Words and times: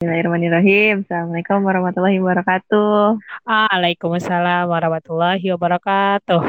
Bismillahirrahmanirrahim. 0.00 1.04
Assalamualaikum 1.04 1.60
warahmatullahi 1.60 2.24
wabarakatuh. 2.24 3.20
Waalaikumsalam 3.44 4.64
warahmatullahi 4.72 5.44
wabarakatuh. 5.52 6.40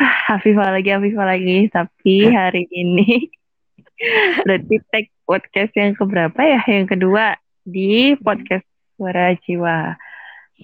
Hafifah 0.00 0.72
lagi, 0.72 0.88
Hafifah 0.88 1.26
lagi. 1.28 1.68
Tapi 1.68 2.32
hari 2.32 2.64
ini 2.72 3.28
berarti 4.48 4.80
tag 4.88 5.12
podcast 5.28 5.68
yang 5.76 5.92
keberapa 6.00 6.40
ya? 6.40 6.64
Yang 6.64 6.96
kedua 6.96 7.36
di 7.68 8.16
podcast 8.16 8.64
Suara 8.96 9.36
Jiwa. 9.44 10.00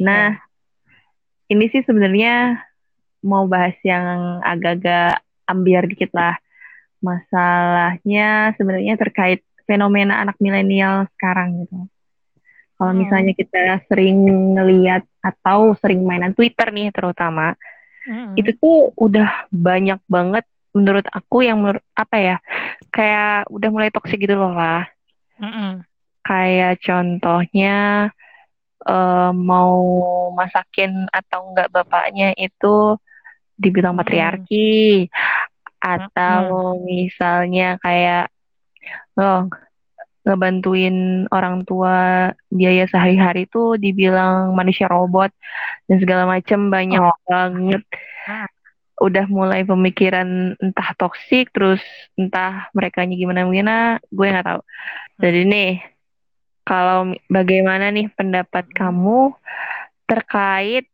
Nah, 0.00 0.40
ini 1.52 1.68
sih 1.68 1.84
sebenarnya 1.84 2.56
mau 3.20 3.44
bahas 3.44 3.76
yang 3.84 4.40
agak-agak 4.40 5.20
ambiar 5.44 5.84
dikit 5.92 6.08
lah. 6.16 6.40
Masalahnya 7.04 8.56
sebenarnya 8.56 8.96
terkait 8.96 9.44
fenomena 9.68 10.20
anak 10.22 10.36
milenial 10.40 11.08
sekarang 11.16 11.64
gitu. 11.64 11.88
Kalau 12.74 12.92
Hmm. 12.92 12.98
misalnya 12.98 13.32
kita 13.38 13.86
sering 13.88 14.18
ngeliat 14.58 15.02
atau 15.22 15.72
sering 15.78 16.02
mainan 16.04 16.34
Twitter 16.34 16.68
nih 16.74 16.90
terutama, 16.90 17.54
Mm-mm. 18.08 18.34
itu 18.38 18.50
tuh 18.58 18.92
udah 18.98 19.48
banyak 19.50 20.00
banget 20.10 20.44
menurut 20.74 21.06
aku 21.08 21.46
yang 21.46 21.62
menurut 21.62 21.84
apa 21.94 22.16
ya, 22.18 22.36
kayak 22.90 23.46
udah 23.48 23.68
mulai 23.70 23.90
toksik 23.94 24.18
gitu 24.26 24.34
loh 24.34 24.52
lah. 24.52 24.90
Mm-mm. 25.40 25.84
Kayak 26.24 26.80
contohnya 26.82 27.74
eh, 28.84 29.30
mau 29.32 29.76
masakin 30.34 31.08
atau 31.12 31.40
enggak 31.52 31.70
bapaknya 31.72 32.34
itu 32.36 32.98
dibilang 33.54 33.94
Mm-mm. 33.94 34.02
patriarki 34.02 35.06
atau 35.78 36.74
misalnya 36.82 37.78
kayak 37.78 38.33
oh 39.16 39.46
ngebantuin 40.24 41.28
orang 41.28 41.68
tua 41.68 42.32
biaya 42.48 42.88
sehari-hari 42.88 43.44
tuh 43.44 43.76
dibilang 43.76 44.56
manusia 44.56 44.88
robot 44.88 45.28
dan 45.84 46.00
segala 46.00 46.24
macam 46.24 46.72
banyak 46.72 47.00
Oh. 47.00 47.12
banget 47.28 47.84
Ah. 48.24 48.48
udah 49.04 49.28
mulai 49.28 49.68
pemikiran 49.68 50.56
entah 50.56 50.96
toksik 50.96 51.52
terus 51.52 51.82
entah 52.16 52.72
mereka 52.72 53.04
gimana 53.04 53.44
gimana 53.44 53.76
gue 54.08 54.26
nggak 54.32 54.46
tahu 54.48 54.60
jadi 55.20 55.40
nih 55.44 55.72
kalau 56.64 57.12
bagaimana 57.28 57.92
nih 57.92 58.08
pendapat 58.16 58.64
kamu 58.72 59.36
terkait 60.08 60.88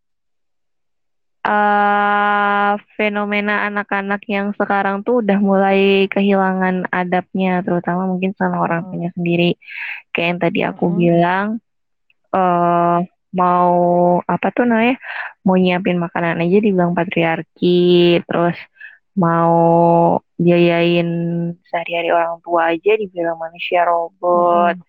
eh 1.41 2.73
fenomena 3.01 3.65
anak-anak 3.69 4.21
yang 4.29 4.53
sekarang 4.57 5.01
tuh 5.07 5.25
udah 5.25 5.39
mulai 5.41 6.05
kehilangan 6.13 6.87
adabnya, 6.93 7.65
terutama 7.65 8.05
mungkin 8.05 8.37
sama 8.37 8.61
orang 8.61 8.85
Hmm. 8.85 8.89
tuanya 8.93 9.11
sendiri. 9.17 9.51
Kayak 10.13 10.27
yang 10.29 10.41
tadi 10.41 10.61
aku 10.69 10.85
Hmm. 10.89 10.97
bilang, 11.01 11.47
eh 12.37 12.99
mau 13.31 13.75
apa 14.27 14.47
tuh 14.51 14.67
namanya, 14.67 14.99
mau 15.47 15.55
nyiapin 15.57 15.97
makanan 15.97 16.43
aja 16.43 16.59
dibilang 16.61 16.93
patriarki, 16.93 18.21
terus 18.27 18.59
mau 19.17 19.55
biayain 20.37 21.09
sehari-hari 21.67 22.11
orang 22.11 22.43
tua 22.43 22.75
aja 22.75 22.93
dibilang 22.99 23.39
manusia 23.39 23.87
robot, 23.87 24.77
Mm-mm. 24.77 24.89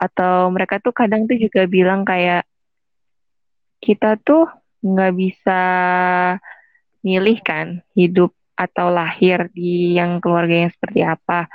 atau 0.00 0.48
mereka 0.52 0.80
tuh 0.80 0.92
kadang 0.96 1.28
tuh 1.28 1.36
juga 1.38 1.64
bilang 1.68 2.04
kayak 2.04 2.44
kita 3.84 4.16
tuh 4.20 4.48
nggak 4.84 5.12
bisa 5.16 5.62
milih 7.00 7.40
kan 7.40 7.80
hidup 7.96 8.36
atau 8.54 8.92
lahir 8.92 9.50
di 9.50 9.96
yang 9.96 10.20
keluarga 10.20 10.68
yang 10.68 10.72
seperti 10.72 11.00
apa. 11.02 11.48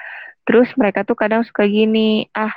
Terus 0.43 0.73
mereka 0.75 1.05
tuh 1.05 1.13
kadang 1.13 1.45
suka 1.45 1.69
gini, 1.69 2.25
ah 2.33 2.51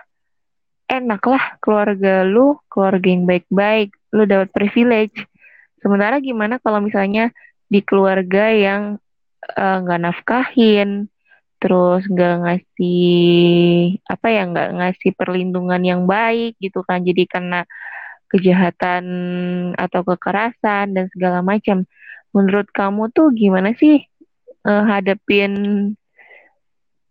enak 0.89 1.23
lah 1.25 1.45
keluarga 1.61 2.25
lu, 2.25 2.57
keluarga 2.73 3.07
yang 3.09 3.25
baik-baik, 3.29 3.93
lu 4.13 4.25
dapat 4.25 4.49
privilege. 4.53 5.29
Sementara 5.81 6.19
gimana 6.19 6.57
kalau 6.61 6.81
misalnya 6.81 7.29
di 7.69 7.81
keluarga 7.85 8.49
yang 8.53 8.97
eh, 9.45 9.77
nggak 9.85 10.01
nafkahin, 10.03 11.09
terus 11.61 12.03
nggak 12.09 12.37
ngasih 12.43 13.13
apa 14.09 14.27
ya, 14.29 14.43
nggak 14.49 14.71
ngasih 14.83 15.11
perlindungan 15.15 15.83
yang 15.85 16.03
baik 16.09 16.59
gitu 16.59 16.81
kan, 16.83 17.05
jadi 17.05 17.29
kena 17.29 17.63
kejahatan 18.33 19.05
atau 19.77 20.01
kekerasan 20.03 20.97
dan 20.97 21.07
segala 21.13 21.45
macam. 21.45 21.85
Menurut 22.33 22.73
kamu 22.73 23.13
tuh 23.13 23.29
gimana 23.37 23.77
sih 23.77 24.01
eh, 24.65 24.83
hadapin 24.89 25.53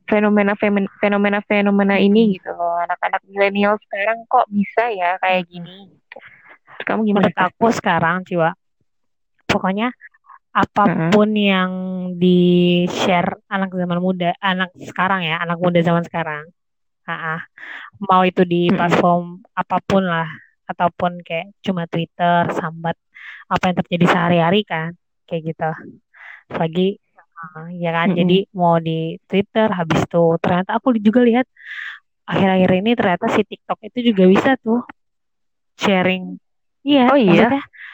fenomena 0.10 0.58
fenomena 1.00 1.40
fenomena 1.48 1.96
ini 1.96 2.36
gitu 2.36 2.52
loh 2.52 2.76
anak-anak 2.84 3.24
milenial 3.31 3.80
sekarang 3.88 4.28
kok 4.28 4.44
bisa 4.52 4.92
ya 4.92 5.16
kayak 5.24 5.48
gini 5.48 5.88
gitu. 5.88 6.18
Menurut 6.20 6.86
kamu 6.88 7.02
gimana 7.08 7.28
Menurut 7.31 7.38
aku 7.40 7.66
sekarang, 7.72 8.16
Ciwa, 8.28 8.50
pokoknya 9.48 9.94
apa 10.52 10.84
pun 11.16 11.31
yang 11.31 11.72
di 12.20 12.84
share 12.92 13.40
anak 13.48 13.72
zaman 13.72 14.04
muda, 14.04 14.36
anak 14.44 14.76
sekarang 14.84 15.24
ya, 15.24 15.40
anak 15.40 15.56
muda 15.64 15.80
zaman 15.80 16.04
sekarang, 16.04 16.44
ah, 17.08 17.40
mau 18.04 18.28
itu 18.28 18.44
di 18.44 18.68
Mm-mm. 18.68 18.76
platform 18.76 19.24
apa 19.56 19.78
pun 19.80 20.04
lah, 20.04 20.28
ataupun 20.68 21.22
kayak 21.26 21.54
cuma 21.66 21.86
Twitter, 21.88 22.50
sambat 22.54 22.96
apa 23.52 23.64
yang 23.72 23.78
terjadi 23.84 24.06
sehari-hari 24.08 24.62
kan, 24.64 24.96
kayak 25.28 25.54
gitu. 25.56 25.72
Lagi, 26.52 27.00
ah, 27.40 27.68
ya 27.72 27.92
kan, 27.96 28.14
jadi 28.16 28.48
mau 28.56 28.78
di 28.80 29.18
Twitter, 29.28 29.68
habis 29.72 30.04
itu 30.04 30.24
ternyata 30.40 30.78
aku 30.80 30.96
juga 31.00 31.22
lihat 31.24 31.46
akhir-akhir 32.28 32.72
ini 32.80 32.92
ternyata 32.96 33.26
si 33.34 33.42
TikTok 33.44 33.80
itu 33.92 34.14
juga 34.14 34.24
bisa 34.30 34.52
tuh 34.62 34.84
sharing. 35.80 36.38
Iya, 36.82 37.12
Oh 37.14 37.20
iya? 37.20 37.50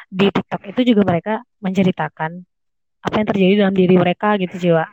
di 0.07 0.27
TikTok 0.31 0.61
itu 0.71 0.95
juga 0.95 1.01
mereka 1.03 1.33
menceritakan 1.59 2.31
apa 3.03 3.15
yang 3.19 3.27
terjadi 3.27 3.53
dalam 3.65 3.75
diri 3.75 3.95
mereka 3.99 4.39
gitu 4.39 4.55
jiwa. 4.55 4.87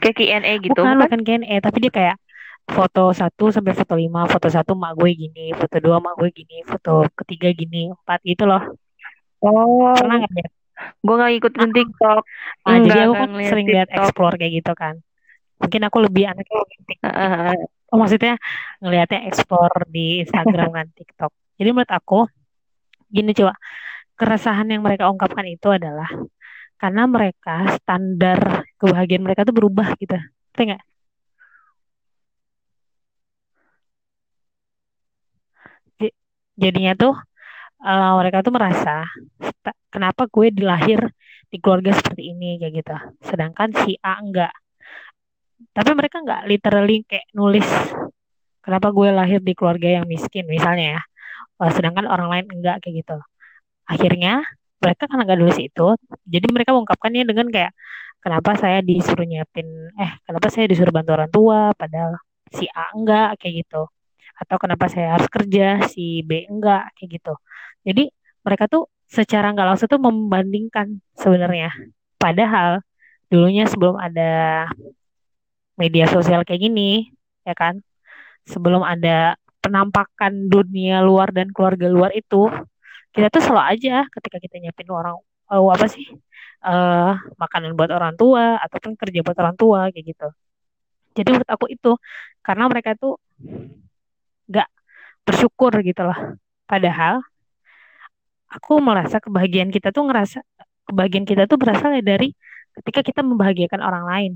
Kayak 0.00 0.16
Q&A 0.16 0.52
gitu 0.64 0.80
Bukan, 0.80 0.96
bukan? 0.96 1.02
bukan 1.04 1.20
Q&A, 1.26 1.56
tapi 1.60 1.78
dia 1.84 1.92
kayak 1.92 2.16
foto 2.66 3.10
satu 3.14 3.50
sampai 3.50 3.72
foto 3.72 3.94
lima, 3.96 4.26
foto 4.28 4.46
satu 4.50 4.72
mak 4.76 4.98
gue 4.98 5.10
gini, 5.14 5.52
foto 5.56 5.76
dua 5.80 5.98
mak 5.98 6.16
gue 6.20 6.30
gini, 6.34 6.62
foto 6.64 7.06
ketiga 7.16 7.50
gini, 7.54 7.90
empat 7.90 8.20
gitu 8.24 8.44
loh. 8.46 8.62
Oh, 9.40 9.96
Pernah 9.96 10.24
nggak 10.24 10.32
lihat? 10.36 10.52
gue 10.80 11.14
nggak 11.14 11.30
ngikutin 11.36 11.70
TikTok. 11.76 12.22
Nah, 12.64 12.78
jadi 12.80 13.00
aku 13.04 13.14
kan 13.16 13.30
sering 13.44 13.66
lihat 13.68 13.88
TikTok. 13.88 14.04
explore 14.08 14.34
kayak 14.40 14.52
gitu 14.64 14.72
kan. 14.72 14.94
Mungkin 15.60 15.80
aku 15.84 15.98
lebih 16.08 16.24
anaknya 16.24 16.56
lebih 16.64 16.76
TikTok. 16.88 17.12
Oh, 17.90 17.98
maksudnya 17.98 18.34
ngelihatnya 18.78 19.20
explore 19.26 19.76
di 19.90 20.22
Instagram 20.24 20.70
kan 20.72 20.86
TikTok. 20.94 21.32
Jadi 21.60 21.68
menurut 21.74 21.92
aku 21.92 22.24
gini 23.10 23.34
coba 23.34 23.58
keresahan 24.14 24.70
yang 24.70 24.80
mereka 24.86 25.10
ungkapkan 25.10 25.44
itu 25.48 25.68
adalah 25.74 26.08
karena 26.80 27.04
mereka 27.04 27.76
standar 27.76 28.64
kebahagiaan 28.80 29.24
mereka 29.26 29.44
tuh 29.44 29.52
berubah 29.52 29.96
gitu. 30.00 30.16
Ngerti 30.16 30.62
nggak? 30.70 30.82
Jadinya 36.62 36.92
tuh 37.02 37.12
eh, 37.88 38.12
mereka 38.20 38.38
tuh 38.46 38.52
merasa 38.58 38.92
"Sta- 39.48 39.78
kenapa 39.94 40.22
gue 40.34 40.46
dilahir 40.58 41.00
di 41.52 41.56
keluarga 41.62 41.92
seperti 41.98 42.22
ini 42.32 42.48
kayak 42.60 42.74
gitu. 42.80 42.96
Sedangkan 43.28 43.70
si 43.82 43.92
A 44.04 44.12
enggak. 44.22 44.52
Tapi 45.76 45.90
mereka 45.98 46.16
enggak 46.22 46.40
literally 46.50 46.96
kayak 47.08 47.26
nulis 47.36 47.66
kenapa 48.64 48.88
gue 48.96 49.08
lahir 49.12 49.40
di 49.42 49.52
keluarga 49.58 49.88
yang 50.00 50.06
miskin 50.08 50.44
misalnya 50.48 50.98
ya. 50.98 51.02
Eh, 51.62 51.72
sedangkan 51.76 52.06
orang 52.10 52.28
lain 52.32 52.46
enggak 52.60 52.76
kayak 52.84 52.94
gitu. 53.04 53.16
Akhirnya 53.88 54.44
mereka 54.82 55.04
karena 55.10 55.22
nggak 55.28 55.40
nulis 55.42 55.58
itu, 55.60 55.86
jadi 56.28 56.46
mereka 56.54 56.70
mengungkapkannya 56.76 57.22
dengan 57.28 57.48
kayak 57.54 57.72
kenapa 58.24 58.50
saya 58.60 58.78
disuruh 58.84 59.24
nyiapin, 59.28 59.68
eh 59.98 60.12
kenapa 60.28 60.48
saya 60.52 60.66
disuruh 60.70 60.92
bantu 60.94 61.10
orang 61.16 61.30
tua, 61.32 61.60
padahal 61.76 62.16
si 62.52 62.64
A 62.72 62.92
enggak 62.96 63.40
kayak 63.40 63.54
gitu. 63.66 63.82
Atau 64.40 64.56
kenapa 64.56 64.88
saya 64.88 65.20
harus 65.20 65.28
kerja, 65.28 65.84
si 65.92 66.24
B 66.24 66.48
enggak 66.48 66.96
kayak 66.96 67.08
gitu. 67.20 67.34
Jadi 67.84 68.08
mereka 68.40 68.64
tuh 68.72 68.88
secara 69.04 69.52
nggak 69.52 69.68
langsung 69.68 69.88
tuh 69.90 70.00
membandingkan 70.00 71.04
sebenarnya. 71.18 71.68
Padahal 72.16 72.80
dulunya 73.28 73.68
sebelum 73.68 74.00
ada 74.00 74.64
media 75.76 76.08
sosial 76.08 76.44
kayak 76.44 76.60
gini, 76.60 77.12
ya 77.44 77.54
kan, 77.56 77.80
sebelum 78.48 78.84
ada 78.84 79.36
penampakan 79.60 80.48
dunia 80.48 81.04
luar 81.04 81.32
dan 81.32 81.52
keluarga 81.52 81.88
luar 81.88 82.10
itu, 82.16 82.48
kita 83.12 83.28
tuh 83.28 83.42
selalu 83.44 83.66
aja 83.76 83.94
ketika 84.08 84.36
kita 84.40 84.56
nyiapin 84.60 84.88
orang 84.88 85.16
oh, 85.50 85.68
apa 85.74 85.86
sih 85.90 86.06
eh 86.60 87.12
makanan 87.40 87.72
buat 87.74 87.90
orang 87.90 88.14
tua 88.20 88.60
ataupun 88.60 88.92
kerja 89.00 89.20
buat 89.24 89.38
orang 89.40 89.56
tua 89.56 89.80
kayak 89.92 90.06
gitu. 90.14 90.28
Jadi 91.16 91.28
menurut 91.34 91.50
aku 91.50 91.66
itu 91.72 91.92
karena 92.44 92.64
mereka 92.70 92.94
tuh 92.94 93.18
bersyukur 95.30 95.72
gitu 95.86 96.02
loh. 96.02 96.18
Padahal 96.66 97.22
aku 98.50 98.82
merasa 98.82 99.22
kebahagiaan 99.22 99.70
kita 99.70 99.94
tuh 99.94 100.10
ngerasa 100.10 100.42
kebahagiaan 100.90 101.26
kita 101.26 101.46
tuh 101.46 101.54
berasal 101.54 101.94
dari 102.02 102.34
ketika 102.82 103.00
kita 103.06 103.20
membahagiakan 103.22 103.80
orang 103.80 104.04
lain. 104.10 104.32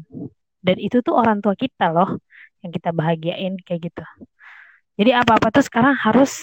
Dan 0.65 0.81
itu 0.81 1.05
tuh 1.05 1.13
orang 1.13 1.45
tua 1.45 1.53
kita 1.59 1.93
loh 1.93 2.23
yang 2.65 2.73
kita 2.73 2.91
bahagiain 2.97 3.61
kayak 3.61 3.93
gitu 3.93 4.05
jadi 4.97 5.21
apa-apa 5.21 5.53
tuh 5.53 5.65
sekarang 5.69 5.93
harus 5.93 6.41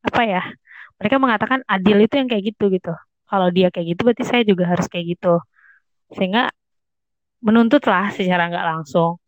apa 0.00 0.22
ya 0.24 0.42
mereka 0.96 1.20
mengatakan 1.20 1.60
adil 1.68 2.00
itu 2.00 2.16
yang 2.16 2.28
kayak 2.32 2.56
gitu 2.56 2.72
gitu 2.72 2.96
kalau 3.28 3.52
dia 3.52 3.68
kayak 3.68 3.94
gitu 3.94 4.00
berarti 4.08 4.24
saya 4.24 4.42
juga 4.48 4.64
harus 4.64 4.88
kayak 4.88 5.20
gitu 5.20 5.44
sehingga 6.16 6.48
menuntut 7.44 7.84
lah 7.84 8.08
secara 8.16 8.48
nggak 8.48 8.64
langsung 8.64 9.19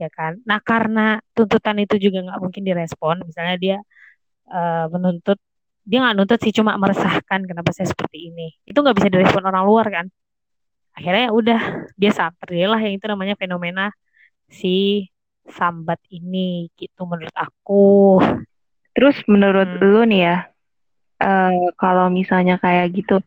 ya 0.00 0.08
kan? 0.10 0.38
Nah 0.48 0.58
karena 0.62 1.18
tuntutan 1.36 1.76
itu 1.82 1.96
juga 1.98 2.18
nggak 2.26 2.40
mungkin 2.42 2.62
direspon 2.66 3.16
misalnya 3.26 3.56
dia 3.60 3.76
uh, 4.50 4.86
menuntut 4.92 5.38
dia 5.84 6.00
nggak 6.00 6.16
nuntut 6.16 6.40
sih 6.40 6.52
cuma 6.56 6.76
meresahkan 6.80 7.40
kenapa 7.44 7.70
saya 7.70 7.88
seperti 7.92 8.32
ini. 8.32 8.54
Itu 8.64 8.80
nggak 8.80 8.96
bisa 8.98 9.08
direspon 9.12 9.44
orang 9.44 9.64
luar 9.68 9.86
kan? 9.92 10.06
Akhirnya 10.94 11.28
ya 11.28 11.32
udah 11.34 11.60
dia 11.98 12.12
samper 12.14 12.48
lah 12.54 12.80
yang 12.80 12.94
itu 12.96 13.06
namanya 13.10 13.34
fenomena 13.34 13.90
si 14.48 15.08
sambat 15.50 16.00
ini 16.08 16.72
gitu 16.78 17.04
menurut 17.04 17.34
aku. 17.36 18.22
Terus 18.94 19.16
menurut 19.26 19.68
hmm. 19.68 19.82
lu 19.82 20.02
nih 20.06 20.20
ya 20.22 20.36
uh, 21.20 21.68
kalau 21.76 22.08
misalnya 22.08 22.56
kayak 22.62 22.94
gitu 22.94 23.20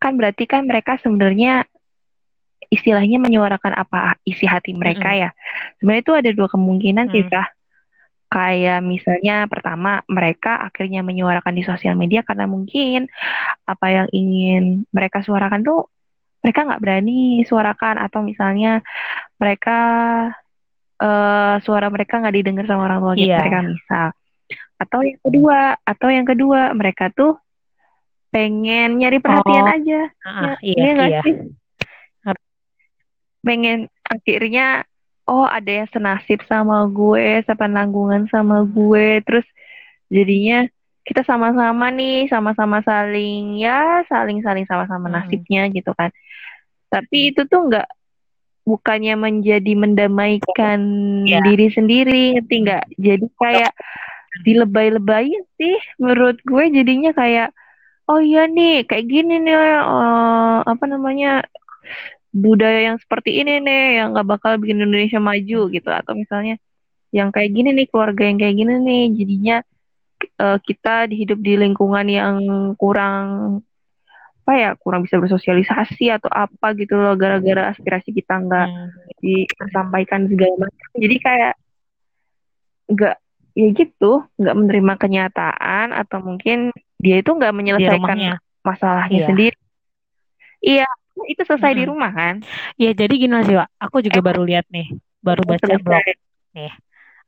kan 0.00 0.16
berarti 0.16 0.48
kan 0.48 0.64
mereka 0.64 0.96
sebenarnya 0.96 1.68
istilahnya 2.70 3.18
menyuarakan 3.18 3.74
apa 3.74 4.14
isi 4.22 4.46
hati 4.46 4.72
mereka 4.78 5.10
hmm. 5.10 5.20
ya 5.26 5.30
sebenarnya 5.82 6.02
itu 6.06 6.12
ada 6.14 6.30
dua 6.30 6.48
kemungkinan 6.48 7.06
hmm. 7.10 7.14
sih 7.14 7.24
kah 7.26 7.48
kayak 8.30 8.80
misalnya 8.86 9.50
pertama 9.50 10.06
mereka 10.06 10.62
akhirnya 10.62 11.02
menyuarakan 11.02 11.50
di 11.50 11.66
sosial 11.66 11.98
media 11.98 12.22
karena 12.22 12.46
mungkin 12.46 13.10
apa 13.66 13.86
yang 13.90 14.08
ingin 14.14 14.86
mereka 14.94 15.18
suarakan 15.26 15.66
tuh 15.66 15.90
mereka 16.40 16.62
nggak 16.62 16.80
berani 16.80 17.42
suarakan 17.42 17.98
atau 17.98 18.22
misalnya 18.22 18.86
mereka 19.34 19.78
uh, 21.02 21.58
suara 21.66 21.90
mereka 21.90 22.22
nggak 22.22 22.36
didengar 22.38 22.64
sama 22.70 22.86
orang 22.86 23.02
tua 23.02 23.14
yeah. 23.18 23.42
mereka 23.42 23.60
misal 23.66 24.08
atau 24.80 25.00
yang 25.04 25.20
kedua 25.20 25.58
atau 25.82 26.08
yang 26.08 26.26
kedua 26.26 26.60
mereka 26.72 27.10
tuh 27.10 27.34
pengen 28.30 29.02
nyari 29.02 29.18
perhatian 29.18 29.66
oh. 29.66 29.74
aja 29.74 30.00
uh, 30.22 30.54
ya, 30.62 30.72
iya, 30.78 30.86
iya, 30.86 31.06
iya. 31.18 31.20
sih 31.26 31.34
pengen 33.40 33.88
akhirnya 34.04 34.84
oh 35.30 35.46
ada 35.46 35.84
yang 35.84 35.88
senasib 35.94 36.42
sama 36.50 36.84
gue, 36.90 37.46
sepenanggungan 37.46 38.26
sama 38.34 38.66
gue, 38.66 39.22
terus 39.22 39.46
jadinya 40.10 40.66
kita 41.06 41.22
sama-sama 41.22 41.88
nih, 41.94 42.26
sama-sama 42.26 42.82
saling 42.82 43.62
ya, 43.62 44.02
saling-saling 44.10 44.66
sama-sama 44.66 45.06
hmm. 45.06 45.14
nasibnya 45.14 45.62
gitu 45.70 45.94
kan. 45.94 46.10
Tapi 46.90 47.30
itu 47.30 47.46
tuh 47.46 47.70
nggak 47.70 47.88
bukannya 48.66 49.14
menjadi 49.16 49.72
mendamaikan 49.78 50.80
yeah. 51.24 51.42
diri 51.46 51.70
sendiri, 51.70 52.38
ngerti 52.38 52.56
nggak? 52.66 52.84
Jadi 52.98 53.26
kayak 53.38 53.72
dilebay-lebayin 54.46 55.42
sih, 55.58 55.78
menurut 55.98 56.38
gue 56.42 56.64
jadinya 56.74 57.14
kayak 57.14 57.54
oh 58.10 58.18
iya 58.18 58.50
nih, 58.50 58.82
kayak 58.90 59.06
gini 59.06 59.38
nih, 59.38 59.54
uh, 59.54 60.66
apa 60.66 60.84
namanya 60.90 61.46
budaya 62.30 62.94
yang 62.94 62.98
seperti 63.02 63.42
ini 63.42 63.58
nih 63.58 64.02
yang 64.02 64.14
gak 64.14 64.28
bakal 64.38 64.52
bikin 64.62 64.82
Indonesia 64.82 65.18
maju 65.18 65.60
gitu 65.70 65.90
atau 65.90 66.12
misalnya 66.14 66.56
yang 67.10 67.34
kayak 67.34 67.50
gini 67.50 67.74
nih 67.74 67.86
keluarga 67.90 68.22
yang 68.22 68.38
kayak 68.38 68.54
gini 68.54 68.74
nih 68.78 69.02
jadinya 69.18 69.56
uh, 70.38 70.58
kita 70.62 71.10
dihidup 71.10 71.42
di 71.42 71.58
lingkungan 71.58 72.06
yang 72.06 72.38
kurang 72.78 73.60
apa 74.40 74.52
ya 74.58 74.70
kurang 74.74 75.06
bisa 75.06 75.14
bersosialisasi 75.22 76.10
atau 76.10 76.26
apa 76.26 76.74
gitu 76.74 76.98
loh 76.98 77.14
gara-gara 77.14 77.70
aspirasi 77.70 78.10
kita 78.10 78.34
nggak 78.34 78.66
hmm. 78.66 78.88
disampaikan 79.22 80.26
segala 80.26 80.66
macam 80.66 80.86
jadi 80.98 81.16
kayak 81.22 81.54
nggak 82.90 83.16
ya 83.54 83.68
gitu 83.74 84.12
nggak 84.38 84.56
menerima 84.58 84.94
kenyataan 84.98 85.94
atau 85.94 86.18
mungkin 86.18 86.74
dia 86.98 87.22
itu 87.22 87.30
nggak 87.30 87.54
menyelesaikan 87.54 88.42
masalahnya 88.66 89.18
iya. 89.22 89.28
sendiri 89.30 89.58
iya 90.58 90.90
itu 91.28 91.42
selesai 91.44 91.72
hmm. 91.72 91.80
di 91.80 91.84
rumah 91.84 92.10
kan? 92.12 92.34
Iya, 92.80 92.92
jadi 92.96 93.14
gini 93.16 93.36
sih, 93.44 93.56
Pak. 93.56 93.68
Aku 93.76 94.00
juga 94.00 94.20
eh, 94.20 94.24
baru 94.24 94.42
lihat 94.44 94.66
nih, 94.70 94.94
baru 95.20 95.42
baca 95.44 95.64
selesai. 95.64 95.84
blog. 95.84 96.04
Nih, 96.56 96.72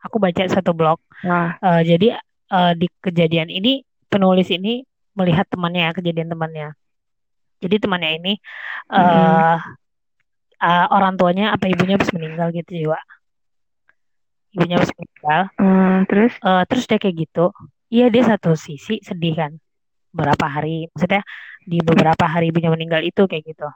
aku 0.03 0.17
baca 0.19 0.43
satu 0.49 0.73
blog. 0.73 0.99
Nah. 1.25 1.57
Uh, 1.61 1.81
jadi 1.85 2.19
uh, 2.53 2.73
di 2.77 2.87
kejadian 3.01 3.49
ini 3.49 3.83
penulis 4.13 4.49
ini 4.53 4.85
melihat 5.17 5.49
temannya, 5.49 5.93
kejadian 5.97 6.33
temannya. 6.33 6.77
Jadi 7.63 7.77
temannya 7.79 8.11
ini 8.19 8.33
uh, 8.91 8.99
hmm. 8.99 9.59
uh, 10.59 10.87
orang 10.91 11.15
tuanya 11.15 11.55
apa 11.55 11.71
ibunya 11.71 11.95
habis 11.95 12.11
meninggal 12.11 12.51
gitu 12.51 12.71
sih, 12.75 12.87
Pak. 12.91 13.05
Ibunya 14.53 14.75
habis 14.83 14.93
meninggal. 14.99 15.43
Hmm, 15.57 15.97
terus? 16.11 16.33
Uh, 16.43 16.63
terus 16.67 16.85
dia 16.91 16.99
kayak 16.99 17.17
gitu. 17.29 17.55
Iya, 17.93 18.09
dia 18.09 18.23
satu 18.25 18.57
sisi 18.57 18.99
sedih 19.05 19.37
kan. 19.37 19.53
Berapa 20.13 20.47
hari, 20.47 20.89
maksudnya 20.93 21.25
di 21.65 21.81
beberapa 21.81 22.25
hari 22.29 22.53
ibunya 22.53 22.69
meninggal 22.69 23.01
itu 23.01 23.25
kayak 23.25 23.45
gitu. 23.49 23.69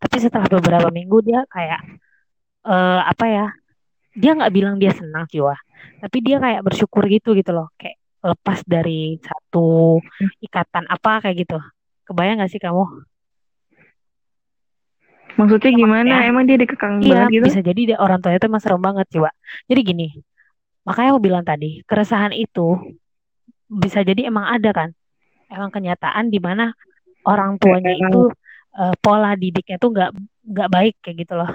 Tapi 0.00 0.16
setelah 0.20 0.48
beberapa 0.48 0.88
minggu 0.88 1.20
dia 1.24 1.44
kayak 1.48 1.80
uh, 2.64 3.04
apa 3.04 3.24
ya 3.28 3.46
dia 4.14 4.30
nggak 4.36 4.52
bilang 4.54 4.76
dia 4.78 4.94
senang 4.94 5.26
jiwa 5.26 5.58
tapi 5.98 6.22
dia 6.22 6.40
kayak 6.40 6.64
bersyukur 6.64 7.04
gitu 7.08 7.36
gitu 7.36 7.52
loh. 7.52 7.68
Kayak 7.76 8.00
lepas 8.24 8.64
dari 8.64 9.20
satu 9.20 10.00
ikatan 10.40 10.88
apa 10.88 11.20
kayak 11.20 11.44
gitu. 11.44 11.58
Kebayang 12.04 12.40
gak 12.44 12.52
sih 12.52 12.60
kamu? 12.60 12.84
Maksudnya 15.34 15.70
gimana? 15.74 16.14
Ya, 16.22 16.30
emang 16.30 16.44
dia 16.46 16.56
dikekang 16.60 17.02
iya, 17.02 17.26
banget 17.26 17.30
gitu? 17.40 17.44
bisa 17.50 17.60
jadi 17.64 17.80
dia 17.92 17.98
orang 17.98 18.22
tuanya 18.22 18.38
itu 18.38 18.46
emang 18.46 18.62
serem 18.62 18.78
banget 18.78 19.06
jiwa 19.10 19.30
jadi 19.66 19.80
gini 19.82 20.08
makanya 20.86 21.16
aku 21.16 21.20
bilang 21.20 21.42
tadi 21.42 21.82
keresahan 21.88 22.30
itu 22.30 22.78
bisa 23.66 24.04
jadi 24.06 24.30
emang 24.30 24.46
ada 24.46 24.70
kan 24.70 24.88
emang 25.50 25.70
kenyataan 25.72 26.28
di 26.32 26.38
mana 26.40 26.72
orang 27.24 27.56
tuanya 27.56 27.92
itu 27.96 28.30
uh, 28.76 28.94
pola 29.00 29.34
didiknya 29.34 29.80
tuh 29.80 29.90
nggak 29.94 30.10
nggak 30.44 30.68
baik 30.70 30.94
kayak 31.00 31.24
gitu 31.24 31.34
loh 31.38 31.50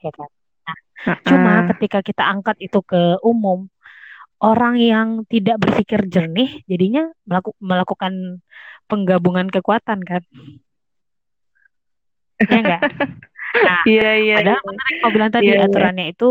ya 0.00 0.10
kan 0.12 0.30
nah, 0.66 0.78
uh 1.10 1.18
cuma 1.24 1.52
ketika 1.74 2.04
kita 2.04 2.22
angkat 2.28 2.60
itu 2.60 2.80
ke 2.84 3.16
umum 3.24 3.68
orang 4.40 4.80
yang 4.80 5.08
tidak 5.28 5.60
berpikir 5.60 6.04
jernih 6.08 6.64
jadinya 6.64 7.08
melaku, 7.28 7.56
melakukan 7.60 8.44
penggabungan 8.88 9.48
kekuatan 9.48 10.00
kan 10.04 10.22
ya 12.40 12.58
enggak 12.60 12.82
nah 13.64 13.80
iya 13.92 14.10
iya 14.16 14.34
padahal 14.40 14.60
iya. 14.60 14.68
menarik 14.68 14.96
kau 15.00 15.12
bilang 15.12 15.30
tadi 15.32 15.48
yeah, 15.52 15.58
iya. 15.60 15.68
aturannya 15.68 16.06
yeah. 16.08 16.14
itu 16.16 16.28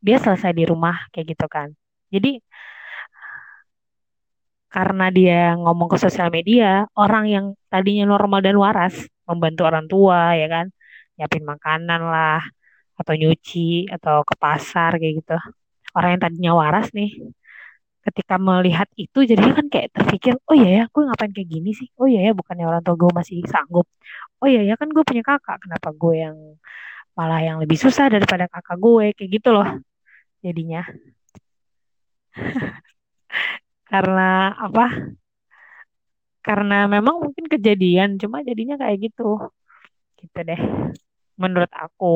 dia 0.00 0.16
selesai 0.16 0.52
di 0.56 0.64
rumah 0.64 0.96
kayak 1.12 1.36
gitu 1.36 1.46
kan 1.48 1.68
jadi 2.08 2.40
karena 4.74 5.04
dia 5.16 5.34
ngomong 5.62 5.88
ke 5.92 5.96
sosial 6.04 6.28
media, 6.36 6.66
orang 7.00 7.24
yang 7.34 7.46
tadinya 7.72 8.04
normal 8.12 8.40
dan 8.46 8.56
waras, 8.64 8.94
membantu 9.28 9.60
orang 9.70 9.86
tua 9.92 10.20
ya 10.40 10.46
kan, 10.54 10.66
nyiapin 11.16 11.44
makanan 11.52 12.00
lah, 12.12 12.40
atau 13.00 13.14
nyuci, 13.20 13.60
atau 13.94 14.16
ke 14.28 14.34
pasar 14.42 14.90
kayak 15.00 15.14
gitu. 15.20 15.34
Orang 15.96 16.08
yang 16.14 16.22
tadinya 16.24 16.52
waras 16.60 16.86
nih, 16.98 17.08
ketika 18.06 18.34
melihat 18.48 18.88
itu 18.96 19.18
jadinya 19.30 19.52
kan 19.60 19.66
kayak 19.72 19.88
terpikir, 19.96 20.32
oh 20.48 20.54
iya 20.60 20.68
ya, 20.78 20.82
gue 20.92 21.02
ngapain 21.06 21.32
kayak 21.36 21.48
gini 21.54 21.70
sih? 21.78 21.88
Oh 22.00 22.06
iya 22.12 22.20
ya, 22.26 22.32
bukannya 22.38 22.64
orang 22.70 22.82
tua 22.86 22.94
gue 23.02 23.10
masih 23.18 23.36
sanggup. 23.52 23.86
Oh 24.40 24.46
iya 24.52 24.60
ya, 24.68 24.74
kan 24.80 24.88
gue 24.94 25.04
punya 25.08 25.22
kakak, 25.28 25.56
kenapa 25.64 25.88
gue 26.00 26.14
yang 26.24 26.36
malah 27.18 27.40
yang 27.48 27.56
lebih 27.62 27.78
susah 27.84 28.06
daripada 28.14 28.44
kakak 28.52 28.76
gue, 28.84 29.06
kayak 29.16 29.30
gitu 29.36 29.48
loh 29.56 29.68
jadinya. 30.44 30.80
karena 33.90 34.54
apa? 34.66 34.84
Karena 36.46 36.74
memang 36.94 37.14
mungkin 37.24 37.46
kejadian 37.52 38.16
cuma 38.22 38.40
jadinya 38.48 38.74
kayak 38.80 38.98
gitu. 39.10 39.22
Gitu 40.20 40.38
deh 40.48 40.60
menurut 41.42 41.72
aku. 41.72 42.06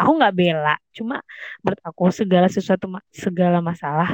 Aku 0.00 0.10
nggak 0.18 0.34
bela 0.40 0.74
cuma 0.96 1.14
menurut 1.62 1.82
aku 1.88 2.04
segala 2.20 2.46
sesuatu 2.56 2.86
segala 3.12 3.58
masalah 3.60 4.08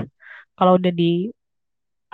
kalau 0.59 0.73
udah 0.79 0.93
di 1.01 1.31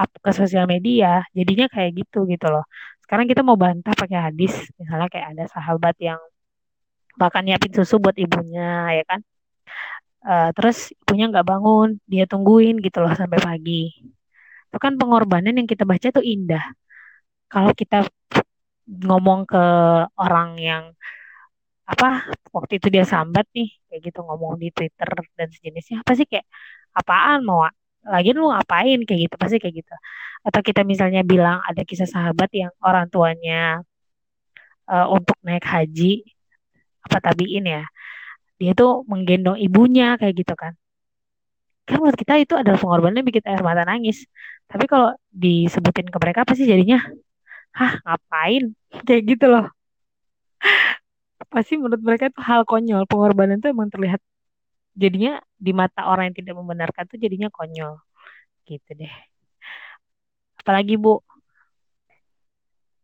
up 0.02 0.10
ke 0.24 0.30
sosial 0.34 0.66
media 0.68 1.24
jadinya 1.38 1.66
kayak 1.74 1.90
gitu 2.04 2.18
gitu 2.32 2.46
loh. 2.54 2.64
Sekarang 3.02 3.26
kita 3.30 3.40
mau 3.48 3.56
bantah 3.64 3.94
pakai 3.96 4.18
hadis 4.30 4.52
misalnya 4.80 5.08
kayak 5.12 5.28
ada 5.36 5.44
sahabat 5.54 5.94
yang 6.00 6.20
bahkan 7.20 7.42
nyiapin 7.46 7.72
susu 7.76 7.94
buat 8.04 8.16
ibunya 8.24 8.94
ya 8.98 9.04
kan? 9.10 9.20
Uh, 10.24 10.48
terus 10.56 10.88
ibunya 11.04 11.28
nggak 11.32 11.46
bangun 11.52 11.88
dia 12.08 12.24
tungguin 12.24 12.80
gitu 12.80 12.98
loh 13.04 13.12
sampai 13.12 13.38
pagi 13.44 13.92
itu 14.74 14.78
kan 14.82 14.98
pengorbanan 14.98 15.54
yang 15.54 15.70
kita 15.70 15.86
baca 15.86 16.10
tuh 16.10 16.24
indah. 16.26 16.74
Kalau 17.46 17.70
kita 17.70 18.10
ngomong 18.90 19.46
ke 19.46 19.64
orang 20.18 20.58
yang 20.58 20.84
apa 21.86 22.26
waktu 22.50 22.82
itu 22.82 22.88
dia 22.90 23.06
sambat 23.06 23.46
nih 23.54 23.70
kayak 23.86 24.00
gitu 24.10 24.18
ngomong 24.26 24.58
di 24.58 24.74
Twitter 24.74 25.06
dan 25.38 25.46
sejenisnya 25.54 26.02
apa 26.02 26.12
sih 26.18 26.26
kayak 26.26 26.42
apaan 26.90 27.46
mau 27.46 27.62
lagi 28.02 28.34
lu 28.34 28.50
ngapain? 28.50 28.98
Kayak 29.06 29.20
gitu 29.30 29.34
pasti 29.38 29.56
kayak 29.62 29.74
gitu. 29.78 29.94
Atau 30.42 30.60
kita 30.66 30.82
misalnya 30.82 31.22
bilang 31.22 31.62
ada 31.62 31.86
kisah 31.86 32.10
sahabat 32.10 32.50
yang 32.50 32.74
orang 32.82 33.06
tuanya 33.14 33.78
uh, 34.90 35.06
untuk 35.06 35.38
naik 35.46 35.62
haji 35.62 36.26
apa 37.04 37.16
tabiin 37.20 37.64
ya 37.68 37.84
dia 38.58 38.72
tuh 38.72 39.04
menggendong 39.10 39.58
ibunya 39.60 40.16
kayak 40.16 40.34
gitu 40.40 40.54
kan 40.56 40.72
kan 41.84 42.00
menurut 42.00 42.16
kita 42.16 42.34
itu 42.40 42.54
adalah 42.56 42.80
pengorbanan 42.80 43.20
yang 43.20 43.28
bikin 43.28 43.44
air 43.44 43.60
mata 43.60 43.84
nangis. 43.84 44.24
Tapi 44.64 44.84
kalau 44.88 45.12
disebutin 45.28 46.08
ke 46.08 46.18
mereka 46.20 46.48
pasti 46.48 46.64
jadinya 46.64 46.98
hah 47.76 47.92
ngapain? 48.04 48.72
Kayak 49.06 49.22
gitu 49.36 49.46
loh. 49.52 49.68
Pasti 51.52 51.76
menurut 51.76 52.00
mereka 52.00 52.32
itu 52.32 52.40
hal 52.40 52.64
konyol. 52.64 53.04
Pengorbanan 53.04 53.60
itu 53.60 53.68
emang 53.70 53.92
terlihat 53.92 54.18
jadinya 54.96 55.42
di 55.60 55.72
mata 55.76 56.08
orang 56.08 56.32
yang 56.32 56.36
tidak 56.40 56.54
membenarkan 56.56 57.04
tuh 57.04 57.18
jadinya 57.20 57.52
konyol. 57.52 58.00
Gitu 58.64 58.90
deh. 58.96 59.12
Apalagi 60.64 60.96
Bu? 60.96 61.20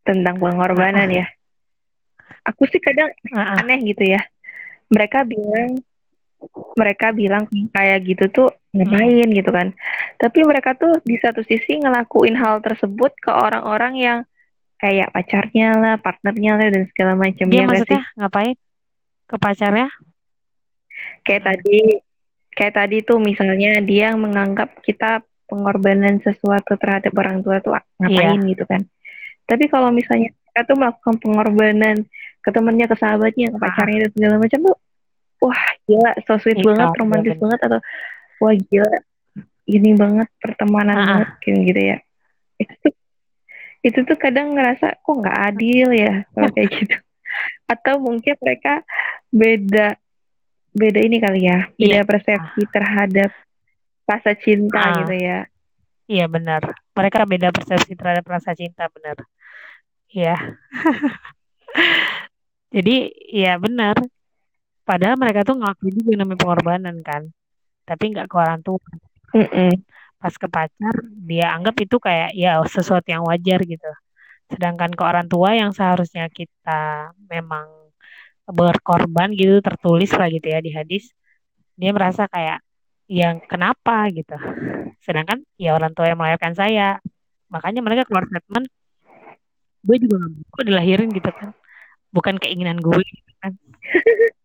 Tentang 0.00 0.40
pengorbanan 0.40 1.12
Ah, 1.12 1.16
ya. 1.22 1.26
Aku 2.48 2.64
sih 2.64 2.80
kadang 2.80 3.12
ah, 3.36 3.60
ah, 3.60 3.60
aneh 3.60 3.78
gitu 3.84 4.08
ya. 4.08 4.24
Mereka 4.88 5.28
bilang 5.28 5.84
mereka 6.74 7.12
bilang 7.12 7.44
kayak 7.74 7.98
gitu 8.06 8.24
tuh 8.32 8.48
ngapain 8.72 9.28
gitu 9.28 9.50
kan. 9.50 9.74
Tapi 10.16 10.38
mereka 10.46 10.72
tuh 10.78 10.98
di 11.04 11.18
satu 11.20 11.44
sisi 11.44 11.80
ngelakuin 11.80 12.38
hal 12.38 12.64
tersebut 12.64 13.12
ke 13.20 13.30
orang-orang 13.30 13.94
yang 13.98 14.18
kayak 14.80 15.12
pacarnya 15.12 15.76
lah, 15.76 15.94
partnernya 16.00 16.52
lah 16.56 16.68
dan 16.72 16.82
segala 16.88 17.12
dia 17.12 17.20
macamnya 17.20 17.60
gak 17.60 17.68
maksudnya 17.68 18.00
sih? 18.00 18.16
ngapain 18.16 18.56
ke 19.28 19.36
pacarnya 19.36 19.88
Kayak 21.20 21.42
tadi 21.52 21.80
kayak 22.56 22.74
tadi 22.76 22.96
tuh 23.04 23.18
misalnya 23.20 23.80
dia 23.84 24.12
menganggap 24.16 24.80
kita 24.80 25.20
pengorbanan 25.48 26.22
sesuatu 26.22 26.78
terhadap 26.78 27.12
orang 27.16 27.42
tua 27.44 27.60
tuh 27.60 27.76
ngapain 28.00 28.40
iya 28.40 28.48
gitu 28.54 28.64
kan. 28.64 28.84
Tapi 29.44 29.66
kalau 29.66 29.90
misalnya 29.90 30.30
kita 30.30 30.60
tuh 30.62 30.76
melakukan 30.78 31.14
pengorbanan 31.18 31.96
ke 32.40 32.50
temennya, 32.54 32.86
ke 32.88 32.96
sahabatnya, 32.96 33.52
ke 33.52 33.58
ah, 33.58 33.60
pacarnya 33.60 33.98
dan 34.06 34.10
segala 34.14 34.34
macam 34.38 34.58
tuh, 34.64 34.76
wah 35.40 35.64
gila, 35.88 36.12
so 36.28 36.36
sweet 36.38 36.60
iya 36.60 36.66
banget, 36.68 36.88
iya 36.92 36.98
romantis 37.00 37.34
benar 37.36 37.42
banget 37.42 37.60
atau 37.66 37.80
wah 38.40 38.54
gila, 38.56 38.92
ini 39.68 39.90
banget, 39.96 40.28
pertemanan 40.38 40.96
ah, 40.96 41.06
banget, 41.06 41.28
ah. 41.28 41.38
kayak 41.40 41.60
gitu 41.66 41.80
ya. 41.80 41.96
Itu 42.60 42.74
tuh, 42.84 42.94
itu 43.80 43.98
tuh 44.04 44.16
kadang 44.20 44.52
ngerasa 44.52 45.00
kok 45.00 45.16
nggak 45.16 45.38
adil 45.52 45.88
ya 45.96 46.14
kalau 46.36 46.48
kayak 46.52 46.70
gitu. 46.84 46.96
Atau 47.66 47.94
mungkin 48.02 48.34
mereka 48.42 48.84
beda 49.30 49.96
beda 50.70 51.00
ini 51.02 51.18
kali 51.18 51.50
ya, 51.50 51.66
iya. 51.80 51.98
beda 51.98 52.00
persepsi 52.06 52.62
terhadap 52.70 53.34
rasa 54.10 54.34
cinta 54.34 54.82
gitu 55.02 55.14
ah, 55.14 55.22
ya. 55.22 55.38
iya 56.10 56.26
benar 56.26 56.74
mereka 56.98 57.22
beda 57.22 57.54
persepsi 57.54 57.94
terhadap 57.94 58.26
rasa 58.26 58.50
cinta 58.58 58.90
benar 58.90 59.16
iya. 60.10 60.34
Jadi 62.74 63.10
ya 63.30 63.58
benar 63.58 63.98
padahal 64.90 65.14
mereka 65.22 65.46
tuh 65.46 65.54
ngelakuin 65.62 65.94
juga 66.02 66.12
namanya 66.18 66.38
pengorbanan 66.42 66.96
kan. 67.06 67.22
Tapi 67.86 68.04
nggak 68.10 68.26
ke 68.26 68.36
orang 68.36 68.60
tua. 68.66 68.82
Mm-mm. 69.30 69.70
pas 70.20 70.34
ke 70.36 70.48
pacar 70.50 70.94
dia 71.22 71.54
anggap 71.56 71.80
itu 71.80 71.96
kayak 71.96 72.36
ya 72.36 72.58
sesuatu 72.66 73.08
yang 73.08 73.22
wajar 73.24 73.62
gitu. 73.64 73.90
Sedangkan 74.52 74.90
ke 74.92 75.02
orang 75.06 75.30
tua 75.30 75.54
yang 75.54 75.70
seharusnya 75.72 76.26
kita 76.28 77.14
memang 77.30 77.70
berkorban 78.50 79.30
gitu 79.38 79.62
tertulis 79.62 80.10
lah 80.18 80.26
gitu 80.28 80.44
ya 80.50 80.58
di 80.58 80.74
hadis 80.74 81.14
dia 81.78 81.94
merasa 81.94 82.26
kayak 82.28 82.60
yang 83.08 83.40
kenapa? 83.46 84.10
gitu. 84.12 84.36
Sedangkan 85.00 85.40
ya 85.56 85.72
orang 85.78 85.94
tua 85.96 86.10
yang 86.10 86.18
melahirkan 86.20 86.52
saya. 86.52 86.98
Makanya 87.48 87.80
mereka 87.80 88.02
keluar 88.04 88.26
statement 88.28 88.66
gue 89.80 89.96
juga 89.96 90.14
gak 90.20 90.32
mau 90.36 90.62
dilahirin 90.66 91.08
gitu 91.14 91.30
kan. 91.32 91.56
Bukan 92.12 92.36
keinginan 92.42 92.76
gue 92.82 93.00
gitu 93.00 93.32
kan 93.40 93.54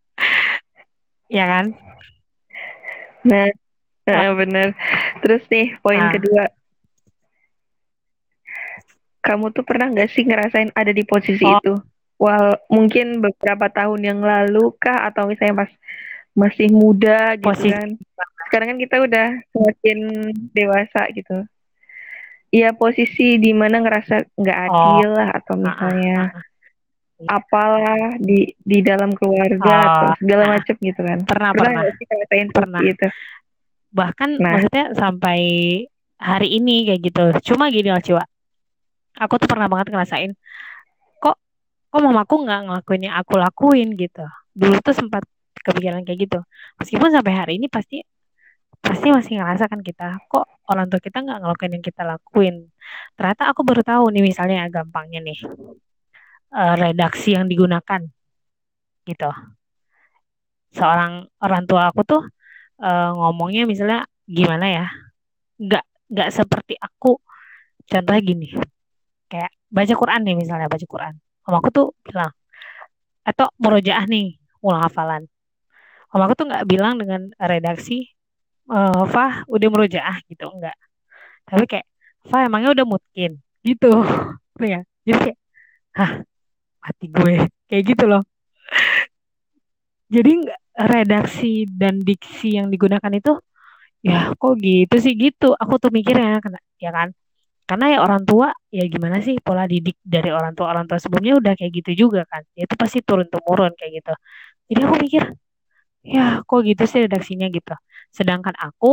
ya 1.36 1.44
kan 1.44 1.76
Nah, 3.26 3.50
nah, 4.06 4.32
bener. 4.38 4.68
Terus 5.18 5.42
nih, 5.50 5.74
poin 5.82 5.98
ah, 5.98 6.12
kedua, 6.14 6.44
kamu 9.18 9.50
tuh 9.50 9.66
pernah 9.66 9.90
nggak 9.90 10.10
sih 10.14 10.22
ngerasain 10.22 10.70
ada 10.70 10.94
di 10.94 11.02
posisi 11.02 11.42
oh 11.42 11.58
itu? 11.58 11.74
Wal, 12.16 12.56
mungkin 12.72 13.20
beberapa 13.20 13.68
tahun 13.68 14.00
yang 14.00 14.20
lalu 14.22 14.72
kah, 14.78 15.10
atau 15.10 15.26
misalnya 15.28 15.66
pas 15.66 15.72
masih 16.32 16.70
muda 16.70 17.34
gitu 17.36 17.50
posisi 17.50 17.74
kan? 17.74 17.88
Sekarang 18.46 18.66
kan 18.72 18.78
kita 18.78 18.96
udah 19.02 19.28
semakin 19.50 19.98
dewasa 20.54 21.10
gitu. 21.12 21.42
Iya, 22.54 22.72
posisi 22.78 23.42
di 23.42 23.50
mana 23.50 23.82
ngerasa 23.82 24.22
nggak 24.38 24.58
oh 24.70 24.70
adil 24.70 25.10
lah, 25.12 25.28
atau 25.34 25.58
ah, 25.58 25.58
ah, 25.58 25.64
misalnya 25.66 26.16
ah, 26.16 26.30
ah, 26.30 26.30
iya. 26.38 26.55
Apalah 27.24 28.20
di 28.20 28.52
di 28.60 28.84
dalam 28.84 29.16
keluarga 29.16 29.72
atau 29.88 30.12
oh 30.12 30.16
segala 30.20 30.42
nah 30.44 30.52
macam 30.60 30.74
gitu 30.76 31.00
kan? 31.00 31.18
pernah 31.24 31.50
Pernah 31.56 31.72
pernah. 31.72 31.82
sih 31.96 32.04
ngerasain 32.04 32.48
pernah. 32.52 32.80
itu? 32.84 33.08
bahkan 33.96 34.30
Nah, 34.36 34.60
maksudnya 34.60 34.84
sampai 34.92 35.40
hari 36.20 36.48
ini 36.60 36.84
kayak 36.84 37.00
gitu. 37.00 37.24
Cuma 37.52 37.72
gini 37.72 37.88
loh 37.88 38.02
Ciwa. 38.04 38.24
Aku 39.16 39.40
tuh 39.40 39.48
pernah 39.48 39.64
banget 39.72 39.88
ngerasain 39.96 40.36
kok 41.16 41.40
kok 41.88 42.00
mamaku 42.04 42.44
nggak 42.44 42.60
ngelakuin 42.68 43.02
yang 43.08 43.16
aku 43.16 43.40
lakuin? 43.40 43.96
gitu. 43.96 44.24
Dulu 44.52 44.76
tuh 44.84 44.92
sempat 44.92 45.24
kepikiran 45.64 46.04
kayak 46.04 46.28
gitu. 46.28 46.40
Meskipun 46.76 47.08
sampai 47.16 47.32
hari 47.32 47.52
ini 47.56 47.72
pasti 47.72 48.04
pasti 48.84 49.08
masih 49.08 49.40
ngerasa 49.40 49.66
kan 49.72 49.80
kita 49.80 50.20
kok 50.28 50.46
orang 50.68 50.86
tua 50.92 51.00
kita 51.00 51.24
nggak 51.24 51.40
ngelakuin 51.40 51.72
yang 51.80 51.84
kita 51.84 52.02
lakuin? 52.04 52.68
Ternyata 53.16 53.48
aku 53.48 53.64
baru 53.64 53.80
tahu 53.80 54.12
nih 54.12 54.20
misalnya 54.20 54.68
ya 54.68 54.82
gampangnya 54.82 55.24
nih 55.24 55.40
eh, 56.52 56.74
redaksi 56.82 57.34
yang 57.36 57.46
digunakan 57.50 58.00
gitu. 59.06 59.30
Seorang 60.76 61.24
orang 61.40 61.62
tua 61.68 61.88
aku 61.90 62.00
tuh 62.04 62.22
eh, 62.82 63.10
ngomongnya 63.16 63.62
misalnya 63.70 64.00
gimana 64.28 64.66
ya? 64.68 64.86
Nggak 65.62 65.84
nggak 66.12 66.30
seperti 66.34 66.74
aku. 66.80 67.18
Contohnya 67.90 68.22
gini 68.22 68.48
kayak 69.30 69.52
baca 69.70 69.94
Quran 69.96 70.20
nih 70.26 70.36
misalnya 70.38 70.68
baca 70.70 70.86
Quran. 70.86 71.14
Om 71.46 71.54
aku 71.60 71.68
tuh 71.74 71.86
bilang 72.06 72.32
atau 73.26 73.46
murojaah 73.62 74.04
nih 74.08 74.38
ulang 74.64 74.82
hafalan. 74.86 75.22
Om 76.12 76.20
aku 76.24 76.34
tuh 76.38 76.46
nggak 76.50 76.64
bilang 76.70 76.94
dengan 77.00 77.30
redaksi 77.40 78.06
eh 78.66 79.02
Fah 79.14 79.46
udah 79.46 79.68
murojaah 79.72 80.16
gitu 80.30 80.46
enggak 80.50 80.74
tapi 81.48 81.64
kayak 81.70 81.86
Fah 82.26 82.42
emangnya 82.50 82.70
udah 82.76 82.86
mungkin 82.88 83.30
gitu 83.62 83.90
ya. 84.72 84.82
Jadi 85.06 85.18
kayak 85.30 85.38
hah 85.98 86.12
mati 86.86 87.04
gue. 87.10 87.34
Kayak 87.68 87.84
gitu 87.90 88.04
loh. 88.10 88.22
Jadi 90.06 90.32
redaksi 90.76 91.66
dan 91.66 91.98
diksi 92.06 92.54
yang 92.58 92.70
digunakan 92.70 93.10
itu 93.10 93.32
ya 94.04 94.32
kok 94.40 94.54
gitu 94.62 94.96
sih 95.04 95.14
gitu. 95.18 95.46
Aku 95.62 95.74
tuh 95.82 95.90
mikirnya 95.94 96.38
ya 96.84 96.90
kan? 96.94 97.08
Karena 97.68 97.86
ya 97.94 97.98
orang 98.06 98.22
tua 98.28 98.48
ya 98.70 98.84
gimana 98.94 99.18
sih 99.26 99.36
pola 99.46 99.64
didik 99.72 99.96
dari 100.02 100.30
orang 100.30 100.52
tua 100.58 100.66
orang 100.72 100.86
tua 100.90 100.98
sebelumnya 101.02 101.34
udah 101.40 101.52
kayak 101.58 101.72
gitu 101.82 101.90
juga 102.08 102.20
kan? 102.30 102.42
Ya 102.58 102.62
itu 102.68 102.76
pasti 102.82 102.98
turun 103.06 103.26
temurun 103.32 103.72
kayak 103.78 103.92
gitu. 104.02 104.12
Jadi 104.70 104.80
aku 104.86 104.96
mikir 105.04 105.22
ya 106.16 106.22
kok 106.48 106.60
gitu 106.68 106.82
sih 106.90 107.00
redaksinya 107.06 107.46
gitu. 107.56 107.74
Sedangkan 108.16 108.54
aku 108.58 108.86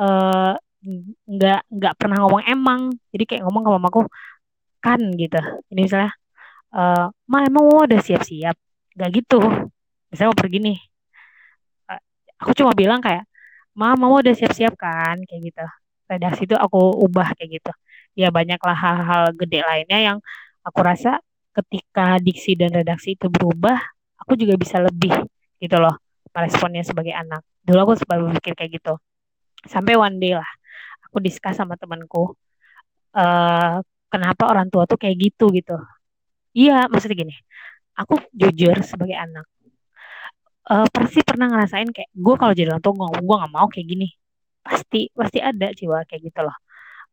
eh, 0.00 0.52
nggak 1.34 1.60
nggak 1.76 1.94
pernah 2.00 2.16
ngomong 2.24 2.44
emang. 2.52 2.80
Jadi 3.12 3.24
kayak 3.28 3.42
ngomong 3.46 3.62
ke 3.66 3.70
mamaku 3.76 4.00
kan 4.84 5.00
gitu. 5.20 5.38
Ini 5.72 5.80
misalnya 5.86 6.10
eh 6.76 7.04
ma 7.30 7.38
emang 7.48 7.64
mau 7.68 7.82
udah 7.86 8.00
siap-siap? 8.06 8.56
Nggak 8.96 9.10
gitu. 9.18 9.38
Misalnya 10.10 10.30
mau 10.32 10.40
pergi 10.42 10.58
nih. 10.66 10.78
Eh, 11.90 12.00
aku 12.40 12.50
cuma 12.58 12.72
bilang 12.76 13.00
kayak 13.04 13.24
ma 13.78 13.94
mama 13.98 14.20
udah 14.22 14.34
siap-siap 14.36 14.74
kan? 14.78 15.16
Kayak 15.28 15.42
gitu. 15.52 15.64
Redaksi 16.10 16.42
itu 16.48 16.56
aku 16.58 16.78
ubah 17.06 17.28
kayak 17.38 17.50
gitu. 17.62 17.72
Ya 18.18 18.28
banyaklah 18.34 18.74
hal-hal 18.76 19.24
gede 19.38 19.60
lainnya 19.62 19.98
yang 20.14 20.18
aku 20.66 20.80
rasa 20.82 21.22
ketika 21.56 22.18
diksi 22.22 22.54
dan 22.58 22.70
redaksi 22.74 23.14
itu 23.18 23.26
berubah 23.26 23.78
aku 24.22 24.38
juga 24.38 24.54
bisa 24.54 24.78
lebih 24.78 25.10
gitu 25.58 25.76
loh 25.82 25.94
meresponnya 26.34 26.82
sebagai 26.86 27.14
anak. 27.14 27.42
Dulu 27.66 27.78
aku 27.90 27.94
sempat 28.00 28.18
berpikir 28.22 28.54
kayak 28.58 28.72
gitu. 28.82 28.94
Sampai 29.68 29.94
one 29.98 30.18
day 30.22 30.34
lah 30.38 30.48
aku 31.06 31.18
diskus 31.22 31.56
sama 31.58 31.74
temanku 31.80 32.34
eh 33.18 33.76
kenapa 34.12 34.44
orang 34.52 34.68
tua 34.72 34.84
tuh 34.90 34.98
kayak 35.00 35.16
gitu? 35.30 35.50
Gitu 35.54 35.74
iya 36.56 36.86
maksudnya 36.90 37.16
gini. 37.22 37.34
Aku 38.00 38.14
jujur 38.40 38.76
sebagai 38.86 39.16
anak 39.18 39.46
eh, 40.70 40.86
pasti 40.94 41.20
pernah 41.28 41.46
ngerasain 41.50 41.88
kayak 41.96 42.10
gue 42.14 42.34
kalau 42.40 42.52
jadi 42.56 42.68
orang 42.72 42.82
tua 42.84 42.94
gue 42.96 43.06
gue 43.28 43.36
nggak 43.40 43.52
mau 43.52 43.66
kayak 43.72 43.86
gini. 43.92 44.08
Pasti 44.66 44.98
pasti 45.12 45.38
ada 45.42 45.66
jiwa 45.78 45.98
kayak 46.08 46.22
gitu 46.28 46.40
loh. 46.46 46.56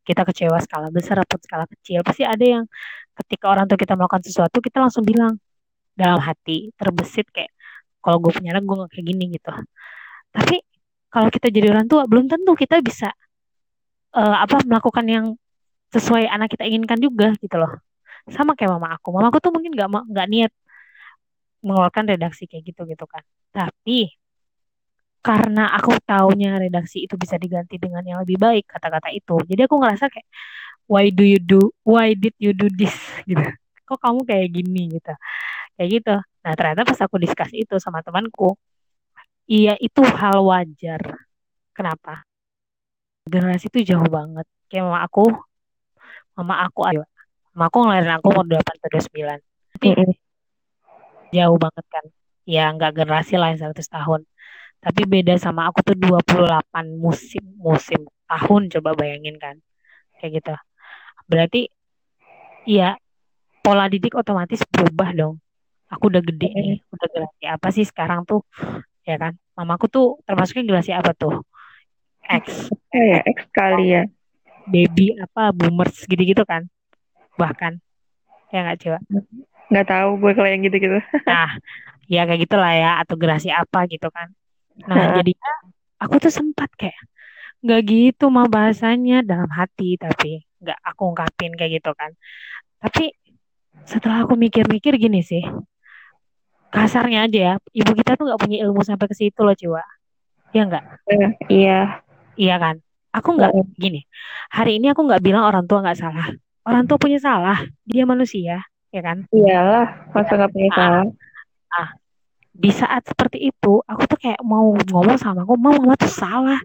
Kita 0.08 0.22
kecewa 0.27 0.58
skala 0.63 0.88
besar 0.98 1.17
atau 1.24 1.38
skala 1.41 1.65
kecil 1.67 2.00
pasti 2.08 2.24
ada 2.24 2.46
yang 2.46 2.63
ketika 3.17 3.46
orang 3.51 3.65
tua 3.70 3.77
kita 3.79 3.94
melakukan 3.98 4.24
sesuatu 4.27 4.58
kita 4.63 4.77
langsung 4.84 5.03
bilang 5.03 5.34
dalam 5.98 6.20
hati 6.22 6.72
terbesit 6.77 7.27
kayak 7.34 7.51
kalau 8.03 8.17
gue 8.24 8.32
punya 8.32 8.56
anak 8.56 8.63
gue 8.67 8.75
gak 8.86 8.91
kayak 8.94 9.06
gini 9.12 9.25
gitu. 9.36 9.51
Tapi 10.32 10.56
kalau 11.12 11.29
kita 11.34 11.48
jadi 11.51 11.67
orang 11.74 11.88
tua 11.91 12.03
belum 12.08 12.25
tentu 12.32 12.51
kita 12.56 12.79
bisa 12.84 13.10
eh, 14.15 14.38
apa 14.46 14.63
melakukan 14.67 15.06
yang 15.08 15.25
sesuai 15.96 16.27
anak 16.27 16.51
kita 16.53 16.63
inginkan 16.67 17.00
juga 17.00 17.32
gitu 17.39 17.56
loh 17.60 17.72
sama 18.36 18.52
kayak 18.58 18.72
mama 18.76 18.90
aku. 18.96 19.08
Mama 19.16 19.28
aku 19.32 19.40
tuh 19.44 19.52
mungkin 19.56 19.72
nggak 19.76 19.90
nggak 20.12 20.28
niat 20.32 20.52
mengeluarkan 21.66 22.06
redaksi 22.14 22.44
kayak 22.50 22.64
gitu 22.74 22.82
gitu 22.92 23.06
kan. 23.10 23.24
Tapi 23.56 24.14
karena 25.26 25.68
aku 25.76 25.92
taunya 26.08 26.56
redaksi 26.56 27.04
itu 27.04 27.20
bisa 27.20 27.36
diganti 27.36 27.76
dengan 27.76 28.00
yang 28.06 28.24
lebih 28.24 28.40
baik 28.40 28.64
kata-kata 28.72 29.12
itu 29.12 29.36
jadi 29.44 29.68
aku 29.68 29.76
ngerasa 29.76 30.08
kayak 30.08 30.24
why 30.88 31.12
do 31.12 31.26
you 31.28 31.36
do 31.42 31.68
why 31.84 32.16
did 32.16 32.32
you 32.40 32.56
do 32.56 32.72
this? 32.72 32.96
Gitu. 33.30 33.44
Kok 33.88 34.00
kamu 34.04 34.20
kayak 34.24 34.48
gini? 34.56 34.84
Gitu. 35.00 35.14
Kayak 35.76 35.90
gitu. 36.00 36.16
Nah 36.44 36.54
ternyata 36.56 36.82
pas 36.88 37.00
aku 37.04 37.16
diskus 37.20 37.52
itu 37.52 37.76
sama 37.84 38.00
temanku 38.06 38.56
iya 39.52 39.76
itu 39.80 40.00
hal 40.04 40.44
wajar. 40.48 41.02
Kenapa? 41.76 42.24
Generasi 43.28 43.68
itu 43.68 43.94
jauh 43.96 44.08
banget. 44.08 44.48
Kayak 44.72 44.84
mama 44.88 45.00
aku 45.08 45.28
mama 46.38 46.56
aku 46.66 46.86
ayo 46.88 47.04
mama 47.58 47.74
aku 47.74 47.90
ngelahirin 47.90 48.22
aku 48.22 48.30
umur 48.30 48.46
8 48.46 48.62
atau 48.62 48.90
29 49.02 49.42
tapi 49.74 49.88
Mm-mm. 49.98 50.14
jauh 51.34 51.58
banget 51.58 51.86
kan. 51.90 52.06
Ya 52.46 52.70
nggak 52.70 52.94
generasi 53.02 53.34
lain 53.42 53.58
100 53.58 53.82
tahun. 53.90 54.22
Tapi 54.78 55.02
beda 55.10 55.42
sama 55.42 55.66
aku 55.66 55.82
tuh 55.82 55.98
28 55.98 56.94
musim 57.02 57.42
musim 57.58 58.06
tahun. 58.30 58.70
Coba 58.70 58.94
bayangin 58.94 59.42
kan. 59.42 59.58
Kayak 60.22 60.32
gitu. 60.38 60.54
Berarti 61.26 61.62
ya 62.70 62.94
pola 63.66 63.90
didik 63.90 64.14
otomatis 64.14 64.62
berubah 64.70 65.18
dong. 65.18 65.42
Aku 65.90 66.14
udah 66.14 66.22
gede 66.22 66.54
nih. 66.54 66.78
Udah 66.94 67.08
generasi 67.10 67.46
apa 67.50 67.68
sih 67.74 67.90
sekarang 67.90 68.22
tuh? 68.22 68.46
Ya 69.02 69.18
kan? 69.18 69.34
Mamaku 69.58 69.90
tuh 69.90 70.08
termasuknya 70.30 70.62
generasi 70.62 70.94
apa 70.94 71.18
tuh? 71.18 71.42
X. 72.22 72.70
Ya, 72.94 73.26
X 73.26 73.50
kali 73.50 73.98
ya. 73.98 74.06
baby 74.68 75.16
apa 75.16 75.56
boomers 75.56 75.96
gitu-gitu 76.04 76.44
kan 76.44 76.68
bahkan. 77.38 77.74
Ya 78.51 78.63
nggak 78.65 78.79
coba 78.84 79.00
Nggak 79.67 79.88
tahu 79.91 80.10
gue 80.24 80.32
kalau 80.34 80.50
yang 80.50 80.62
gitu-gitu. 80.63 80.98
nah 81.29 81.51
ya 82.08 82.24
kayak 82.24 82.48
gitulah 82.48 82.72
ya 82.72 82.91
atau 83.03 83.15
generasi 83.20 83.51
apa 83.51 83.84
gitu 83.91 84.08
kan. 84.10 84.32
Nah 84.88 85.15
jadinya 85.20 85.51
aku 86.00 86.15
tuh 86.24 86.32
sempat 86.32 86.72
kayak 86.79 86.96
nggak 87.65 87.82
gitu 87.89 88.29
mah 88.29 88.48
bahasanya 88.48 89.25
dalam 89.25 89.50
hati 89.50 89.98
tapi 90.00 90.46
nggak 90.63 90.79
aku 90.88 91.01
ungkapin 91.12 91.51
kayak 91.53 91.84
gitu 91.84 91.91
kan. 91.94 92.15
Tapi 92.79 93.12
setelah 93.84 94.24
aku 94.24 94.36
mikir-mikir 94.36 94.96
gini 94.96 95.20
sih 95.20 95.44
kasarnya 96.67 97.27
aja 97.27 97.39
ya 97.39 97.53
ibu 97.72 97.91
kita 97.96 98.20
tuh 98.20 98.27
nggak 98.27 98.41
punya 98.44 98.58
ilmu 98.67 98.84
sampai 98.84 99.08
ke 99.08 99.15
situ 99.15 99.39
loh 99.41 99.56
coba 99.56 99.84
ya 100.56 100.63
nggak? 100.63 100.84
Eh, 101.12 101.32
Iya. 101.48 101.79
iya 102.36 102.56
kan? 102.56 102.75
Aku 103.12 103.36
nggak 103.36 103.51
Heeh. 103.51 103.65
gini 103.75 104.01
hari 104.48 104.79
ini 104.79 104.91
aku 104.91 105.03
nggak 105.08 105.24
bilang 105.24 105.44
orang 105.48 105.65
tua 105.67 105.84
nggak 105.84 105.98
salah 106.00 106.27
orang 106.68 106.84
tua 106.84 107.00
punya 107.00 107.18
salah 107.24 107.64
dia 107.88 108.04
manusia 108.04 108.60
ya 108.92 109.02
kan 109.04 109.24
Iyalah, 109.32 110.12
masa 110.12 110.32
nggak 110.36 110.52
punya 110.52 110.70
ah, 110.72 110.76
salah. 110.76 111.04
ah. 111.76 111.90
di 112.52 112.72
saat 112.76 113.02
seperti 113.08 113.48
itu 113.52 113.74
aku 113.88 114.04
tuh 114.08 114.20
kayak 114.20 114.40
mau 114.44 114.76
ngomong 114.76 115.16
sama 115.16 115.48
aku 115.48 115.56
mau 115.56 115.76
mama 115.76 115.96
tuh 115.96 116.12
salah 116.12 116.60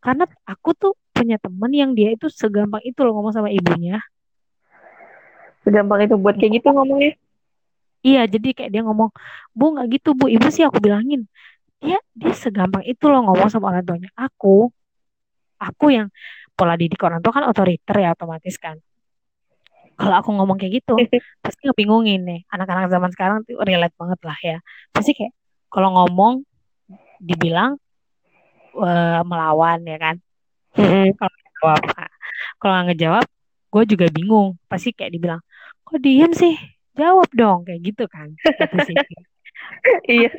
karena 0.00 0.24
aku 0.46 0.70
tuh 0.78 0.92
punya 1.12 1.36
temen 1.36 1.70
yang 1.74 1.90
dia 1.92 2.14
itu 2.14 2.30
segampang 2.32 2.80
itu 2.86 2.96
loh 3.02 3.12
ngomong 3.18 3.34
sama 3.34 3.50
ibunya 3.50 3.98
Segampang 5.60 6.00
itu 6.08 6.16
buat 6.16 6.40
kayak 6.40 6.56
gitu 6.56 6.72
ngomongnya. 6.72 7.20
iya 8.00 8.24
jadi 8.24 8.56
kayak 8.56 8.70
dia 8.72 8.80
ngomong 8.80 9.12
bu 9.52 9.64
nggak 9.76 10.00
gitu 10.00 10.16
bu 10.16 10.32
ibu 10.32 10.48
sih 10.48 10.64
aku 10.64 10.80
bilangin 10.80 11.28
dia 11.80 12.00
dia 12.16 12.32
segampang 12.32 12.80
itu 12.88 13.04
loh 13.12 13.24
ngomong 13.28 13.48
sama 13.52 13.72
orang 13.72 13.84
tuanya 13.84 14.08
aku 14.16 14.72
aku 15.60 15.86
yang 15.92 16.08
pola 16.56 16.76
didik 16.80 17.00
orang 17.04 17.20
tua 17.20 17.32
kan 17.36 17.44
otoriter 17.48 17.96
ya 18.00 18.16
otomatis 18.16 18.56
kan 18.56 18.80
kalau 20.00 20.16
aku 20.24 20.30
ngomong 20.32 20.56
kayak 20.56 20.80
gitu 20.80 20.96
pasti 21.44 21.60
ngebingungin 21.68 22.24
nih. 22.24 22.40
Anak-anak 22.48 22.88
zaman 22.88 23.10
sekarang 23.12 23.38
tuh 23.44 23.60
relate 23.60 23.92
banget 24.00 24.20
lah 24.24 24.38
ya. 24.40 24.56
Pasti 24.96 25.12
kayak 25.12 25.32
kalau 25.68 25.92
ngomong 25.92 26.40
dibilang 27.20 27.76
eh, 28.80 29.20
melawan 29.28 29.84
ya 29.84 29.98
kan? 30.00 30.16
Kalau 31.20 31.36
jawab 31.60 31.82
kalau 32.56 32.72
nggak 32.72 32.86
ngejawab 32.96 33.26
gue 33.70 33.82
juga 33.92 34.06
bingung. 34.08 34.56
Pasti 34.66 34.96
kayak 34.96 35.12
dibilang 35.12 35.40
kok 35.84 36.00
diem 36.00 36.32
sih? 36.32 36.56
Jawab 36.96 37.28
dong. 37.36 37.68
Kayak 37.68 37.80
gitu 37.92 38.04
kan 38.08 38.32
sih 38.88 38.96
Iya. 40.08 40.32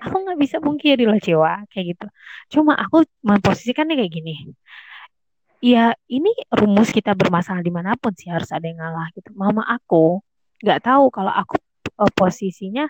aku 0.00 0.16
nggak 0.16 0.40
bisa 0.40 0.56
pungkiri 0.64 1.04
loh 1.04 1.20
Cewa 1.20 1.60
kayak 1.68 1.94
gitu. 1.96 2.06
Cuma 2.56 2.72
aku 2.80 3.04
memposisikannya 3.20 4.00
kayak 4.00 4.12
gini 4.16 4.48
ya 5.60 5.92
ini 6.08 6.32
rumus 6.48 6.88
kita 6.90 7.12
bermasalah 7.12 7.60
di 7.60 7.68
mana 7.68 7.92
pun 8.00 8.16
sih 8.16 8.32
harus 8.32 8.48
ada 8.50 8.64
yang 8.64 8.80
ngalah 8.80 9.12
gitu. 9.12 9.30
Mama 9.36 9.62
aku 9.68 10.24
nggak 10.64 10.80
tahu 10.84 11.12
kalau 11.12 11.32
aku 11.32 11.56
eh, 12.00 12.12
posisinya 12.16 12.84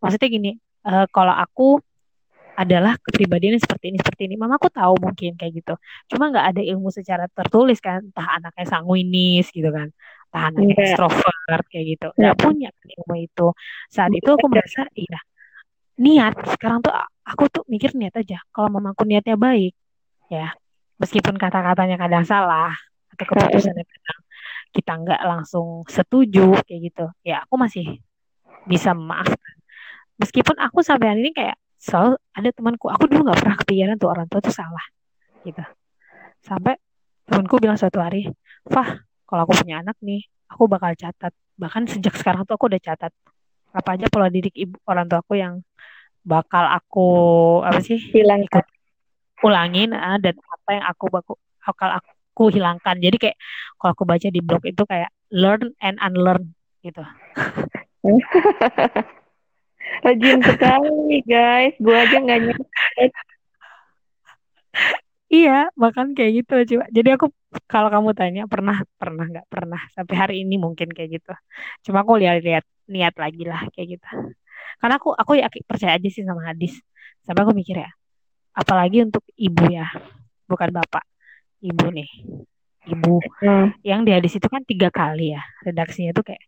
maksudnya 0.00 0.28
gini 0.28 0.50
eh, 0.86 1.06
kalau 1.08 1.32
aku 1.32 1.80
adalah 2.52 3.00
kepribadian 3.00 3.56
yang 3.56 3.64
seperti 3.64 3.96
ini 3.96 3.98
seperti 4.00 4.22
ini. 4.28 4.36
Mama 4.36 4.60
aku 4.60 4.68
tahu 4.68 5.00
mungkin 5.00 5.40
kayak 5.40 5.52
gitu. 5.64 5.74
Cuma 6.12 6.28
nggak 6.28 6.46
ada 6.52 6.62
ilmu 6.62 6.92
secara 6.92 7.24
tertulis 7.32 7.80
kan. 7.80 8.04
Entah 8.04 8.28
anaknya 8.36 8.66
sanguinis 8.68 9.48
gitu 9.48 9.72
kan. 9.72 9.88
Entah 10.28 10.42
anaknya 10.52 10.76
Enggak. 10.76 10.84
ekstrovert 10.92 11.64
kayak 11.72 11.86
gitu. 11.96 12.08
Nggak 12.12 12.34
Nggak. 12.36 12.44
punya 12.44 12.68
kan 12.76 12.86
ilmu 13.00 13.14
itu. 13.24 13.46
Saat 13.88 14.12
itu 14.12 14.28
aku 14.28 14.46
merasa 14.52 14.84
iya 14.92 15.20
niat. 15.96 16.34
Sekarang 16.56 16.84
tuh 16.84 16.92
aku 17.24 17.44
tuh 17.48 17.64
mikir 17.72 17.96
niat 17.96 18.14
aja. 18.20 18.36
Kalau 18.52 18.68
mamaku 18.68 19.08
niatnya 19.08 19.36
baik 19.40 19.72
ya 20.28 20.52
meskipun 21.02 21.34
kata-katanya 21.34 21.98
kadang 21.98 22.22
salah 22.22 22.70
atau 23.10 23.24
keputusannya 23.26 23.82
kadang 23.82 24.18
kita 24.72 24.92
nggak 25.02 25.20
langsung 25.26 25.82
setuju 25.90 26.54
kayak 26.64 26.80
gitu 26.88 27.06
ya 27.26 27.42
aku 27.42 27.58
masih 27.58 27.98
bisa 28.64 28.94
memaafkan. 28.94 29.54
Meskipun 30.22 30.54
aku 30.62 30.86
sampai 30.86 31.10
hari 31.10 31.20
ini 31.26 31.32
kayak 31.34 31.58
selalu 31.82 32.14
ada 32.30 32.48
temanku 32.54 32.86
aku 32.86 33.10
dulu 33.10 33.26
nggak 33.26 33.42
pernah 33.42 33.56
kepikiran 33.58 33.96
tuh 33.98 34.08
orang 34.14 34.26
tua 34.30 34.38
tuh 34.38 34.54
salah 34.54 34.84
gitu. 35.42 35.62
Sampai 36.42 36.78
temanku 37.26 37.58
bilang 37.58 37.74
suatu 37.74 37.98
hari 37.98 38.30
Fah 38.70 39.02
kalau 39.26 39.42
aku 39.48 39.58
punya 39.66 39.82
anak 39.82 39.98
nih 39.98 40.22
aku 40.46 40.70
bakal 40.70 40.94
catat. 40.94 41.34
Bahkan 41.58 41.90
sejak 41.90 42.14
sekarang 42.14 42.46
tuh 42.46 42.54
aku 42.54 42.70
udah 42.70 42.80
catat. 42.80 43.12
Apa 43.74 43.98
aja 43.98 44.06
pola 44.06 44.30
didik 44.30 44.54
ibu 44.54 44.78
orang 44.86 45.10
tua 45.10 45.20
aku 45.24 45.34
yang 45.34 45.58
bakal 46.22 46.62
aku 46.70 47.08
apa 47.66 47.82
sih 47.82 47.98
Hilang 47.98 48.46
ikut 48.46 48.62
ulangin 49.42 49.90
ah, 49.92 50.16
dan 50.22 50.38
apa 50.38 50.68
yang 50.70 50.86
aku 50.86 51.04
baku 51.10 51.34
bakal 51.62 51.90
aku 51.98 52.42
hilangkan. 52.54 52.96
Jadi 52.98 53.16
kayak 53.18 53.36
kalau 53.78 53.90
aku 53.94 54.04
baca 54.06 54.28
di 54.30 54.40
blog 54.42 54.62
itu 54.66 54.82
kayak 54.86 55.10
learn 55.30 55.74
and 55.82 55.98
unlearn 56.02 56.54
gitu. 56.82 57.02
Rajin 60.04 60.40
sekali 60.42 61.22
guys. 61.26 61.74
Gue 61.78 61.94
aja 61.94 62.16
nggak 62.18 62.40
nyampe. 62.42 63.04
iya 65.32 65.68
bahkan 65.76 66.16
kayak 66.16 66.44
gitu 66.44 66.76
coba 66.76 66.84
jadi 66.92 67.08
aku 67.16 67.26
kalau 67.68 67.88
kamu 67.92 68.10
tanya 68.16 68.42
pernah 68.48 68.82
pernah 68.96 69.24
nggak? 69.28 69.46
Pernah. 69.52 69.80
Sampai 69.94 70.14
hari 70.16 70.34
ini 70.42 70.56
mungkin 70.58 70.90
kayak 70.90 71.20
gitu. 71.20 71.32
Cuma 71.88 72.02
aku 72.06 72.18
lihat-lihat 72.18 72.64
niat 72.90 73.14
lagi 73.18 73.42
lah 73.46 73.62
kayak 73.74 73.98
gitu. 73.98 74.08
Karena 74.80 74.94
aku 74.98 75.14
aku 75.14 75.32
yakin 75.38 75.62
percaya 75.68 75.92
aja 75.98 76.08
sih 76.08 76.24
sama 76.26 76.42
hadis. 76.50 76.80
Sampai 77.22 77.46
aku 77.46 77.54
mikir 77.54 77.78
ya 77.84 77.90
apalagi 78.52 79.04
untuk 79.04 79.24
ibu 79.34 79.64
ya 79.68 79.88
bukan 80.44 80.68
bapak 80.70 81.04
ibu 81.60 81.86
nih 81.88 82.08
ibu 82.84 83.22
Hmm. 83.42 83.74
yang 83.82 84.02
di 84.02 84.10
hadis 84.10 84.38
itu 84.38 84.46
kan 84.46 84.62
tiga 84.66 84.90
kali 84.90 85.34
ya 85.34 85.42
redaksinya 85.62 86.12
tuh 86.12 86.26
kayak 86.26 86.42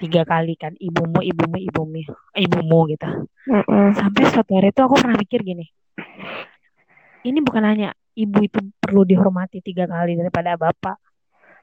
tiga 0.00 0.24
kali 0.24 0.56
kan 0.56 0.72
ibumu 0.80 1.20
ibumu 1.20 1.58
ibumu 1.60 2.00
ibumu 2.32 2.78
gitu 2.88 3.10
Mm-mm. 3.50 3.92
sampai 3.92 4.22
suatu 4.32 4.56
hari 4.56 4.72
itu 4.72 4.80
aku 4.80 4.96
pernah 4.96 5.18
mikir 5.18 5.44
gini 5.44 5.68
ini 7.26 7.38
bukan 7.44 7.64
hanya 7.68 7.92
ibu 8.16 8.40
itu 8.40 8.58
perlu 8.80 9.04
dihormati 9.04 9.60
tiga 9.60 9.84
kali 9.84 10.16
daripada 10.16 10.56
bapak 10.56 10.96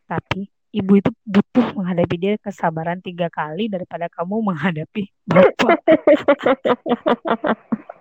tapi 0.06 0.46
ibu 0.70 1.00
itu 1.00 1.10
butuh 1.26 1.74
menghadapi 1.74 2.16
dia 2.20 2.34
kesabaran 2.38 3.02
tiga 3.02 3.32
kali 3.32 3.72
daripada 3.72 4.06
kamu 4.12 4.54
menghadapi 4.54 5.10
bapak 5.26 5.82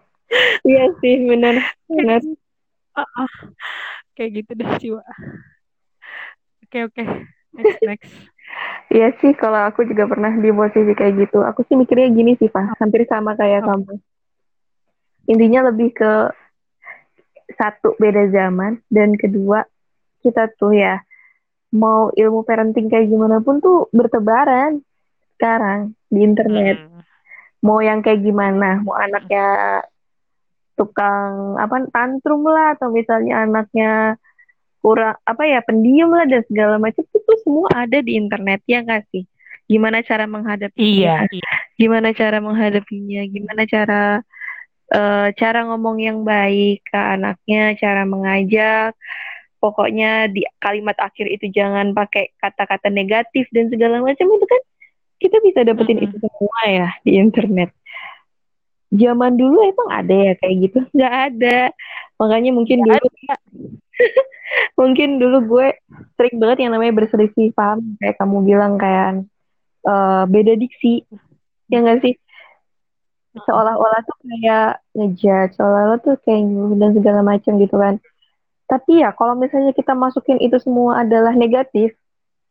Iya 0.66 0.84
sih 0.98 1.14
benar. 1.26 1.54
Benar. 1.86 2.20
Ah, 2.96 3.30
kayak 4.16 4.30
gitu 4.42 4.50
deh 4.56 4.70
jiwa 4.80 5.04
oke 6.64 6.78
oke 6.88 7.02
next 7.52 7.82
next 7.84 8.12
Iya 8.88 9.12
sih 9.20 9.34
kalau 9.36 9.68
aku 9.68 9.84
juga 9.84 10.06
pernah 10.06 10.30
di 10.30 10.54
posisi 10.54 10.94
kayak 10.94 11.18
gitu. 11.18 11.42
Aku 11.42 11.66
sih 11.66 11.74
mikirnya 11.74 12.08
gini 12.14 12.38
sih 12.38 12.46
Pak. 12.46 12.78
Hampir 12.78 13.02
sama 13.10 13.34
kayak 13.34 13.66
Oh. 13.66 13.74
kamu. 13.74 13.94
Intinya 15.26 15.68
lebih 15.68 15.90
ke 15.90 16.30
satu 17.58 17.98
beda 17.98 18.30
zaman 18.30 18.78
dan 18.86 19.18
kedua 19.18 19.66
kita 20.22 20.46
tuh 20.54 20.78
ya 20.78 21.02
mau 21.74 22.14
ilmu 22.14 22.46
parenting 22.46 22.86
kayak 22.86 23.10
gimana 23.10 23.42
pun 23.42 23.58
tuh 23.58 23.90
bertebaran 23.90 24.78
sekarang 25.36 25.98
di 26.06 26.22
internet. 26.22 26.78
Hmm. 26.86 27.02
Mau 27.66 27.82
yang 27.82 28.00
kayak 28.00 28.22
gimana? 28.22 28.78
Mau 28.86 28.94
anaknya 28.94 29.82
tukang 30.78 31.56
apa 31.62 31.76
tantrum 31.94 32.42
lah 32.46 32.76
atau 32.76 32.88
misalnya 32.92 33.44
anaknya 33.44 34.16
kurang 34.84 35.16
apa 35.26 35.42
ya 35.48 35.58
pendiam 35.66 36.10
lah 36.14 36.24
dan 36.30 36.42
segala 36.46 36.78
macam 36.78 37.02
itu 37.02 37.32
semua 37.42 37.68
ada 37.74 37.98
di 38.06 38.12
internet 38.20 38.60
ya 38.70 38.84
nggak 38.86 39.02
sih? 39.12 39.24
Gimana 39.66 39.98
cara 40.06 40.24
menghadapinya? 40.30 41.10
iya 41.10 41.26
iya 41.34 41.52
Gimana 41.80 42.08
cara 42.14 42.38
menghadapinya? 42.38 43.20
Gimana 43.34 43.62
cara 43.66 44.22
eh, 44.94 45.26
cara 45.40 45.58
ngomong 45.68 45.96
yang 46.02 46.18
baik 46.22 46.86
ke 46.86 46.98
anaknya, 46.98 47.74
cara 47.82 48.02
mengajak, 48.06 48.94
pokoknya 49.62 50.30
di 50.34 50.46
kalimat 50.62 50.96
akhir 51.00 51.26
itu 51.32 51.46
jangan 51.50 51.90
pakai 51.96 52.32
kata-kata 52.38 52.88
negatif 52.92 53.48
dan 53.54 53.66
segala 53.72 53.98
macam 54.04 54.26
itu 54.30 54.46
kan 54.46 54.62
kita 55.22 55.36
bisa 55.46 55.60
dapetin 55.66 55.98
itu 56.04 56.16
Mm-mm. 56.16 56.22
semua 56.22 56.60
ya 56.68 56.88
di 57.02 57.12
internet. 57.18 57.70
Zaman 58.94 59.34
dulu 59.34 59.58
emang 59.66 59.88
ada 59.90 60.14
ya 60.14 60.32
kayak 60.38 60.56
gitu? 60.70 60.78
Nggak 60.96 61.14
ada. 61.32 61.58
Makanya 62.22 62.50
mungkin 62.54 62.82
Nggak 62.86 63.02
dulu 63.02 63.08
ada. 63.26 63.34
mungkin 64.80 65.08
dulu 65.18 65.38
gue 65.56 65.66
sering 66.16 66.36
banget 66.38 66.64
yang 66.64 66.72
namanya 66.76 66.94
berselisih 66.94 67.50
paham 67.56 67.96
kayak 67.98 68.16
kamu 68.20 68.44
bilang 68.44 68.76
kayak 68.76 69.24
eh, 69.84 70.22
beda 70.28 70.52
diksi 70.54 71.02
ya 71.72 71.82
nggak 71.82 72.04
sih 72.04 72.14
Mm-mm. 72.14 73.42
seolah-olah 73.44 74.00
tuh 74.04 74.16
kayak 74.22 74.80
ngejudge 74.94 75.52
seolah-olah 75.58 75.98
tuh 76.04 76.14
kayak 76.22 76.44
nyuruh 76.46 76.76
dan 76.78 76.90
segala 76.94 77.20
macam 77.24 77.52
gitu 77.58 77.76
kan 77.76 77.94
tapi 78.68 79.00
ya 79.02 79.10
kalau 79.16 79.34
misalnya 79.34 79.72
kita 79.72 79.96
masukin 79.96 80.38
itu 80.44 80.56
semua 80.60 81.02
adalah 81.02 81.32
negatif 81.34 81.96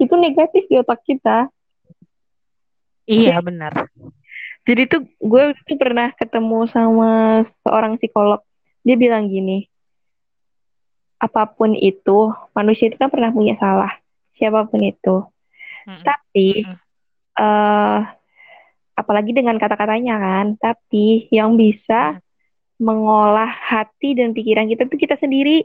itu 0.02 0.14
negatif 0.18 0.66
di 0.68 0.76
otak 0.82 1.00
kita 1.06 1.50
Iya 3.06 3.38
benar. 3.38 3.86
Jadi 4.66 4.90
tuh 4.90 5.02
gue 5.22 5.44
tuh 5.64 5.78
pernah 5.78 6.10
ketemu 6.14 6.66
sama 6.70 7.12
seorang 7.62 7.98
psikolog 7.98 8.42
dia 8.82 8.98
bilang 8.98 9.30
gini 9.30 9.66
apa 11.16 11.48
pun 11.48 11.74
itu 11.74 12.30
manusia 12.52 12.90
itu 12.90 12.98
kan 12.98 13.10
pernah 13.10 13.32
punya 13.32 13.56
salah 13.56 13.94
siapa 14.36 14.68
pun 14.68 14.82
itu 14.84 15.24
Mm-mm. 15.86 16.02
tapi 16.02 16.66
eh 17.36 18.00
apalagi 18.96 19.32
dengan 19.32 19.60
kata-katanya 19.60 20.16
kan 20.18 20.46
tapi 20.56 21.28
yang 21.30 21.56
bisa 21.56 22.20
mengolah 22.76 23.48
hati 23.48 24.16
dan 24.16 24.32
pikiran 24.32 24.68
kita 24.68 24.86
tuh 24.86 25.00
kita 25.00 25.16
sendiri 25.16 25.64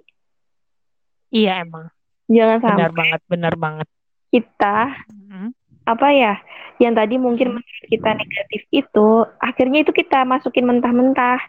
Iya 1.31 1.63
emang. 1.63 1.87
jangan 2.27 2.59
Benar 2.59 2.91
sampai 2.91 2.99
banget, 2.99 3.21
benar 3.27 3.55
banget. 3.55 3.89
kita 4.31 4.77
Mm-mm. 5.11 5.55
Apa 5.85 6.09
ya 6.12 6.35
yang 6.81 6.97
tadi 6.97 7.21
mungkin 7.21 7.53
Mm-mm. 7.53 7.61
menurut 7.61 7.87
kita 7.88 8.11
negatif 8.16 8.62
itu 8.73 9.09
akhirnya 9.37 9.79
itu 9.85 9.93
kita 9.93 10.25
masukin 10.25 10.64
mentah-mentah 10.64 11.40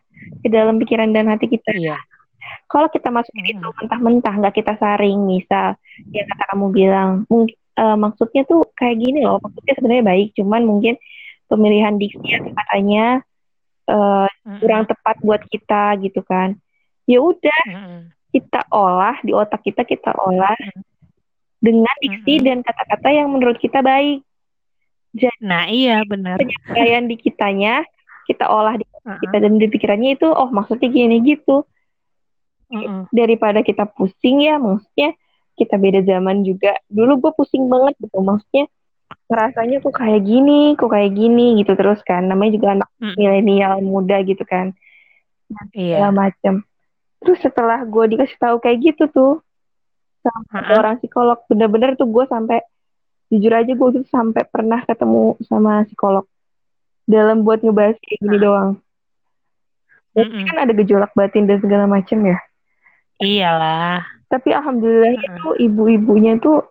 ke 0.44 0.48
dalam 0.52 0.76
pikiran 0.78 1.12
dan 1.12 1.32
hati 1.32 1.48
kita 1.48 1.72
Iya. 1.72 1.98
kalau 2.68 2.88
kita 2.92 3.08
masukin 3.10 3.56
itu 3.56 3.64
Mm-mm. 3.64 3.78
mentah-mentah 3.80 4.34
nggak 4.40 4.56
kita 4.60 4.76
saring 4.76 5.24
misal 5.24 5.76
yang 6.12 6.26
kata 6.28 6.44
kamu 6.52 6.66
bilang 6.72 7.10
mungkin 7.28 7.56
eh, 7.56 7.98
maksudnya 7.98 8.44
tuh 8.44 8.68
kayak 8.76 8.98
gini 9.00 9.24
loh 9.24 9.40
maksudnya 9.40 9.74
sebenarnya 9.80 10.06
baik 10.06 10.28
cuman 10.36 10.62
mungkin 10.68 10.94
pemilihan 11.48 11.96
diksi 11.96 12.30
atau 12.36 12.52
katanya 12.52 13.06
eh, 13.88 14.28
kurang 14.60 14.84
tepat 14.88 15.16
buat 15.20 15.42
kita 15.48 16.00
gitu 16.00 16.22
kan 16.24 16.56
ya 17.08 17.20
udah 17.20 17.62
kita 18.32 18.64
olah 18.72 19.20
di 19.20 19.36
otak 19.36 19.60
kita 19.62 19.84
kita 19.84 20.16
olah. 20.16 20.56
Dengan 21.62 21.94
diksi 22.02 22.34
Mm-mm. 22.36 22.46
dan 22.46 22.58
kata-kata 22.62 23.08
yang 23.14 23.30
menurut 23.30 23.56
kita 23.56 23.80
baik 23.80 24.26
jadi 25.14 25.38
Nah 25.40 25.68
iya 25.68 26.02
benar. 26.04 26.36
penyampaian 26.36 27.06
di 27.06 27.16
kitanya 27.16 27.86
kita 28.26 28.48
olah 28.48 28.76
di 28.76 28.86
otak 28.88 29.20
kita 29.20 29.38
Mm-mm. 29.38 29.46
dan 29.46 29.62
di 29.62 29.68
pikirannya 29.70 30.12
itu 30.16 30.26
oh 30.26 30.50
maksudnya 30.50 30.88
gini 30.88 31.22
gitu 31.22 31.64
Mm-mm. 32.68 33.12
daripada 33.12 33.62
kita 33.62 33.84
pusing 33.86 34.42
ya 34.42 34.56
maksudnya 34.56 35.14
kita 35.54 35.76
beda 35.76 36.02
zaman 36.02 36.42
juga 36.42 36.74
dulu 36.88 37.20
gue 37.20 37.32
pusing 37.36 37.68
banget 37.68 37.94
gitu 38.00 38.18
maksudnya 38.20 38.66
rasanya 39.28 39.84
kok 39.84 39.92
kayak 39.92 40.24
gini 40.24 40.74
kok 40.74 40.88
kayak 40.88 41.12
gini 41.12 41.60
gitu 41.60 41.76
terus 41.76 42.00
kan 42.02 42.26
namanya 42.26 42.52
juga 42.56 42.68
anak 42.74 42.90
milenial 43.16 43.80
muda 43.80 44.18
gitu 44.24 44.42
kan 44.42 44.72
Iya. 45.76 46.16
macam 46.16 46.64
terus 47.20 47.44
setelah 47.44 47.84
gue 47.84 48.06
dikasih 48.08 48.40
tahu 48.40 48.64
kayak 48.64 48.80
gitu 48.82 49.04
tuh 49.12 49.34
sama 50.22 50.46
ada 50.54 50.66
Ha-ha. 50.66 50.80
orang 50.80 50.96
psikolog 50.98 51.38
bener-bener 51.46 51.94
tuh 51.94 52.06
gue 52.06 52.26
sampai 52.26 52.62
jujur 53.28 53.52
aja 53.52 53.72
gue 53.72 53.90
tuh 53.92 54.06
sampai 54.06 54.44
pernah 54.46 54.82
ketemu 54.82 55.38
sama 55.42 55.84
psikolog 55.84 56.26
dalam 57.04 57.42
buat 57.42 57.60
ngebahas 57.60 57.98
kayak 57.98 58.20
gini 58.20 58.38
doang 58.38 58.72
Berarti 60.12 60.28
Mm-mm. 60.34 60.46
kan 60.46 60.58
ada 60.60 60.74
gejolak 60.74 61.12
batin 61.12 61.46
dan 61.46 61.58
segala 61.58 61.86
macam 61.86 62.20
ya 62.22 62.38
Iyalah. 63.18 64.02
tapi 64.28 64.50
alhamdulillah 64.52 65.14
Ha-ha. 65.14 65.26
itu 65.30 65.48
ibu-ibunya 65.62 66.36
tuh 66.38 66.66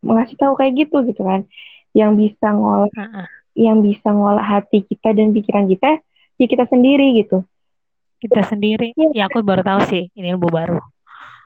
ngasih 0.00 0.36
tahu 0.36 0.54
kayak 0.54 0.72
gitu 0.78 1.02
gitu 1.04 1.20
kan 1.20 1.44
yang 1.92 2.14
bisa 2.14 2.46
ngolah 2.48 2.92
Ha-ha. 2.92 3.24
yang 3.52 3.80
bisa 3.80 4.08
ngolah 4.08 4.44
hati 4.44 4.82
kita 4.82 5.12
dan 5.12 5.30
pikiran 5.30 5.66
kita 5.66 5.98
ya 6.34 6.46
kita 6.46 6.64
sendiri 6.66 7.16
gitu 7.16 7.40
Kita 8.16 8.40
sendiri. 8.42 8.96
ya, 8.96 9.08
Ya 9.12 9.24
aku 9.28 9.40
baru 9.40 9.60
tahu 9.60 9.80
sih. 9.86 10.08
Ini 10.10 10.32
ilmu 10.32 10.48
baru. 10.48 10.80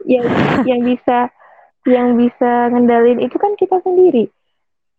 yang 0.06 0.22
yang 0.62 0.80
bisa 0.80 1.26
yang 1.88 2.16
bisa 2.16 2.68
ngendalin 2.68 3.20
itu 3.20 3.36
kan 3.36 3.56
kita 3.56 3.80
sendiri 3.80 4.28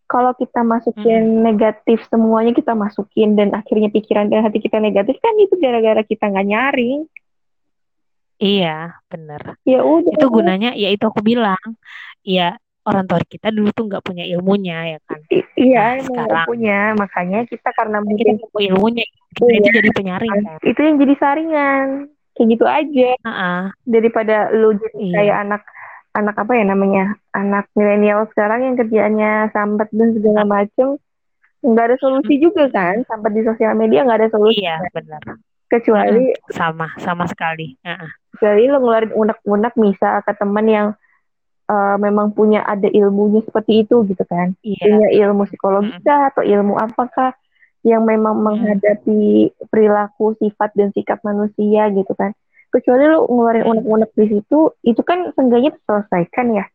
kalau 0.06 0.36
kita 0.36 0.60
masukin 0.62 1.40
Mm-mm. 1.40 1.44
negatif 1.46 2.04
semuanya 2.10 2.52
kita 2.52 2.74
masukin 2.74 3.34
dan 3.34 3.54
akhirnya 3.54 3.88
pikiran 3.88 4.28
dan 4.28 4.44
hati 4.44 4.60
kita 4.60 4.78
negatif 4.78 5.16
kan 5.18 5.34
itu 5.38 5.56
gara-gara 5.58 6.02
kita 6.02 6.28
nggak 6.28 6.48
nyaring 6.48 7.06
Iya, 8.42 8.98
benar. 9.06 9.54
ya 9.62 9.86
udah 9.86 10.18
Itu 10.18 10.26
gunanya, 10.34 10.74
ya 10.74 10.90
itu 10.90 11.06
aku 11.06 11.22
bilang. 11.22 11.62
Ya 12.26 12.58
orang 12.82 13.06
tua 13.06 13.22
kita 13.22 13.54
dulu 13.54 13.70
tuh 13.70 13.86
nggak 13.86 14.02
punya 14.02 14.26
ilmunya 14.26 14.98
ya 14.98 15.00
kan. 15.06 15.22
I- 15.30 15.46
Nah 15.46 15.62
iya 15.62 15.86
nggak 15.94 16.10
sekarang 16.10 16.48
punya 16.50 16.80
makanya 16.98 17.40
kita 17.46 17.70
karena 17.70 18.02
kita 18.02 18.10
mungkin 18.10 18.34
punya 18.50 18.68
ilmunya. 18.74 19.06
Kita 19.38 19.46
itu 19.46 19.62
iya 19.62 19.72
jadi 19.78 19.90
penyaring 19.94 20.32
kan. 20.34 20.58
itu 20.66 20.80
yang 20.82 20.98
jadi 20.98 21.14
saringan 21.22 21.88
kayak 22.34 22.48
gitu 22.50 22.66
aja 22.66 23.10
Ha-ha. 23.22 23.54
daripada 23.86 24.50
lu 24.50 24.74
jadi 24.74 24.98
kayak 25.14 25.22
Iya. 25.30 25.44
anak 25.46 25.62
anak 26.12 26.36
apa 26.36 26.52
ya 26.54 26.66
namanya 26.66 27.04
anak 27.32 27.72
milenial 27.72 28.28
sekarang 28.30 28.64
yang 28.64 28.76
kerjaannya 28.76 29.32
sambat 29.50 29.88
dan 29.90 30.12
segala 30.12 30.44
macem 30.44 31.00
nggak 31.62 31.86
ada 31.86 31.98
solusi 31.98 32.36
juga 32.36 32.68
kan 32.68 33.06
sampai 33.06 33.30
di 33.32 33.42
sosial 33.42 33.74
media 33.74 34.02
nggak 34.02 34.20
ada 34.20 34.30
solusi 34.30 34.60
Iya, 34.60 34.82
kan? 34.82 34.92
benar. 34.94 35.22
kecuali 35.68 36.26
Mm-mm. 36.30 36.52
Sama, 36.52 36.88
sama 36.98 37.24
sekali. 37.26 37.80
Ha-ha. 37.82 38.12
kecuali 38.32 38.66
lo 38.66 38.78
ngeluarin 38.78 39.14
unek-unek 39.14 39.74
misal 39.76 40.20
ke 40.20 40.34
teman 40.34 40.66
yang 40.66 40.88
eh, 41.66 41.96
memang 41.98 42.32
punya 42.32 42.60
ada 42.62 42.88
ilmunya 42.88 43.40
seperti 43.42 43.86
itu 43.86 44.04
gitu 44.04 44.24
kan 44.26 44.52
Iya. 44.60 44.84
punya 44.84 45.08
ilmu 45.22 45.44
psikologi 45.46 45.96
kah 46.02 46.28
atau 46.28 46.44
ilmu 46.44 46.76
apakah 46.76 47.32
yang 47.82 48.04
memang 48.04 48.36
menghadapi 48.38 49.22
perilaku 49.66 50.36
sifat 50.38 50.70
dan 50.76 50.92
sikap 50.92 51.18
manusia 51.22 51.88
gitu 51.90 52.12
kan 52.14 52.36
kecuali 52.72 53.04
lo 53.06 53.28
ngeluarin 53.28 53.68
unek-unek 53.68 54.12
di 54.16 54.26
situ 54.32 54.60
itu 54.88 55.02
kan 55.04 55.30
seenggaknya 55.36 55.76
terselesaikan 55.76 56.48
ya 56.56 56.66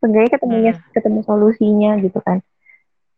seenggaknya 0.00 0.30
ketemunya 0.32 0.72
Mm-mm. 0.72 0.92
ketemu 0.96 1.20
solusinya 1.28 1.90
gitu 2.00 2.18
kan 2.24 2.40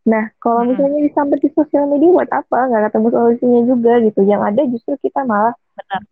Nah, 0.07 0.31
kalau 0.39 0.63
Mm-mm. 0.63 0.79
misalnya 0.79 1.01
disambat 1.03 1.43
di 1.43 1.51
sosial 1.51 1.91
media 1.91 2.15
buat 2.15 2.31
apa? 2.31 2.71
Nggak 2.71 2.83
ketemu 2.95 3.09
solusinya 3.11 3.61
juga 3.67 3.93
gitu. 4.07 4.21
Yang 4.23 4.43
ada 4.55 4.63
justru 4.71 4.93
kita 5.03 5.21
malah 5.27 5.55
Benar. 5.75 6.03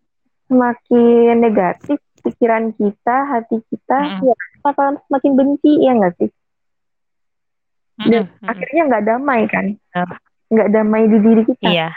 semakin 0.51 1.33
negatif 1.39 1.97
pikiran 2.19 2.75
kita, 2.75 3.17
hati 3.31 3.63
kita, 3.71 4.19
Mm-mm. 4.19 4.27
ya 4.27 4.35
bakal 4.67 4.99
semakin 5.07 5.31
benci, 5.39 5.71
ya 5.79 5.95
nggak 5.95 6.13
sih? 6.19 6.29
Dan 8.03 8.27
Mm-mm. 8.27 8.35
Mm-mm. 8.35 8.49
akhirnya 8.51 8.81
nggak 8.91 9.05
damai 9.07 9.41
kan? 9.47 9.65
Nggak 10.51 10.69
damai 10.75 11.03
di 11.07 11.17
diri 11.23 11.43
kita, 11.47 11.69
Iya. 11.71 11.89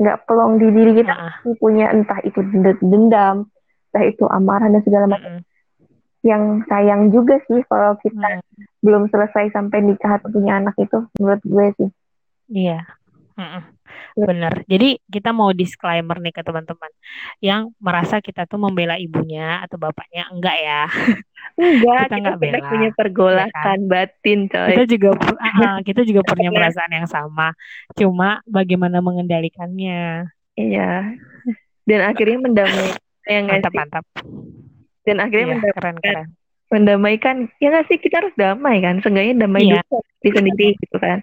Nggak 0.00 0.24
plong 0.24 0.60
di 0.60 0.68
diri 0.72 0.92
kita 1.04 1.14
Ha-ha. 1.14 1.52
punya 1.60 1.92
entah 1.92 2.18
itu 2.24 2.40
dend- 2.40 2.80
dendam, 2.80 3.36
entah 3.92 4.04
itu 4.04 4.24
amarah 4.28 4.68
dan 4.72 4.82
segala 4.84 5.06
macam. 5.08 5.40
Mm-mm. 5.40 5.50
Yang 6.22 6.42
sayang 6.70 7.02
juga 7.10 7.42
sih 7.50 7.60
kalau 7.66 7.98
kita 7.98 8.40
Mm-mm. 8.40 8.66
belum 8.80 9.10
selesai 9.10 9.50
sampai 9.52 9.82
nikah 9.82 10.18
atau 10.22 10.30
punya 10.30 10.62
anak 10.62 10.74
itu, 10.78 11.04
menurut 11.18 11.42
gue 11.42 11.66
sih. 11.76 11.90
Iya. 12.52 12.80
Mm-mm. 13.36 13.62
Benar. 14.12 14.62
Jadi 14.64 15.00
kita 15.04 15.30
mau 15.30 15.50
disclaimer 15.50 16.16
nih 16.18 16.30
ke 16.30 16.42
teman-teman 16.42 16.92
yang 17.38 17.70
merasa 17.78 18.18
kita 18.18 18.44
tuh 18.44 18.56
membela 18.56 18.94
ibunya 18.94 19.60
atau 19.60 19.76
bapaknya 19.76 20.28
enggak 20.28 20.56
ya. 20.58 20.82
Enggak, 21.52 22.00
Kita 22.00 22.04
kita 22.08 22.16
nggak 22.16 22.36
pernah 22.38 22.58
bela, 22.58 22.68
punya 22.68 22.82
ya 22.82 22.88
kan? 22.88 22.98
pergolakan 22.98 23.78
batin, 23.86 24.40
coy. 24.46 24.68
Kita 24.72 24.84
juga 24.86 25.08
ah, 25.36 25.76
kita 25.88 26.00
juga 26.02 26.20
punya 26.24 26.48
Karena 26.48 26.58
perasaan 26.58 26.92
yang 26.92 27.08
sama. 27.08 27.48
Cuma 27.92 28.28
bagaimana 28.44 28.98
mengendalikannya. 28.98 30.28
iya, 30.52 31.16
dan 31.82 32.00
akhirnya 32.04 32.38
mendamaikan 32.38 33.00
ya 33.24 33.38
nggak 33.40 33.58
Mantap, 33.62 33.72
mantap. 33.72 34.04
Dan 35.02 35.16
akhirnya 35.18 35.44
Iya, 35.44 35.54
mendamaikan, 35.56 35.76
keren-keren. 35.80 36.26
mendamaikan, 36.68 37.36
ya 37.58 37.66
nggak 37.68 37.86
sih 37.88 37.98
kita 37.98 38.14
harus 38.20 38.34
damai 38.36 38.80
kan? 38.80 39.00
Seenggaknya 39.00 39.34
damai 39.44 39.66
Iya. 39.66 39.80
dulu 39.84 40.28
sendiri 40.30 40.68
gitu 40.76 40.96
kan. 40.96 41.20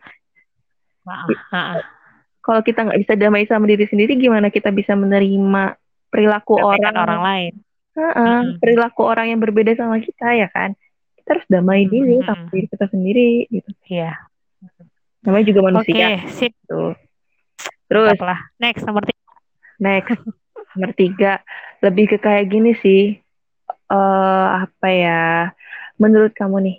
Ah. 1.49 1.81
Kalau 2.49 2.65
kita 2.65 2.81
nggak 2.81 2.97
bisa 3.05 3.13
damai 3.13 3.45
sama 3.45 3.69
diri 3.69 3.85
sendiri, 3.85 4.17
gimana 4.17 4.49
kita 4.49 4.73
bisa 4.73 4.97
menerima 4.97 5.77
perilaku 6.09 6.57
Damaikan 6.57 6.97
orang, 6.97 6.97
orang 7.05 7.21
lain. 7.21 7.53
Heeh, 7.93 8.37
Mm-mm. 8.41 8.57
perilaku 8.57 9.01
orang 9.05 9.29
yang 9.29 9.37
berbeda 9.37 9.77
sama 9.77 10.01
kita 10.01 10.33
ya 10.33 10.49
kan? 10.49 10.73
Kita 11.13 11.37
harus 11.37 11.45
damai 11.45 11.85
Mm-mm, 11.85 11.93
diri 11.93 12.15
sama 12.25 12.41
mm-mm. 12.41 12.49
diri 12.49 12.65
kita 12.73 12.85
sendiri 12.89 13.29
gitu. 13.53 13.69
Iya. 13.85 14.17
Namanya 15.21 15.45
juga 15.45 15.59
Oke, 15.61 15.67
manusia 15.69 16.17
sip. 16.33 16.57
tuh. 16.65 16.97
Terus 17.85 18.17
Mantap 18.17 18.25
lah. 18.33 18.39
Next, 18.57 18.81
nomor 18.89 19.03
tiga. 19.05 19.25
next 19.77 20.21
nomor 20.73 20.91
tiga 20.97 21.31
lebih 21.85 22.05
ke 22.11 22.17
kayak 22.17 22.49
gini 22.49 22.73
sih. 22.81 23.21
eh 23.89 24.47
apa 24.65 24.87
ya? 24.89 25.21
Menurut 26.01 26.33
kamu 26.33 26.65
nih, 26.65 26.77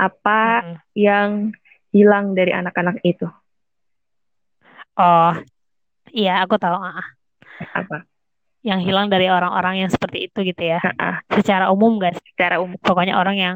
apa 0.00 0.64
Mm-mm. 0.64 0.76
yang 0.96 1.30
hilang 1.92 2.32
dari 2.32 2.56
anak-anak 2.56 3.04
itu? 3.04 3.28
Oh, 4.96 5.32
iya 6.12 6.40
aku 6.44 6.56
tahu 6.56 6.76
ah, 6.76 7.00
ah. 7.00 7.08
Apa? 7.76 7.96
yang 8.66 8.82
hilang 8.82 9.06
dari 9.06 9.30
orang-orang 9.30 9.86
yang 9.86 9.90
seperti 9.94 10.26
itu 10.26 10.38
gitu 10.42 10.62
ya. 10.66 10.82
Ah, 10.98 11.22
Secara 11.30 11.70
umum 11.70 12.02
guys, 12.02 12.18
secara 12.34 12.58
umum. 12.58 12.74
pokoknya 12.82 13.14
orang 13.14 13.36
yang 13.38 13.54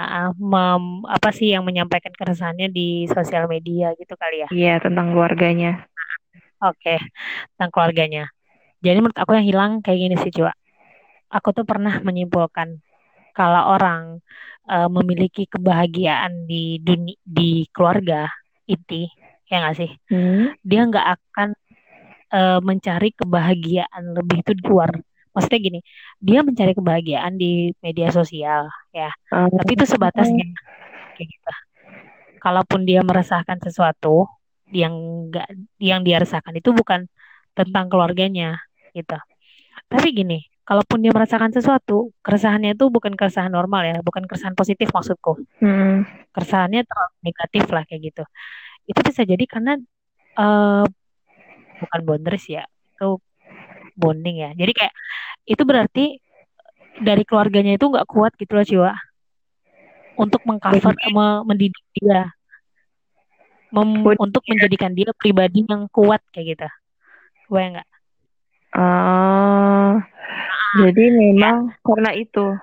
ah, 0.00 0.02
ah, 0.02 0.28
mem- 0.32 1.04
apa 1.04 1.28
sih 1.34 1.52
yang 1.52 1.60
menyampaikan 1.66 2.14
keresahannya 2.16 2.72
di 2.72 3.04
sosial 3.12 3.44
media 3.52 3.92
gitu 4.00 4.16
kali 4.16 4.46
ya. 4.46 4.48
Iya, 4.48 4.74
tentang 4.80 5.12
keluarganya. 5.12 5.84
Oke, 6.64 6.96
tentang 7.56 7.70
keluarganya. 7.72 8.24
Jadi 8.80 8.96
menurut 9.04 9.18
aku 9.20 9.36
yang 9.36 9.44
hilang 9.44 9.72
kayak 9.84 9.98
gini 10.08 10.16
sih, 10.24 10.32
Cua. 10.32 10.52
Aku 11.30 11.52
tuh 11.52 11.68
pernah 11.68 12.00
menyimpulkan 12.00 12.80
kalau 13.36 13.76
orang 13.76 14.24
eh, 14.72 14.88
memiliki 14.88 15.44
kebahagiaan 15.52 16.48
di 16.48 16.80
dunia 16.80 17.16
di 17.22 17.68
keluarga 17.76 18.24
inti, 18.64 19.04
ya 19.50 19.56
nggak 19.66 19.76
sih? 19.76 19.90
Hmm. 20.08 20.54
Dia 20.62 20.80
nggak 20.86 21.06
akan 21.18 21.48
eh, 22.30 22.60
mencari 22.62 23.10
kebahagiaan 23.10 24.14
lebih 24.14 24.46
itu 24.46 24.54
di 24.54 24.64
luar. 24.64 24.94
Maksudnya 25.30 25.60
gini, 25.62 25.80
dia 26.18 26.42
mencari 26.42 26.74
kebahagiaan 26.74 27.38
di 27.38 27.70
media 27.82 28.10
sosial, 28.10 28.66
ya. 28.90 29.10
Eh, 29.30 29.48
Tapi 29.50 29.70
itu 29.78 29.86
sebatasnya, 29.86 30.46
kayak 31.14 31.28
gitu. 31.28 31.52
Kalaupun 32.42 32.82
dia 32.82 33.02
merasakan 33.02 33.58
sesuatu 33.62 34.26
yang 34.70 34.94
nggak 35.30 35.50
yang 35.82 36.02
dia 36.06 36.22
rasakan 36.22 36.54
itu 36.58 36.70
bukan 36.70 37.06
tentang 37.54 37.86
keluarganya, 37.90 38.58
gitu. 38.94 39.18
Tapi 39.90 40.08
gini, 40.14 40.38
kalaupun 40.66 41.02
dia 41.02 41.10
merasakan 41.10 41.50
sesuatu, 41.50 42.14
keresahannya 42.22 42.78
itu 42.78 42.86
bukan 42.90 43.18
keresahan 43.18 43.50
normal 43.50 43.82
ya, 43.86 43.98
bukan 44.06 44.22
keresahan 44.26 44.54
positif 44.54 44.90
maksudku. 44.94 45.34
hmm. 45.62 46.30
Keresahannya 46.30 46.86
terlalu 46.86 47.14
negatif 47.26 47.64
lah 47.74 47.82
kayak 47.86 48.02
gitu. 48.06 48.24
Itu 48.90 49.00
bisa 49.06 49.22
jadi 49.22 49.44
karena 49.46 49.78
eh, 50.34 50.84
bukan 51.80 52.00
boundaries 52.02 52.46
ya, 52.50 52.64
itu 52.66 53.22
bonding 53.94 54.42
ya. 54.42 54.50
Jadi 54.58 54.72
kayak 54.74 54.94
itu 55.46 55.62
berarti 55.62 56.04
dari 57.00 57.22
keluarganya 57.22 57.78
itu 57.78 57.86
nggak 57.86 58.08
kuat 58.10 58.34
gitu 58.36 58.52
loh 58.58 58.66
Ciwa 58.66 58.92
untuk 60.20 60.42
mengcover, 60.44 60.92
me- 61.16 61.42
mendidik 61.48 61.80
dia, 61.96 62.28
mem- 63.72 64.04
Bud- 64.04 64.20
untuk 64.20 64.44
menjadikan 64.44 64.92
dia 64.92 65.08
pribadi 65.16 65.64
yang 65.64 65.88
kuat 65.88 66.20
kayak 66.34 66.58
gitu. 66.58 66.68
Gue 67.48 67.62
nggak. 67.72 67.88
Ah, 68.70 69.98
jadi 70.78 71.04
memang 71.10 71.74
karena 71.82 72.10
itu. 72.14 72.54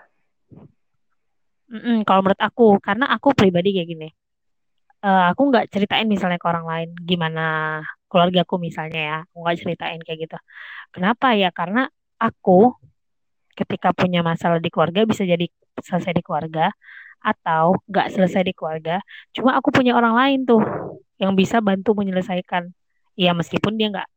Mm-mm, 1.68 2.08
kalau 2.08 2.24
menurut 2.24 2.40
aku, 2.40 2.80
karena 2.80 3.12
aku 3.12 3.36
pribadi 3.36 3.76
kayak 3.76 3.90
gini. 3.92 4.10
Eh, 5.04 5.24
aku 5.32 5.42
nggak 5.50 5.70
ceritain 5.74 6.08
misalnya 6.10 6.40
ke 6.42 6.48
orang 6.48 6.66
lain 6.66 6.90
gimana 7.06 7.42
keluargaku 8.08 8.56
misalnya 8.58 9.00
ya, 9.00 9.18
aku 9.28 9.36
nggak 9.44 9.58
ceritain 9.62 10.00
kayak 10.02 10.20
gitu. 10.26 10.38
Kenapa 10.96 11.36
ya? 11.36 11.52
Karena 11.52 11.86
aku 12.18 12.74
ketika 13.58 13.90
punya 13.92 14.22
masalah 14.22 14.62
di 14.62 14.70
keluarga 14.70 15.04
bisa 15.04 15.26
jadi 15.26 15.50
selesai 15.82 16.14
di 16.14 16.24
keluarga 16.24 16.70
atau 17.22 17.82
nggak 17.90 18.08
selesai 18.14 18.42
di 18.46 18.54
keluarga. 18.54 19.02
Cuma 19.34 19.58
aku 19.58 19.74
punya 19.74 19.98
orang 19.98 20.14
lain 20.14 20.40
tuh 20.46 20.62
yang 21.18 21.34
bisa 21.34 21.60
bantu 21.60 21.98
menyelesaikan. 21.98 22.70
Ya 23.18 23.34
meskipun 23.34 23.76
dia 23.82 23.90
nggak, 23.90 24.08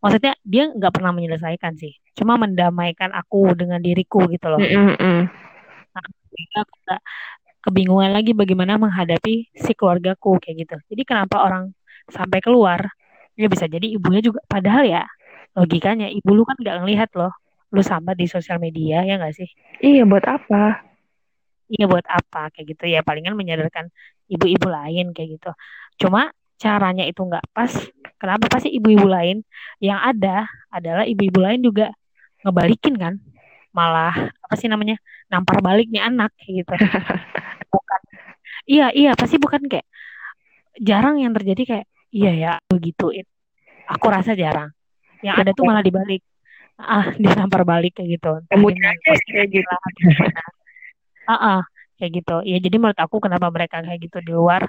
maksudnya 0.00 0.32
dia 0.40 0.72
nggak 0.72 0.92
pernah 0.96 1.12
menyelesaikan 1.12 1.76
sih. 1.76 1.92
Cuma 2.16 2.40
mendamaikan 2.40 3.12
aku 3.12 3.52
dengan 3.52 3.78
diriku 3.84 4.24
gitu 4.32 4.48
loh. 4.48 4.58
Mm-mm-mm. 4.58 5.28
Nah, 5.94 6.06
sehingga 6.32 6.58
aku 6.64 6.74
nggak 6.88 7.00
kebingungan 7.64 8.12
lagi 8.12 8.36
bagaimana 8.36 8.76
menghadapi 8.76 9.48
si 9.56 9.72
keluargaku 9.72 10.36
kayak 10.36 10.68
gitu. 10.68 10.76
Jadi 10.92 11.02
kenapa 11.08 11.40
orang 11.40 11.72
sampai 12.12 12.44
keluar, 12.44 12.92
ya 13.34 13.48
bisa 13.48 13.64
jadi 13.64 13.88
ibunya 13.88 14.20
juga, 14.20 14.44
padahal 14.44 14.84
ya 14.84 15.02
logikanya 15.56 16.12
ibu 16.12 16.30
lu 16.36 16.44
kan 16.44 16.60
nggak 16.60 16.84
ngelihat 16.84 17.10
loh, 17.16 17.32
lu 17.72 17.80
sambat 17.80 18.20
di 18.20 18.28
sosial 18.28 18.60
media 18.60 19.00
ya 19.02 19.16
nggak 19.16 19.34
sih? 19.34 19.48
Iya, 19.80 20.04
buat 20.04 20.28
apa? 20.28 20.84
Iya 21.64 21.88
buat 21.88 22.04
apa 22.04 22.52
kayak 22.52 22.76
gitu 22.76 22.84
ya 22.92 23.00
palingan 23.00 23.32
menyadarkan 23.32 23.88
ibu-ibu 24.28 24.68
lain 24.68 25.16
kayak 25.16 25.40
gitu. 25.40 25.50
Cuma 25.96 26.28
caranya 26.60 27.08
itu 27.08 27.24
nggak 27.24 27.44
pas. 27.56 27.72
Kenapa 28.20 28.52
pasti 28.52 28.68
ibu-ibu 28.72 29.08
lain 29.08 29.40
yang 29.80 30.00
ada 30.00 30.44
adalah 30.68 31.08
ibu-ibu 31.08 31.40
lain 31.40 31.64
juga 31.64 31.88
ngebalikin 32.44 32.94
kan, 33.00 33.14
malah 33.72 34.12
apa 34.44 34.54
sih 34.60 34.68
namanya 34.68 35.00
nampar 35.32 35.64
balik 35.64 35.88
nih 35.88 36.04
anak 36.04 36.36
kayak 36.36 36.64
gitu. 36.64 36.72
Bukan. 37.74 38.00
Iya 38.64 38.86
iya 38.94 39.10
pasti 39.18 39.36
bukan 39.36 39.66
kayak 39.66 39.86
jarang 40.80 41.20
yang 41.20 41.34
terjadi 41.36 41.62
kayak 41.66 41.86
iya 42.14 42.32
ya 42.32 42.52
begituin. 42.70 43.26
Aku 43.90 44.06
rasa 44.08 44.32
jarang. 44.32 44.72
Yang 45.20 45.36
ada 45.44 45.50
tuh 45.52 45.64
malah 45.66 45.84
dibalik. 45.84 46.22
Ah, 46.78 47.12
dinampar 47.22 47.62
balik 47.66 47.98
kayak 47.98 48.18
gitu. 48.18 48.30
Aja 48.40 49.12
kayak 49.28 49.48
gitu. 49.52 49.74
Ah, 51.24 51.34
ah, 51.34 51.60
kayak 52.00 52.20
gitu. 52.20 52.36
Ya 52.44 52.56
jadi 52.60 52.76
menurut 52.80 52.98
aku 52.98 53.20
kenapa 53.20 53.48
mereka 53.48 53.80
kayak 53.80 54.00
gitu 54.00 54.18
di 54.24 54.32
luar 54.32 54.66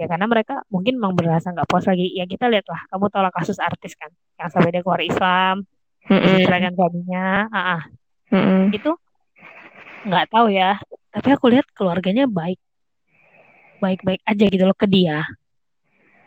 ya 0.00 0.08
karena 0.08 0.24
mereka 0.24 0.64
mungkin 0.72 0.96
memang 0.96 1.14
berasa 1.14 1.52
nggak 1.52 1.68
puas 1.68 1.84
lagi. 1.86 2.10
Ya 2.16 2.24
kita 2.26 2.48
lihatlah, 2.48 2.88
kamu 2.90 3.06
tahu 3.12 3.22
lah 3.22 3.32
kasus 3.34 3.58
artis 3.60 3.94
kan 3.98 4.10
yang 4.40 4.48
sampai 4.50 4.70
dia 4.72 4.82
keluar 4.82 5.02
Islam, 5.04 5.62
Mm-mm. 6.08 6.42
diceraikan 6.42 6.72
suaminya. 6.74 7.46
Ah, 7.52 7.58
ah, 7.78 7.82
Mm-mm. 8.32 8.72
itu 8.74 8.90
nggak 10.08 10.26
tahu 10.32 10.50
ya. 10.50 10.80
Tapi 11.12 11.28
aku 11.28 11.52
lihat 11.52 11.68
keluarganya 11.76 12.24
baik, 12.24 12.56
baik-baik 13.78 14.24
aja 14.24 14.44
gitu 14.48 14.64
loh 14.64 14.76
ke 14.76 14.88
dia. 14.88 15.20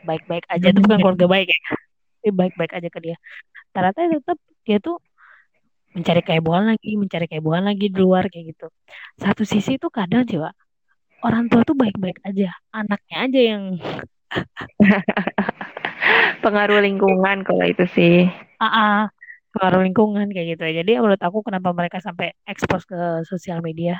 Baik-baik 0.05 0.45
aja 0.45 0.69
itu 0.69 0.79
bukan 0.85 1.01
keluarga 1.01 1.25
baik 1.25 1.49
ya. 1.49 1.61
Tapi 2.21 2.29
baik-baik 2.29 2.71
aja 2.77 2.89
ke 2.93 2.99
dia. 3.01 3.17
Ternyata 3.73 4.05
tetap 4.05 4.37
dia 4.61 4.77
tuh 4.77 5.01
mencari 5.97 6.21
kehebohan 6.21 6.69
lagi, 6.69 6.91
mencari 7.01 7.25
kehebohan 7.25 7.65
lagi 7.65 7.89
di 7.89 7.97
luar 7.97 8.29
kayak 8.29 8.53
gitu. 8.53 8.69
Satu 9.17 9.41
sisi 9.41 9.81
itu 9.81 9.89
kadang 9.89 10.29
coba 10.29 10.53
orang 11.25 11.49
tua 11.49 11.65
tuh 11.65 11.73
baik-baik 11.73 12.21
aja, 12.21 12.53
anaknya 12.69 13.17
aja 13.25 13.39
yang 13.41 13.63
Pengaruh 16.45 16.85
lingkungan 16.85 17.41
kalau 17.41 17.65
itu 17.65 17.89
sih. 17.89 18.29
AA 18.61 19.09
pengaruh 19.55 19.87
lingkungan 19.87 20.27
kayak 20.35 20.59
gitu. 20.59 20.63
Jadi 20.67 20.91
menurut 20.99 21.21
aku 21.23 21.39
kenapa 21.41 21.71
mereka 21.71 22.03
sampai 22.03 22.35
ekspos 22.43 22.83
ke 22.83 23.23
sosial 23.23 23.63
media 23.63 23.95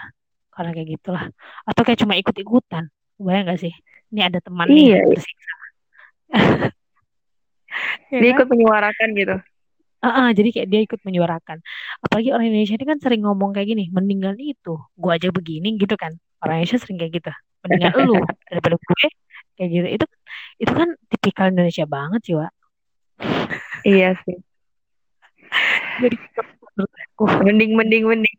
karena 0.56 0.72
kayak 0.72 0.90
gitulah. 0.96 1.24
Atau 1.68 1.82
kayak 1.84 2.00
cuma 2.00 2.16
ikut-ikutan. 2.16 2.88
Bayang 3.20 3.52
gak 3.52 3.60
sih? 3.60 3.74
Ini 4.12 4.32
ada 4.32 4.40
teman 4.40 4.72
nih 4.72 4.96
Iya, 4.96 5.00
tersiksa. 5.12 5.54
Ya 8.08 8.24
dia 8.24 8.30
kan? 8.32 8.36
ikut 8.40 8.48
menyuarakan 8.56 9.10
gitu. 9.20 9.36
Ah, 10.00 10.08
ah, 10.08 10.30
jadi 10.32 10.50
kayak 10.54 10.68
dia 10.70 10.82
ikut 10.86 11.02
menyuarakan. 11.02 11.60
Apalagi 12.00 12.30
orang 12.32 12.48
Indonesia 12.48 12.78
ini 12.78 12.86
kan 12.88 13.00
sering 13.02 13.26
ngomong 13.26 13.52
kayak 13.52 13.74
gini, 13.74 13.90
mendingan 13.90 14.38
itu, 14.40 14.78
gua 14.96 15.18
aja 15.18 15.34
begini 15.34 15.76
gitu 15.76 15.98
kan. 16.00 16.16
Orang 16.40 16.62
Indonesia 16.62 16.78
sering 16.80 17.02
kayak 17.02 17.20
gitu. 17.20 17.32
Mendingan 17.66 17.92
lu 18.06 18.16
daripada 18.48 18.76
gue 18.78 18.96
kayak 19.58 19.70
gitu. 19.74 19.88
Itu 19.98 20.06
itu 20.62 20.72
kan 20.72 20.90
tipikal 21.10 21.52
Indonesia 21.52 21.84
banget 21.90 22.22
sih, 22.24 22.36
Wak. 22.38 22.54
Iya 23.84 24.14
sih. 24.24 24.38
Jadi 26.06 26.16
menurut 26.76 26.94
aku, 26.94 27.24
Mending, 27.44 27.72
mending, 27.74 28.04
mending. 28.06 28.38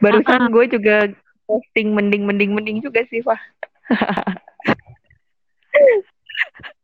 Barusan 0.00 0.40
ah, 0.40 0.48
gue 0.48 0.64
juga 0.72 0.96
posting 1.48 1.96
mending, 1.96 2.28
mending, 2.28 2.52
mending 2.52 2.78
juga 2.84 3.00
sih, 3.08 3.24
Wah. 3.24 3.40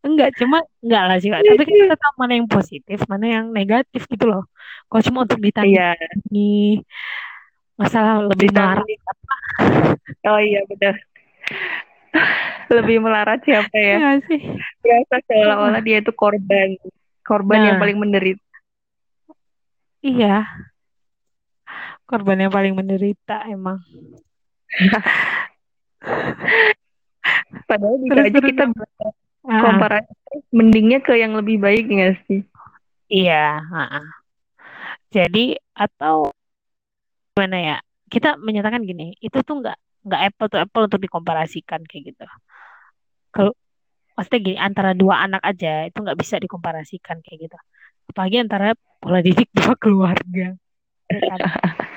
enggak 0.05 0.31
cuma 0.41 0.61
enggak 0.85 1.03
lah 1.09 1.17
sih, 1.21 1.31
Wak. 1.33 1.45
Tapi 1.45 1.63
kan 1.63 1.75
kita 1.75 1.97
tahu 1.97 2.13
mana 2.17 2.33
yang 2.37 2.49
positif, 2.49 2.99
mana 3.07 3.27
yang 3.29 3.47
negatif 3.53 4.03
gitu 4.09 4.25
loh. 4.25 4.45
Kalau 4.89 5.03
cuma 5.05 5.19
untuk 5.29 5.41
Iya, 5.41 5.49
ditandingi 5.53 6.81
masalah 7.75 8.25
lebih 8.25 8.49
melarat 8.55 8.85
ditanding. 8.87 9.01
Oh 10.25 10.41
iya, 10.41 10.61
benar. 10.69 10.95
Lebih 12.71 12.97
melarat 13.03 13.41
siapa 13.45 13.75
ya 13.75 13.85
ya? 13.85 13.97
nggak 14.01 14.19
sih. 14.31 14.41
Berasa 14.81 15.15
Ah, 15.15 15.21
seolah-olah 15.29 15.83
dia 15.85 15.97
itu 16.01 16.13
korban. 16.15 16.69
Korban 17.21 17.61
yang 17.61 17.77
Nah, 17.77 17.83
paling 17.83 17.99
menderita. 18.01 18.45
iya, 20.05 20.45
korban 22.05 22.37
yang 22.39 22.53
paling 22.53 22.77
menderita 22.77 23.49
emang. 23.49 23.81
Padahal 27.69 27.97
bisa 28.05 28.21
aja 28.21 28.39
terus. 28.39 28.49
kita 28.53 28.65
Ah, 29.45 29.61
komparasi 29.61 30.41
mendingnya 30.57 31.05
ke 31.05 31.21
yang 31.21 31.37
lebih 31.37 31.61
baik 31.61 31.85
nggak 31.85 32.17
sih? 32.25 32.41
iya, 33.13 33.61
ah, 33.61 34.01
ah. 34.01 34.07
Jadi 35.13 35.53
atau 35.77 36.33
gimana 37.37 37.59
ya? 37.61 37.77
Kita 38.09 38.41
menyatakan 38.41 38.89
gini, 38.89 39.13
itu 39.21 39.37
tuh 39.45 39.61
nggak 39.61 39.77
nggak 40.09 40.21
apple 40.33 40.49
to 40.49 40.57
apple 40.57 40.89
untuk 40.89 41.05
dikomparasikan 41.05 41.85
kayak 41.85 42.17
gitu. 42.17 42.25
Kalau 43.37 43.53
maksudnya 44.17 44.41
gini, 44.41 44.57
antara 44.57 44.97
dua 44.97 45.29
anak 45.29 45.45
aja 45.45 45.93
itu 45.93 45.99
nggak 46.01 46.17
bisa 46.17 46.41
dikomparasikan 46.41 47.21
kayak 47.21 47.45
gitu. 47.45 47.59
Apalagi 48.09 48.41
antara 48.41 48.73
pola 48.97 49.21
didik 49.21 49.53
dua 49.61 49.77
keluarga 49.77 50.57
ya 51.05 51.21
kan 51.21 51.41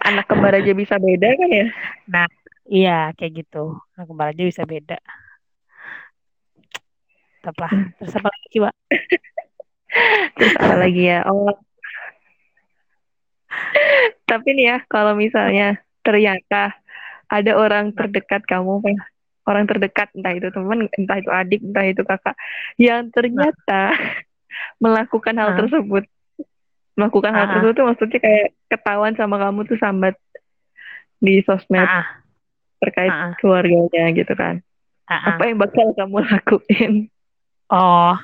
Anak 0.00 0.24
kembar 0.26 0.56
aja 0.56 0.72
bisa 0.72 0.96
beda 0.96 1.28
kan 1.36 1.50
ya? 1.50 1.66
nah 2.08 2.26
iya 2.66 3.12
kayak 3.14 3.44
gitu 3.44 3.76
anak 3.94 4.06
kembar 4.08 4.32
aja 4.32 4.42
bisa 4.42 4.62
beda 4.64 4.98
tetap 7.40 7.56
lah 7.56 7.72
terus 7.96 8.14
apa 8.16 8.28
lagi 8.28 8.58
Pak 8.60 8.74
Terus 10.38 10.54
apa 10.54 10.74
lagi 10.78 11.02
ya? 11.02 11.26
Oh, 11.26 11.50
tapi 14.22 14.54
nih 14.54 14.66
ya, 14.70 14.76
kalau 14.86 15.18
misalnya 15.18 15.82
ternyata 16.06 16.78
ada 17.26 17.52
orang 17.58 17.90
terdekat 17.90 18.46
kamu, 18.46 18.78
orang 19.46 19.64
terdekat, 19.66 20.14
entah 20.14 20.30
itu 20.30 20.48
teman, 20.54 20.86
entah 20.94 21.18
itu 21.18 21.30
adik, 21.30 21.60
entah 21.66 21.84
itu 21.86 22.02
kakak, 22.06 22.38
yang 22.78 23.10
ternyata 23.10 23.98
melakukan 24.78 25.34
hal 25.34 25.50
Ah. 25.54 25.58
tersebut. 25.58 26.06
Melakukan 27.00 27.32
hal 27.32 27.44
Ah. 27.44 27.50
tersebut 27.56 27.72
tuh 27.72 27.86
maksudnya 27.88 28.18
kayak 28.20 28.46
ketahuan 28.68 29.14
sama 29.16 29.36
kamu 29.40 29.64
tuh 29.64 29.78
sambat 29.80 30.14
di 31.16 31.40
sosmed 31.44 31.80
Ah, 31.80 32.04
ah, 32.04 32.06
terkait 32.80 33.08
ah, 33.08 33.20
ah, 33.28 33.32
keluarganya 33.40 34.04
gitu 34.12 34.32
kan. 34.36 34.60
ah, 35.08 35.14
ah. 35.16 35.24
Apa 35.36 35.42
yang 35.48 35.56
bakal 35.56 35.92
kamu 35.96 36.16
lakuin? 36.28 36.92
Oh, 37.70 38.14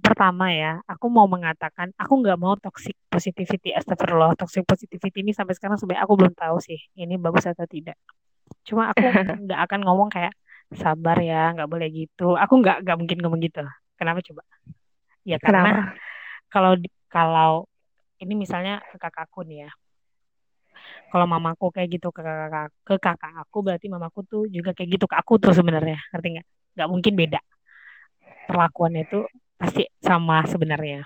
pertama 0.00 0.52
ya, 0.52 0.80
aku 0.84 1.06
mau 1.08 1.24
mengatakan 1.26 1.92
aku 1.96 2.12
nggak 2.20 2.38
mau 2.40 2.54
toxic 2.56 2.96
positivity. 3.08 3.72
Astagfirullah, 3.72 4.36
toxic 4.36 4.64
positivity 4.64 5.22
ini 5.22 5.32
sampai 5.32 5.54
sekarang 5.56 5.76
sebenarnya 5.76 6.04
aku 6.04 6.14
belum 6.16 6.34
tahu 6.34 6.56
sih 6.60 6.78
ini 6.94 7.16
bagus 7.20 7.46
atau 7.46 7.64
tidak. 7.66 7.96
Cuma 8.66 8.90
aku 8.92 9.00
nggak 9.46 9.60
akan 9.70 9.80
ngomong 9.86 10.08
kayak 10.10 10.34
sabar 10.74 11.18
ya, 11.22 11.50
nggak 11.54 11.68
boleh 11.70 11.88
gitu. 11.90 12.34
Aku 12.36 12.58
nggak 12.58 12.84
nggak 12.84 12.96
mungkin 12.98 13.18
ngomong 13.22 13.40
gitu. 13.42 13.62
Kenapa 13.96 14.20
coba? 14.24 14.42
Ya 15.22 15.36
karena 15.38 15.62
Kenapa? 15.62 15.82
kalau 16.50 16.72
kalau 17.06 17.52
ini 18.20 18.32
misalnya 18.36 18.84
ke 18.84 18.96
kakakku 19.00 19.42
nih 19.48 19.66
ya. 19.66 19.70
Kalau 21.10 21.26
mamaku 21.26 21.74
kayak 21.74 21.98
gitu 21.98 22.14
ke 22.14 22.22
kakak 22.22 22.70
ke 22.86 22.94
kakak 23.02 23.32
aku 23.42 23.58
berarti 23.66 23.90
mamaku 23.90 24.22
tuh 24.22 24.42
juga 24.46 24.70
kayak 24.70 25.00
gitu 25.00 25.04
ke 25.10 25.16
aku 25.18 25.42
tuh 25.42 25.50
sebenarnya. 25.50 25.98
Ngerti 26.14 26.28
nggak? 26.38 26.46
Nggak 26.78 26.88
mungkin 26.88 27.12
beda. 27.18 27.40
Perlakuannya 28.46 29.02
itu 29.06 29.18
pasti 29.58 29.82
sama 29.98 30.46
sebenarnya. 30.46 31.02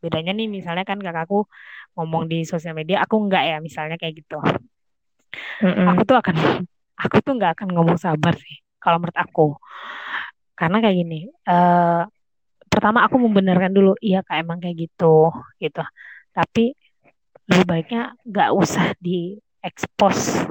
Bedanya 0.00 0.32
nih 0.34 0.48
misalnya 0.48 0.82
kan 0.88 0.98
kakakku 0.98 1.46
ngomong 1.94 2.26
di 2.26 2.42
sosial 2.48 2.72
media, 2.72 3.04
aku 3.04 3.20
enggak 3.20 3.44
ya 3.46 3.56
misalnya 3.60 4.00
kayak 4.00 4.24
gitu. 4.24 4.38
Mm-mm. 5.60 5.86
Aku 5.94 6.02
tuh 6.08 6.16
akan 6.18 6.64
aku 6.96 7.16
tuh 7.20 7.32
nggak 7.36 7.52
akan 7.58 7.68
ngomong 7.72 7.98
sabar 8.00 8.34
sih 8.34 8.60
kalau 8.80 8.98
menurut 8.98 9.18
aku. 9.18 9.46
Karena 10.56 10.80
kayak 10.82 10.96
gini, 10.96 11.28
eh 11.28 12.02
pertama 12.70 13.04
aku 13.04 13.16
membenarkan 13.20 13.72
dulu, 13.72 13.96
iya 14.00 14.20
kak 14.24 14.44
emang 14.44 14.60
kayak 14.60 14.88
gitu, 14.88 15.32
gitu. 15.60 15.82
Tapi 16.40 16.72
lebih 17.52 17.66
baiknya 17.68 18.16
nggak 18.24 18.50
usah 18.56 18.96
di 18.96 19.36
expose 19.60 20.48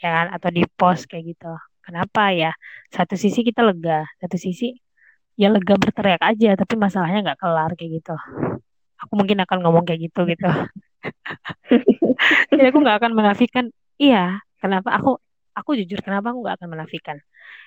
ya 0.00 0.08
kan 0.24 0.26
atau 0.32 0.48
di 0.48 0.64
post 0.64 1.04
kayak 1.04 1.36
gitu. 1.36 1.52
Kenapa 1.84 2.32
ya? 2.32 2.56
Satu 2.88 3.20
sisi 3.20 3.44
kita 3.44 3.60
lega, 3.60 4.08
satu 4.16 4.40
sisi 4.40 4.72
ya 5.36 5.52
lega 5.52 5.76
berteriak 5.76 6.24
aja, 6.24 6.56
tapi 6.56 6.80
masalahnya 6.80 7.20
nggak 7.20 7.40
kelar 7.40 7.76
kayak 7.76 8.00
gitu. 8.00 8.16
Aku 9.04 9.12
mungkin 9.16 9.44
akan 9.44 9.60
ngomong 9.60 9.84
kayak 9.84 10.08
gitu 10.08 10.24
gitu. 10.24 10.48
Jadi 12.52 12.64
aku 12.68 12.78
nggak 12.80 12.96
akan 13.00 13.12
menafikan, 13.12 13.64
iya. 14.00 14.40
Kenapa 14.60 14.92
aku 14.96 15.16
aku 15.56 15.76
jujur 15.80 16.00
kenapa 16.04 16.32
aku 16.32 16.44
nggak 16.44 16.56
akan 16.60 16.68
menafikan? 16.68 17.16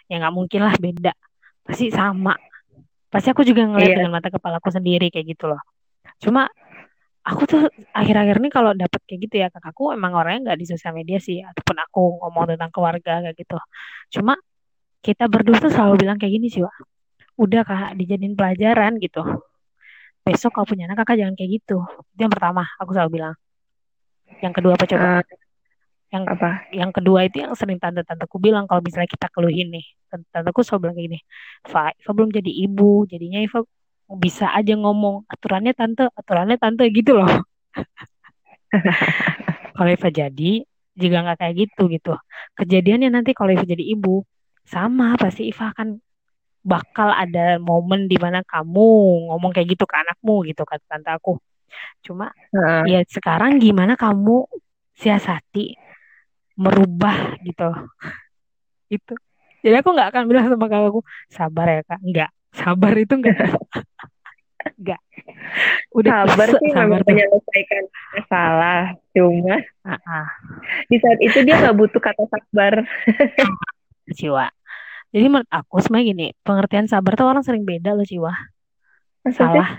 Ya 0.09 0.21
nggak 0.21 0.33
mungkin 0.33 0.61
lah 0.61 0.73
beda, 0.77 1.13
pasti 1.65 1.89
sama. 1.89 2.37
Pasti 3.09 3.29
aku 3.29 3.45
juga 3.45 3.65
ngeliat 3.65 3.93
Iya. 3.93 3.97
dengan 4.01 4.13
mata 4.17 4.29
kepalaku 4.33 4.73
sendiri 4.73 5.13
kayak 5.13 5.37
gitu 5.37 5.49
loh. 5.49 5.61
Cuma 6.21 6.49
aku 7.23 7.41
tuh 7.47 7.61
akhir-akhir 7.95 8.35
ini 8.43 8.49
kalau 8.51 8.71
dapet 8.75 8.99
kayak 9.07 9.19
gitu 9.27 9.35
ya 9.43 9.47
kakakku 9.47 9.95
emang 9.95 10.11
orangnya 10.11 10.51
nggak 10.51 10.59
di 10.59 10.65
sosial 10.67 10.91
media 10.91 11.17
sih 11.23 11.39
ataupun 11.39 11.77
aku 11.79 12.01
ngomong 12.19 12.43
tentang 12.55 12.71
keluarga 12.75 13.23
kayak 13.23 13.35
gitu. 13.39 13.57
Cuma 14.19 14.35
kita 15.03 15.27
berdua 15.31 15.57
tuh 15.63 15.71
selalu 15.71 16.07
bilang 16.07 16.17
kayak 16.19 16.33
gini 16.39 16.47
sih 16.51 16.63
Wak 16.63 16.75
udah 17.37 17.61
kak 17.65 17.97
dijadiin 17.97 18.37
pelajaran 18.37 19.01
gitu. 19.01 19.21
Besok 20.23 20.51
kalau 20.55 20.67
punya 20.69 20.87
anak 20.87 21.03
kakak 21.03 21.19
jangan 21.25 21.35
kayak 21.35 21.51
gitu. 21.61 21.77
Itu 22.15 22.19
yang 22.23 22.33
pertama 22.33 22.63
aku 22.79 22.91
selalu 22.95 23.11
bilang. 23.19 23.35
Yang 24.39 24.53
kedua 24.59 24.71
apa 24.77 24.85
coba? 24.87 25.07
Eh, 25.19 25.23
yang 26.13 26.23
apa? 26.29 26.49
yang 26.69 26.91
kedua 26.93 27.19
itu 27.25 27.41
yang 27.41 27.57
sering 27.57 27.81
tante-tanteku 27.81 28.37
bilang 28.37 28.69
kalau 28.69 28.79
misalnya 28.85 29.09
kita 29.09 29.27
keluhin 29.33 29.73
nih. 29.73 29.85
Tante-tanteku 30.13 30.59
selalu 30.63 30.79
bilang 30.87 30.95
kayak 30.95 31.07
gini 31.09 31.19
Fa, 31.65 31.89
Iva 31.91 32.11
belum 32.13 32.29
jadi 32.29 32.51
ibu 32.69 32.91
jadinya 33.09 33.39
Iva 33.41 33.59
bisa 34.19 34.53
aja 34.53 34.73
ngomong 34.77 35.25
aturannya 35.25 35.73
tante 35.73 36.05
aturannya 36.13 36.57
tante 36.61 36.85
gitu 36.93 37.17
loh. 37.17 37.29
Kalau 39.75 39.89
Iva 39.89 40.09
jadi 40.13 40.51
juga 40.93 41.17
nggak 41.25 41.37
kayak 41.41 41.55
gitu 41.57 41.83
gitu. 41.89 42.13
Kejadiannya 42.53 43.09
nanti 43.09 43.33
kalau 43.33 43.49
Iva 43.49 43.65
jadi 43.65 43.81
ibu 43.81 44.21
sama 44.61 45.17
pasti 45.17 45.49
Iva 45.49 45.73
akan 45.73 45.97
bakal 46.63 47.11
ada 47.11 47.59
momen 47.59 48.07
di 48.07 48.15
mana 48.15 48.39
kamu 48.45 48.87
ngomong 49.33 49.51
kayak 49.51 49.75
gitu 49.75 49.83
ke 49.83 49.95
anakmu 49.97 50.45
gitu 50.47 50.63
kata 50.63 50.85
tante 50.85 51.09
aku. 51.09 51.41
Cuma 52.05 52.29
Heeh. 52.53 52.93
ya 52.93 52.99
sekarang 53.09 53.57
gimana 53.57 53.97
kamu 53.97 54.45
siasati 54.93 55.73
merubah 56.53 57.33
gitu. 57.41 57.73
Itu. 58.93 59.13
Jadi 59.65 59.75
aku 59.81 59.89
nggak 59.91 60.09
akan 60.13 60.23
bilang 60.29 60.45
sama 60.53 60.69
kakakku 60.69 61.01
sabar 61.33 61.67
ya 61.73 61.81
kak. 61.81 61.99
Nggak 62.05 62.29
sabar 62.53 62.93
itu 62.97 63.13
nggak? 63.19 63.37
Nggak. 64.79 65.01
Udah 65.97 66.15
Sabar 66.23 66.49
sih 66.59 66.71
sabar 66.73 66.99
memang 66.99 67.03
tuh. 67.07 67.19
menyelesaikan 67.19 67.83
masalah. 68.15 68.81
Cuma 69.15 69.55
ah, 69.85 69.99
ah, 70.07 70.27
di 70.89 70.97
saat 71.03 71.19
itu 71.21 71.37
dia 71.45 71.55
nggak 71.59 71.75
butuh 71.77 72.01
kata 72.01 72.23
sabar. 72.31 72.73
Ciwa. 74.19 74.47
Jadi 75.13 75.25
menurut 75.29 75.49
aku 75.51 75.75
sebenarnya 75.83 76.07
gini 76.13 76.27
pengertian 76.45 76.87
sabar 76.89 77.13
tuh 77.19 77.27
orang 77.29 77.43
sering 77.45 77.63
beda 77.67 77.93
loh 77.93 78.05
Maksudnya? 79.25 79.65
salah. 79.65 79.69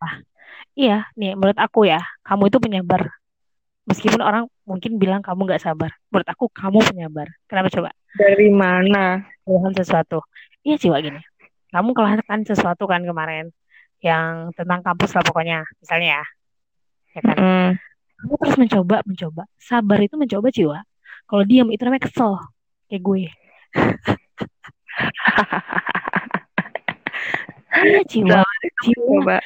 Wah, 0.00 0.14
iya 0.78 1.08
nih 1.18 1.32
menurut 1.38 1.58
aku 1.60 1.86
ya 1.88 2.00
kamu 2.26 2.48
itu 2.52 2.58
penyabar 2.64 3.02
meskipun 3.88 4.20
orang 4.22 4.44
mungkin 4.68 4.96
bilang 5.02 5.20
kamu 5.24 5.40
nggak 5.48 5.62
sabar. 5.64 5.90
Menurut 6.12 6.28
aku 6.28 6.44
kamu 6.52 6.78
penyabar 6.88 7.26
kenapa 7.50 7.68
coba? 7.72 7.90
Dari 8.18 8.48
mana? 8.52 9.24
keluhan 9.46 9.72
sesuatu. 9.74 10.22
Iya 10.66 10.76
Ciwa 10.82 10.98
gini 11.00 11.20
kamu 11.70 11.90
keluhkan 11.94 12.40
sesuatu 12.46 12.84
kan 12.90 13.02
kemarin 13.02 13.54
yang 14.00 14.50
tentang 14.56 14.80
kampus 14.82 15.14
lah 15.14 15.22
pokoknya 15.24 15.64
misalnya 15.78 16.08
ya. 16.20 16.24
Ya 17.10 17.20
kan? 17.26 17.36
Mm. 17.36 17.70
kamu 18.20 18.34
terus 18.36 18.56
mencoba 18.60 18.96
mencoba. 19.06 19.42
Sabar 19.56 19.98
itu 20.02 20.14
mencoba 20.14 20.48
Ciwa 20.52 20.78
kalau 21.30 21.42
diam 21.46 21.70
itu 21.70 21.82
namanya 21.86 22.10
kesel. 22.10 22.34
Kayak 22.90 23.02
gue. 23.06 23.24
Iya 27.80 28.44
Coba. 28.92 29.38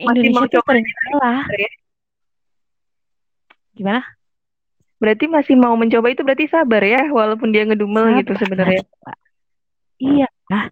Masih 0.00 0.30
Indonesia 0.30 0.40
mau 0.40 0.46
coba 0.48 0.70
sering 0.72 0.86
salah. 0.88 1.42
ya? 1.52 1.70
gimana? 3.74 4.00
Berarti 5.02 5.24
masih 5.26 5.54
mau 5.58 5.74
mencoba 5.74 6.06
itu 6.14 6.22
berarti 6.22 6.46
sabar 6.46 6.80
ya, 6.80 7.10
walaupun 7.10 7.50
dia 7.50 7.66
ngedumel 7.66 8.22
gitu 8.22 8.32
Sabar, 8.32 8.42
sebenarnya. 8.46 8.80
Ciwa. 8.80 9.12
Iya, 10.00 10.28
nah, 10.50 10.68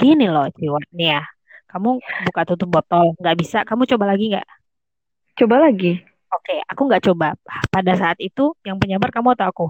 gini 0.00 0.26
loh, 0.28 0.48
Ciwa. 0.54 0.80
Nih 0.94 1.18
ya, 1.18 1.22
kamu 1.70 1.98
buka 2.30 2.42
tutup 2.48 2.68
botol, 2.70 3.16
nggak 3.18 3.36
bisa. 3.38 3.58
Kamu 3.66 3.84
coba 3.88 4.14
lagi 4.14 4.30
nggak? 4.32 4.48
Coba 5.34 5.56
lagi. 5.66 5.98
Oke, 6.30 6.56
aku 6.66 6.82
nggak 6.90 7.04
coba. 7.10 7.38
Pada 7.70 7.92
saat 7.94 8.18
itu, 8.18 8.54
yang 8.66 8.78
penyabar 8.78 9.10
kamu 9.14 9.34
atau 9.38 9.46
aku? 9.46 9.66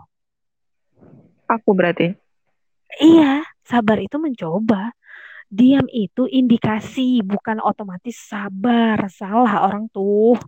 Aku 1.45 1.77
berarti. 1.77 2.17
Iya, 3.01 3.45
sabar 3.65 4.01
itu 4.01 4.17
mencoba. 4.17 4.93
Diam 5.53 5.85
itu 5.93 6.25
indikasi, 6.27 7.21
bukan 7.21 7.61
otomatis 7.61 8.17
sabar. 8.17 9.07
Salah 9.13 9.69
orang 9.69 9.87
tuh. 9.93 10.41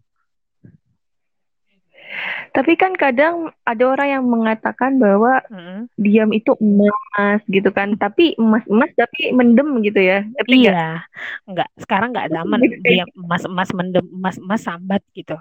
Tapi 2.52 2.72
kan 2.80 2.96
kadang 2.96 3.52
ada 3.66 3.84
orang 3.84 4.08
yang 4.20 4.24
mengatakan 4.24 4.96
bahwa 4.96 5.44
Mm-mm. 5.52 5.90
diam 6.00 6.30
itu 6.32 6.56
emas 6.58 7.40
gitu 7.48 7.68
kan. 7.72 7.96
Tapi 7.96 8.36
emas-emas 8.40 8.90
tapi 8.96 9.32
mendem 9.36 9.82
gitu 9.84 10.00
ya. 10.00 10.24
Nggak? 10.24 10.48
Iya, 10.48 11.04
nggak. 11.48 11.68
Sekarang 11.80 12.10
nggak 12.16 12.30
zaman 12.32 12.60
dia 12.84 13.04
emas-emas 13.14 13.68
mendem, 13.76 14.06
emas-emas 14.08 14.60
sambat 14.64 15.02
gitu. 15.12 15.36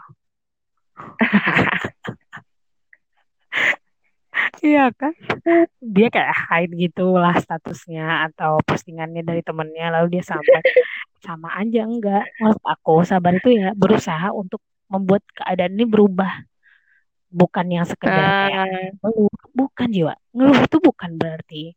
Iya 4.63 4.91
kan? 4.95 5.13
Dia 5.79 6.07
kayak 6.11 6.35
hide 6.49 6.73
gitu 6.75 7.15
lah 7.15 7.35
statusnya 7.39 8.31
atau 8.31 8.59
postingannya 8.63 9.21
dari 9.21 9.41
temennya 9.45 9.93
lalu 9.93 10.17
dia 10.19 10.23
sampai 10.25 10.59
sama 11.21 11.53
aja 11.59 11.85
enggak. 11.85 12.23
Menurut 12.39 12.61
aku 12.63 13.03
sabar 13.03 13.33
itu 13.35 13.49
ya 13.55 13.71
berusaha 13.75 14.31
untuk 14.31 14.61
membuat 14.89 15.23
keadaan 15.33 15.75
ini 15.75 15.85
berubah. 15.85 16.31
Bukan 17.33 17.65
yang 17.67 17.85
sekedar 17.89 18.15
kayak 18.21 18.53
Ah, 18.53 18.89
ngeluh, 19.01 19.33
bukan 19.57 19.87
jiwa. 19.91 20.13
Ngeluh 20.35 20.57
itu 20.65 20.77
bukan 20.81 21.11
berarti 21.17 21.73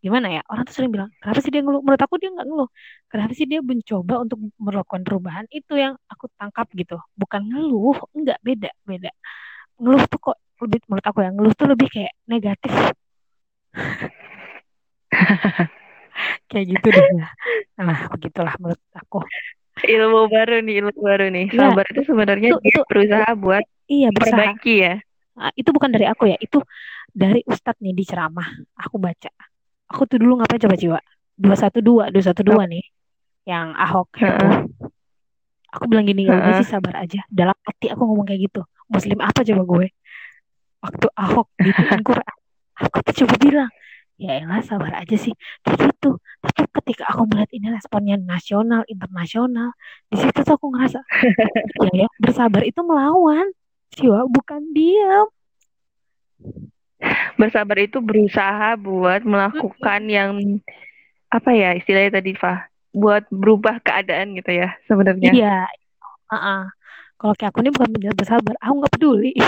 gimana 0.00 0.32
ya 0.32 0.40
orang 0.48 0.64
tuh 0.64 0.72
sering 0.80 0.88
bilang 0.96 1.12
kenapa 1.20 1.44
sih 1.44 1.52
dia 1.52 1.60
ngeluh? 1.60 1.84
Menurut 1.84 2.00
aku 2.00 2.16
dia 2.16 2.32
nggak 2.32 2.46
ngeluh. 2.48 2.68
Kenapa 3.12 3.32
sih 3.36 3.44
dia 3.44 3.60
mencoba 3.60 4.14
untuk 4.24 4.38
melakukan 4.56 5.02
perubahan? 5.04 5.44
Itu 5.52 5.76
yang 5.76 5.96
aku 6.08 6.24
tangkap 6.40 6.66
gitu. 6.72 6.96
Bukan 7.16 7.40
ngeluh 7.52 7.96
enggak 8.16 8.38
beda 8.40 8.70
beda. 8.88 9.12
Ngeluh 9.76 10.04
tuh 10.08 10.20
kok 10.20 10.36
lebih 10.60 10.80
menurut 10.88 11.04
aku 11.04 11.18
ya 11.24 11.30
ngeluh 11.32 11.54
tuh 11.56 11.68
lebih 11.68 11.88
kayak 11.92 12.12
negatif. 12.28 12.72
Kayak 16.50 16.66
gitu 16.76 16.88
deh 16.92 17.06
nah 17.80 18.10
begitulah 18.12 18.52
menurut 18.60 18.82
aku. 18.92 19.24
Ilmu 19.80 20.28
baru 20.28 20.60
nih 20.60 20.74
ilmu 20.84 20.92
baru 21.00 21.32
nih. 21.32 21.48
Ya, 21.48 21.72
sabar 21.72 21.84
itu 21.88 22.02
sebenarnya 22.04 22.48
itu, 22.52 22.58
dia 22.60 22.70
itu, 22.76 22.80
berusaha 22.84 23.30
buat 23.38 23.64
iya 23.90 24.08
berusaha 24.14 24.54
perbaiki 24.54 24.74
ya. 24.78 24.94
Nah, 25.34 25.50
itu 25.58 25.70
bukan 25.74 25.90
dari 25.90 26.06
aku 26.06 26.30
ya 26.30 26.38
itu 26.38 26.62
dari 27.10 27.42
Ustadz 27.42 27.82
nih 27.82 27.94
di 27.98 28.04
ceramah. 28.06 28.46
Aku 28.78 29.02
baca. 29.02 29.30
Aku 29.90 30.06
tuh 30.06 30.22
dulu 30.22 30.38
ngapain 30.38 30.62
coba 30.62 30.78
jiwa? 30.78 31.00
dua 31.40 31.56
satu 31.56 31.80
dua 31.80 32.12
dua 32.12 32.20
satu 32.20 32.44
dua 32.44 32.68
nih 32.68 32.84
yang 33.48 33.72
Ahok. 33.74 34.12
Heboh 34.20 34.68
aku 35.70 35.86
bilang 35.86 36.04
gini 36.06 36.26
ya 36.26 36.34
udah 36.34 36.54
sih 36.60 36.68
sabar 36.68 36.94
aja. 37.02 37.22
Dalam 37.30 37.54
hati 37.62 37.90
aku 37.90 38.02
ngomong 38.02 38.26
kayak 38.26 38.50
gitu. 38.50 38.62
Muslim 38.90 39.18
apa 39.22 39.40
coba 39.46 39.62
gue? 39.64 39.86
Waktu 40.82 41.06
Ahok 41.14 41.46
gituin 41.62 42.02
Quran 42.02 42.36
aku 42.80 42.96
tuh 43.04 43.14
coba 43.24 43.34
bilang 43.36 43.70
ya 44.20 44.36
elah 44.36 44.60
sabar 44.66 44.92
aja 44.98 45.16
sih. 45.16 45.32
Kayak 45.62 45.94
gitu 45.94 46.18
tapi 46.40 46.60
ketika 46.82 47.04
aku 47.12 47.28
melihat 47.28 47.50
ini 47.52 47.66
responnya 47.68 48.16
nasional 48.16 48.82
internasional 48.88 49.76
di 50.08 50.16
situ 50.16 50.40
tuh 50.40 50.56
aku 50.56 50.72
ngerasa 50.72 51.00
ya 51.86 52.04
ya 52.04 52.08
bersabar 52.16 52.64
itu 52.64 52.80
melawan 52.80 53.44
jiwa 53.96 54.26
bukan 54.30 54.62
diam 54.74 55.26
bersabar 57.40 57.78
itu 57.80 57.98
berusaha 58.04 58.76
buat 58.76 59.24
melakukan 59.24 60.00
hmm. 60.04 60.12
yang 60.12 60.32
apa 61.30 61.50
ya 61.54 61.72
istilahnya 61.78 62.20
tadi 62.20 62.36
Fah 62.36 62.68
buat 62.90 63.24
berubah 63.30 63.80
keadaan 63.80 64.34
gitu 64.36 64.50
ya 64.50 64.74
sebenarnya 64.84 65.30
iya 65.32 65.58
uh 66.30 66.34
-uh. 66.34 66.62
kalau 67.16 67.34
kayak 67.38 67.54
aku 67.54 67.62
ini 67.62 67.70
bukan 67.70 67.88
bersabar 68.14 68.54
aku 68.60 68.72
nggak 68.82 68.94
peduli 68.98 69.32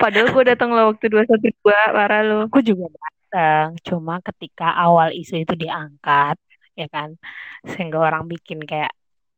Padahal 0.00 0.28
gue 0.32 0.44
datang 0.46 0.70
lo 0.72 0.92
waktu 0.92 1.06
dua 1.08 1.24
satu 1.24 1.48
dua 1.64 1.92
parah 1.92 2.20
lo. 2.24 2.36
Aku 2.48 2.60
juga 2.60 2.92
datang, 2.92 3.76
cuma 3.84 4.20
ketika 4.22 4.72
awal 4.76 5.12
isu 5.12 5.42
itu 5.44 5.54
diangkat, 5.56 6.36
ya 6.76 6.86
kan, 6.92 7.16
sehingga 7.64 7.98
orang 8.00 8.28
bikin 8.28 8.62
kayak 8.64 8.92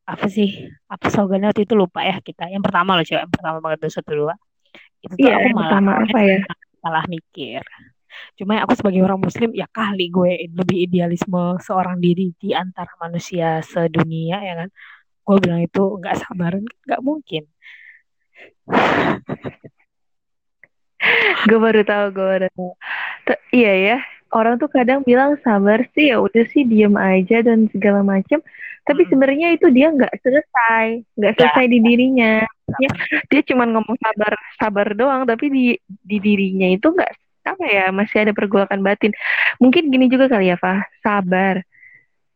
apa 0.08 0.26
sih, 0.32 0.48
apa 0.88 1.12
slogannya 1.12 1.52
waktu 1.52 1.68
itu 1.68 1.76
lupa 1.76 2.00
ya 2.00 2.16
kita. 2.24 2.48
Yang 2.48 2.64
pertama 2.64 2.96
loh 2.96 3.04
cewek, 3.04 3.22
yang 3.28 3.34
pertama 3.34 3.56
banget 3.60 3.78
dua 3.84 3.92
satu 3.92 4.12
dua. 4.16 4.34
Itu 5.04 5.12
tuh 5.14 5.28
iya, 5.28 5.36
aku 5.36 5.48
malah 5.52 6.00
apa 6.00 6.18
ya? 6.24 6.38
Salah 6.80 7.04
mikir. 7.04 7.60
Cuma 8.40 8.56
aku 8.64 8.72
sebagai 8.72 9.04
orang 9.04 9.20
muslim 9.20 9.52
ya 9.52 9.68
kali 9.68 10.08
gue 10.08 10.48
lebih 10.48 10.88
idealisme 10.88 11.60
seorang 11.60 12.00
diri 12.00 12.32
di 12.40 12.56
antara 12.56 12.88
manusia 12.96 13.60
sedunia 13.60 14.40
ya 14.40 14.64
kan. 14.64 14.68
Gue 15.28 15.36
bilang 15.44 15.60
itu 15.60 15.82
nggak 16.00 16.16
sabar, 16.24 16.56
nggak 16.56 17.00
mungkin 17.04 17.44
gue 21.48 21.58
baru 21.58 21.82
tahu 21.86 22.04
gue 22.12 22.26
baru 22.26 22.46
tahu 22.52 22.70
T 23.24 23.28
iya 23.54 23.72
ya 23.78 23.96
orang 24.34 24.60
tuh 24.60 24.68
kadang 24.68 25.00
bilang 25.06 25.38
sabar 25.40 25.86
sih 25.96 26.12
ya 26.12 26.20
udah 26.20 26.44
sih 26.52 26.66
diem 26.68 26.94
aja 26.98 27.40
dan 27.40 27.70
segala 27.72 28.04
macam 28.04 28.44
tapi 28.88 29.04
hmm. 29.04 29.10
sebenarnya 29.12 29.48
itu 29.52 29.66
dia 29.68 29.92
nggak 29.92 30.14
selesai 30.24 30.86
nggak 31.20 31.32
selesai 31.36 31.64
ya. 31.68 31.70
di 31.70 31.78
dirinya. 31.84 32.34
Ya, 32.80 32.90
dia 33.32 33.40
cuma 33.48 33.64
ngomong 33.64 33.96
sabar 34.00 34.32
sabar 34.56 34.86
doang 34.96 35.28
tapi 35.28 35.48
di 35.52 35.64
di 35.86 36.16
dirinya 36.20 36.68
itu 36.68 36.88
nggak 36.88 37.12
apa 37.48 37.64
ya 37.64 37.84
masih 37.92 38.24
ada 38.24 38.32
pergolakan 38.32 38.80
batin. 38.80 39.12
Mungkin 39.60 39.92
gini 39.92 40.08
juga 40.08 40.32
kali 40.32 40.48
ya 40.48 40.56
Fah. 40.56 40.80
Sabar 41.04 41.60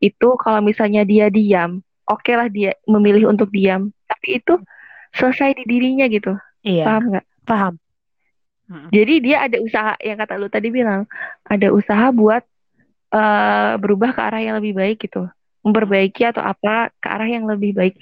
itu 0.04 0.28
kalau 0.36 0.60
misalnya 0.60 1.08
dia 1.08 1.32
diam 1.32 1.80
oke 2.04 2.20
okay 2.20 2.34
lah 2.36 2.48
dia 2.52 2.76
memilih 2.84 3.32
untuk 3.32 3.48
diam 3.48 3.88
tapi 4.04 4.36
itu 4.38 4.60
selesai 5.16 5.56
di 5.56 5.64
dirinya 5.64 6.04
gitu. 6.12 6.36
Iya. 6.62 6.84
paham 6.86 7.02
nggak? 7.10 7.26
Paham. 7.42 7.74
Jadi 8.88 9.14
dia 9.20 9.44
ada 9.44 9.58
usaha 9.60 9.92
yang 10.00 10.16
kata 10.16 10.40
lu 10.40 10.48
tadi 10.48 10.72
bilang, 10.72 11.04
ada 11.44 11.68
usaha 11.74 12.08
buat 12.08 12.40
uh, 13.12 13.76
berubah 13.76 14.16
ke 14.16 14.20
arah 14.22 14.40
yang 14.40 14.56
lebih 14.58 14.72
baik 14.72 14.96
gitu, 15.04 15.28
memperbaiki 15.62 16.26
atau 16.26 16.42
apa 16.42 16.90
ke 16.98 17.06
arah 17.06 17.30
yang 17.30 17.46
lebih 17.46 17.74
baik. 17.74 17.94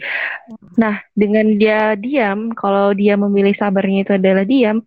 Nah, 0.80 1.04
dengan 1.12 1.56
dia 1.60 1.92
diam, 1.94 2.56
kalau 2.56 2.96
dia 2.96 3.20
memilih 3.20 3.52
sabarnya 3.56 4.04
itu 4.08 4.12
adalah 4.16 4.44
diam, 4.48 4.80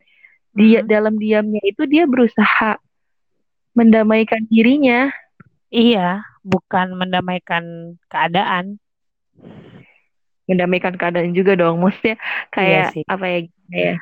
dia 0.57 0.81
hmm. 0.81 0.89
dalam 0.89 1.15
diamnya 1.21 1.61
itu 1.61 1.85
dia 1.85 2.09
berusaha 2.09 2.81
mendamaikan 3.77 4.45
dirinya. 4.49 5.13
Iya, 5.73 6.21
bukan 6.45 6.97
mendamaikan 6.97 7.95
keadaan. 8.09 8.77
Mendamaikan 10.49 10.97
keadaan 10.97 11.33
juga 11.33 11.57
dong, 11.57 11.81
maksudnya 11.81 12.19
kayak 12.53 12.93
iya 12.93 13.05
apa 13.09 13.25
ya? 13.25 13.39
Kayak 13.69 13.97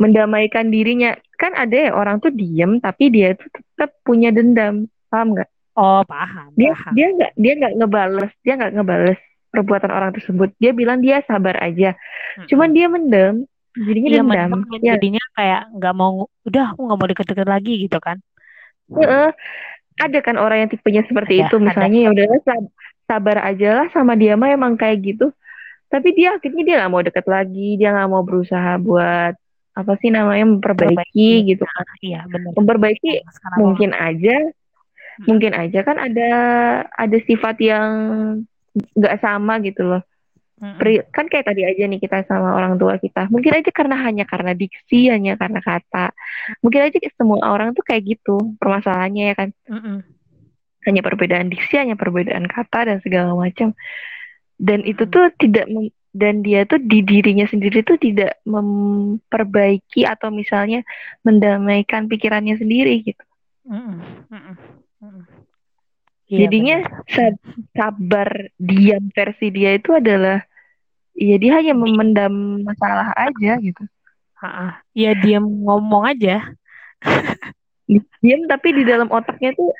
mendamaikan 0.00 0.72
dirinya 0.72 1.14
kan 1.38 1.54
ada 1.54 1.90
ya 1.90 1.90
orang 1.94 2.18
tuh 2.18 2.34
diem 2.34 2.82
tapi 2.82 3.14
dia 3.14 3.38
tuh 3.38 3.46
tetap 3.54 3.94
punya 4.02 4.34
dendam 4.34 4.90
paham 5.06 5.38
nggak 5.38 5.50
oh 5.78 6.02
paham 6.04 6.52
dia 6.56 6.72
paham. 6.76 6.92
dia 6.92 7.06
nggak 7.12 7.32
dia 7.36 7.52
nggak 7.58 7.72
ngebales 7.80 8.32
dia 8.44 8.54
nggak 8.58 8.72
ngebales 8.76 9.20
perbuatan 9.52 9.92
orang 9.92 10.10
tersebut. 10.16 10.48
Dia 10.56 10.72
bilang 10.72 11.04
dia 11.04 11.20
sabar 11.28 11.60
aja. 11.60 11.92
Hmm. 12.40 12.48
cuman 12.48 12.68
dia 12.72 12.86
mendem. 12.88 13.44
Jadinya 13.72 14.08
iya, 14.08 14.20
dendam. 14.20 14.68
ya. 14.84 14.96
jadinya 14.96 15.24
kayak 15.32 15.62
nggak 15.76 15.94
mau 15.96 16.28
udah 16.44 16.64
aku 16.72 16.80
nggak 16.88 16.98
mau 16.98 17.08
deket-deket 17.08 17.48
lagi 17.48 17.72
gitu 17.88 17.98
kan. 18.00 18.20
Uh, 18.92 19.32
ada 19.96 20.18
kan 20.20 20.36
orang 20.36 20.64
yang 20.64 20.70
tipenya 20.72 21.04
seperti 21.08 21.40
ada, 21.40 21.48
itu. 21.48 21.56
misalnya 21.56 21.98
ya 22.04 22.08
udahlah 22.12 22.40
sabar 23.08 23.36
aja 23.48 23.68
lah 23.80 23.86
sama 23.92 24.12
dia 24.16 24.36
mah 24.36 24.52
emang 24.52 24.76
kayak 24.76 25.00
gitu. 25.04 25.32
Tapi 25.88 26.08
dia 26.16 26.36
akhirnya 26.36 26.62
dia 26.64 26.74
nggak 26.84 26.92
mau 26.92 27.04
deket 27.04 27.24
lagi. 27.28 27.80
Dia 27.80 27.96
nggak 27.96 28.10
mau 28.12 28.24
berusaha 28.24 28.76
buat 28.80 29.36
apa 29.72 29.92
sih 30.04 30.12
namanya 30.12 30.44
memperbaiki 30.52 30.92
Perbaiki. 31.00 31.48
gitu. 31.48 31.64
Kan 31.64 31.86
iya 32.04 32.20
benar 32.28 32.52
memperbaiki 32.52 33.24
Sekarang 33.24 33.56
mungkin 33.60 33.90
aja. 33.96 34.36
Mungkin 35.28 35.52
aja 35.52 35.84
kan 35.84 35.96
ada 36.00 36.30
ada 36.88 37.18
sifat 37.28 37.56
yang 37.60 37.90
nggak 38.72 39.20
sama 39.20 39.60
gitu 39.60 39.84
loh 39.84 40.02
hmm. 40.60 40.80
kan 41.12 41.28
kayak 41.28 41.46
tadi 41.52 41.62
aja 41.68 41.84
nih 41.84 42.00
kita 42.00 42.24
sama 42.24 42.56
orang 42.56 42.80
tua 42.80 42.96
kita 42.96 43.28
mungkin 43.28 43.52
aja 43.52 43.70
karena 43.74 43.96
hanya 44.00 44.24
karena 44.24 44.56
diksi 44.56 45.12
hanya 45.12 45.36
karena 45.36 45.60
kata 45.60 46.16
mungkin 46.64 46.80
aja 46.88 46.96
semua 47.18 47.44
orang 47.44 47.76
tuh 47.76 47.84
kayak 47.84 48.16
gitu 48.16 48.56
permasalahannya 48.56 49.24
ya 49.32 49.34
kan 49.36 49.48
hmm. 49.68 49.98
hanya 50.88 51.00
perbedaan 51.04 51.52
diksi 51.52 51.74
hanya 51.76 51.96
perbedaan 51.98 52.48
kata 52.48 52.88
dan 52.88 52.98
segala 53.04 53.36
macam 53.36 53.76
dan 54.56 54.80
itu 54.86 55.04
tuh 55.10 55.28
tidak 55.36 55.68
dan 56.12 56.44
dia 56.44 56.68
tuh 56.68 56.76
di 56.76 57.00
dirinya 57.00 57.48
sendiri 57.48 57.80
tuh 57.80 57.96
tidak 57.96 58.36
memperbaiki 58.44 60.04
atau 60.04 60.28
misalnya 60.28 60.84
mendamaikan 61.24 62.04
pikirannya 62.04 62.60
sendiri 62.60 63.00
gitu. 63.00 63.24
Mm 63.64 64.04
-mm. 64.28 64.54
Mm 65.02 65.26
Jadinya 66.32 66.80
benar. 66.80 67.36
sabar 67.76 68.28
diam 68.56 69.04
versi 69.12 69.52
dia 69.52 69.76
itu 69.76 69.92
adalah 69.92 70.40
ya 71.12 71.36
dia 71.36 71.60
hanya 71.60 71.76
memendam 71.76 72.64
masalah 72.64 73.12
aja 73.12 73.60
gitu. 73.60 73.84
Ya 74.96 75.12
diam 75.12 75.44
ngomong 75.44 76.08
aja. 76.08 76.40
diam 78.24 78.48
tapi 78.48 78.68
di 78.80 78.88
dalam 78.88 79.12
otaknya 79.12 79.52
tuh 79.52 79.76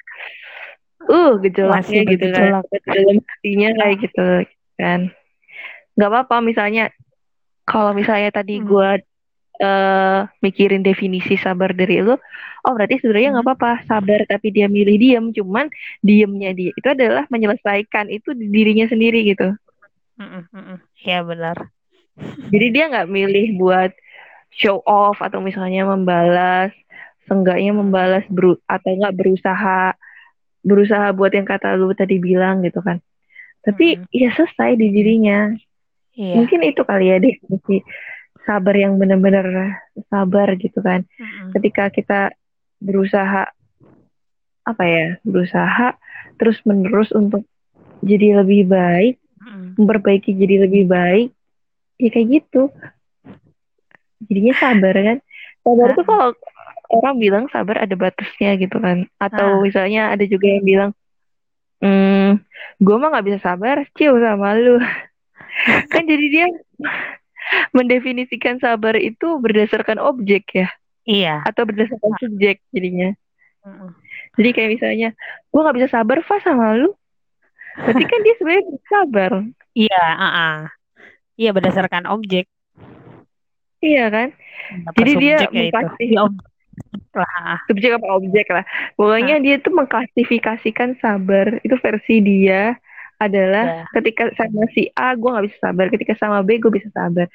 uh 1.08 1.40
gejolaknya 1.40 2.02
gitu 2.04 2.26
kan. 2.36 2.60
Dalam 2.84 3.16
hatinya 3.24 3.68
kayak 3.72 3.96
gitu 4.04 4.26
kan 4.76 5.00
nggak 5.96 6.08
apa-apa 6.08 6.36
misalnya 6.40 6.88
kalau 7.68 7.92
misalnya 7.92 8.32
tadi 8.32 8.60
hmm. 8.60 8.66
gue 8.66 8.90
uh, 9.62 10.26
mikirin 10.42 10.82
definisi 10.82 11.38
sabar 11.38 11.70
dari 11.72 12.02
lu 12.02 12.18
oh 12.66 12.72
berarti 12.74 12.98
sebenarnya 12.98 13.38
nggak 13.38 13.46
hmm. 13.46 13.54
apa-apa 13.56 13.72
sabar 13.86 14.20
tapi 14.26 14.50
dia 14.50 14.66
milih 14.66 14.96
diem 14.98 15.26
cuman 15.30 15.70
diemnya 16.02 16.50
dia 16.52 16.74
itu 16.74 16.88
adalah 16.90 17.24
menyelesaikan 17.30 18.10
itu 18.10 18.34
di 18.34 18.50
dirinya 18.50 18.90
sendiri 18.90 19.22
gitu 19.32 19.54
hmm, 20.18 20.50
hmm, 20.50 20.78
ya 21.06 21.22
benar 21.22 21.70
jadi 22.52 22.66
dia 22.74 22.84
nggak 22.92 23.08
milih 23.08 23.46
buat 23.56 23.94
show 24.52 24.84
off 24.84 25.22
atau 25.22 25.40
misalnya 25.40 25.88
membalas 25.88 26.74
seenggaknya 27.24 27.72
membalas 27.72 28.26
beru 28.28 28.58
atau 28.68 28.90
nggak 28.92 29.16
berusaha 29.16 29.96
berusaha 30.62 31.06
buat 31.14 31.32
yang 31.32 31.48
kata 31.48 31.78
lu 31.78 31.94
tadi 31.96 32.20
bilang 32.20 32.60
gitu 32.66 32.82
kan 32.84 33.00
tapi 33.62 33.96
hmm. 33.96 34.10
ya 34.10 34.28
selesai 34.34 34.74
di 34.74 34.90
dirinya 34.90 35.54
Iya. 36.12 36.44
Mungkin 36.44 36.60
itu 36.68 36.82
kali 36.84 37.08
ya 37.08 37.16
definisi 37.16 37.80
sabar 38.42 38.74
yang 38.74 38.98
benar-benar 38.98 39.46
sabar 40.10 40.48
gitu 40.58 40.78
kan. 40.82 41.06
Mm-hmm. 41.18 41.48
Ketika 41.58 41.84
kita 41.90 42.20
berusaha 42.82 43.50
apa 44.62 44.84
ya, 44.86 45.06
berusaha 45.26 45.98
terus 46.38 46.58
menerus 46.66 47.10
untuk 47.14 47.46
jadi 48.02 48.42
lebih 48.42 48.66
baik, 48.70 49.16
mm-hmm. 49.18 49.78
memperbaiki 49.78 50.30
jadi 50.34 50.66
lebih 50.66 50.90
baik, 50.90 51.30
ya 51.98 52.08
kayak 52.10 52.28
gitu. 52.42 52.70
Jadinya 54.26 54.54
sabar 54.58 54.94
kan. 54.94 55.18
Sabar 55.62 55.88
itu 55.94 56.02
kalau 56.02 56.28
orang 56.92 57.14
bilang 57.18 57.44
sabar 57.50 57.86
ada 57.86 57.94
batasnya 57.94 58.58
gitu 58.58 58.76
kan. 58.82 59.06
Atau 59.18 59.58
ah 59.58 59.62
misalnya 59.62 60.10
ada 60.10 60.26
juga 60.26 60.46
yang 60.50 60.64
bilang, 60.66 60.90
hmm, 61.82 62.42
gue 62.82 62.96
mah 62.98 63.08
nggak 63.14 63.26
bisa 63.30 63.38
sabar, 63.42 63.86
cium 63.94 64.18
sama 64.18 64.58
lu. 64.58 64.78
Kan 65.92 66.08
jadi 66.08 66.26
dia 66.32 66.46
mendefinisikan 67.76 68.58
sabar 68.62 68.96
itu 68.98 69.38
berdasarkan 69.40 69.98
objek 70.00 70.48
ya, 70.52 70.68
iya 71.04 71.40
atau 71.46 71.66
berdasarkan 71.68 72.12
subjek 72.20 72.62
jadinya. 72.72 73.12
mm-mm. 73.64 73.90
Jadi 74.32 74.48
kayak 74.56 74.70
misalnya, 74.80 75.08
gue 75.52 75.60
nggak 75.60 75.76
bisa 75.76 75.88
sabar 75.92 76.18
Fa 76.24 76.40
sama 76.40 76.72
lu, 76.76 76.92
berarti 77.76 78.04
kan 78.04 78.18
dia 78.24 78.34
sebenarnya 78.40 78.64
bisa 78.68 78.86
sabar. 78.88 79.32
iya 79.72 80.04
ah 80.04 80.26
ah. 80.28 80.56
iya 81.40 81.50
berdasarkan 81.56 82.04
objek 82.08 82.48
Iya 83.82 84.04
kan? 84.14 84.28
apa 84.86 84.94
Jadi 84.94 85.12
dia 85.18 85.36
ya 85.50 86.22
lah 87.12 87.28
ah 87.44 87.58
subjek 87.68 87.92
apa 88.00 88.08
objek 88.16 88.46
lah. 88.48 88.64
Pokoknya 88.96 89.36
ah, 89.36 89.42
dia 89.42 89.56
tuh 89.60 89.74
mengklasifikasikan 89.76 90.96
sabar 91.02 91.60
itu 91.60 91.76
versi 91.76 92.24
dia 92.24 92.78
adalah 93.18 93.64
ya 93.64 93.84
ketika 93.92 94.30
sama 94.36 94.64
si 94.72 94.88
A 94.96 95.14
gue 95.16 95.28
nggak 95.28 95.46
bisa 95.50 95.58
sabar, 95.60 95.86
ketika 95.92 96.14
sama 96.16 96.40
B 96.44 96.60
gue 96.60 96.72
bisa 96.72 96.88
sabar. 96.94 97.26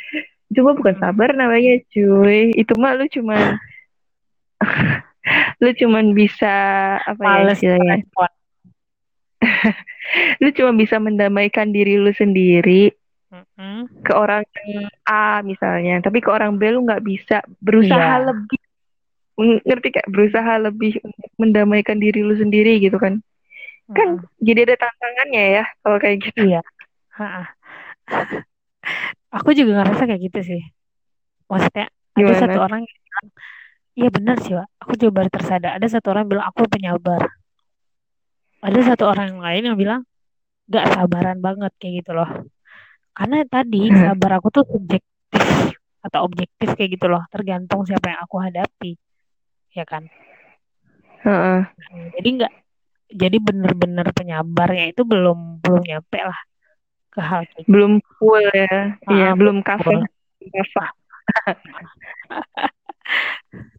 Itu 0.48 0.64
mah 0.64 0.76
bukan 0.78 0.96
Mm-mm. 0.96 1.04
sabar 1.04 1.30
namanya 1.36 1.82
cuy. 1.92 2.56
Itu 2.56 2.74
mah 2.80 2.96
lu 2.96 3.06
cuman 3.12 3.60
lu 5.64 5.70
cuman 5.76 6.06
bisa 6.16 6.56
apa 7.04 7.24
ya 7.28 7.44
males 7.44 7.54
istilahnya? 7.54 8.02
merespon 8.02 8.32
Lu 10.42 10.50
cuma 10.56 10.72
bisa 10.74 10.98
mendamaikan 10.98 11.70
diri 11.70 12.00
lu 12.00 12.12
sendiri 12.16 12.92
ke 14.02 14.14
orang 14.16 14.44
A 15.04 15.44
misalnya, 15.44 16.00
tapi 16.00 16.24
ke 16.24 16.30
orang 16.32 16.56
B 16.56 16.72
lu 16.72 16.88
nggak 16.88 17.04
bisa 17.04 17.44
berusaha 17.60 18.18
iya 18.18 18.24
lebih 18.24 18.60
ngerti 19.38 19.88
kayak 19.94 20.10
berusaha 20.10 20.54
lebih 20.58 20.98
untuk 21.06 21.30
mendamaikan 21.38 22.00
diri 22.02 22.24
lu 22.24 22.34
sendiri 22.34 22.80
gitu 22.82 22.98
kan. 22.98 23.22
Kan 23.96 24.20
Mm-mm. 24.20 24.28
jadi 24.44 24.60
ada 24.68 24.76
tantangannya 24.84 25.44
ya 25.62 25.66
kalau 25.80 25.98
kayak 26.02 26.18
gitu. 26.28 26.40
iya 26.44 26.62
ah. 27.16 27.48
aku 29.32 29.56
juga 29.56 29.80
ngerasa 29.80 30.04
kayak 30.08 30.22
gitu 30.28 30.40
sih 30.44 30.62
maksudnya 31.48 31.88
ada 32.20 32.34
satu 32.36 32.58
Gimana? 32.60 32.66
orang 32.68 32.82
yang 32.84 33.00
bilang 33.00 33.28
iya 33.96 34.10
benar 34.12 34.36
sih 34.44 34.54
Wak. 34.60 34.68
aku 34.84 34.92
juga 35.00 35.12
baru 35.24 35.30
tersadar 35.32 35.72
ada 35.80 35.88
satu 35.88 36.08
orang 36.12 36.28
yang 36.28 36.32
bilang 36.36 36.48
aku 36.52 36.62
penyabar 36.68 37.22
ada 38.60 38.80
satu 38.84 39.04
orang 39.08 39.26
yang 39.32 39.42
lain 39.42 39.64
yang 39.72 39.78
bilang 39.80 40.02
gak 40.68 40.86
sabaran 40.92 41.40
banget 41.40 41.72
kayak 41.80 42.04
gitu 42.04 42.12
loh 42.12 42.28
karena 43.16 43.48
tadi 43.48 43.88
sabar 44.04 44.32
aku 44.44 44.48
tuh 44.52 44.64
subjektif 44.68 45.44
atau 46.04 46.20
objektif 46.28 46.76
kayak 46.76 47.00
gitu 47.00 47.08
loh 47.08 47.24
tergantung 47.32 47.88
siapa 47.88 48.12
yang 48.12 48.20
aku 48.20 48.36
hadapi 48.44 48.92
ya 49.72 49.88
kan 49.88 50.08
Heeh. 51.18 51.60
Hmm, 51.66 52.08
jadi 52.14 52.30
nggak 52.40 52.54
jadi 53.12 53.38
bener-bener 53.40 54.08
penyabarnya 54.12 54.92
itu 54.92 55.04
belum 55.08 55.64
belum 55.64 55.84
nyampe 55.84 56.20
lah 56.20 56.40
ke 57.14 57.22
hal 57.24 57.42
kayak 57.50 57.66
gitu 57.66 57.72
Belum 57.72 57.94
full 58.20 58.44
ya. 58.54 58.68
ah, 59.08 59.12
Iya, 59.12 59.30
belum. 59.34 59.64
Ah, 59.66 59.78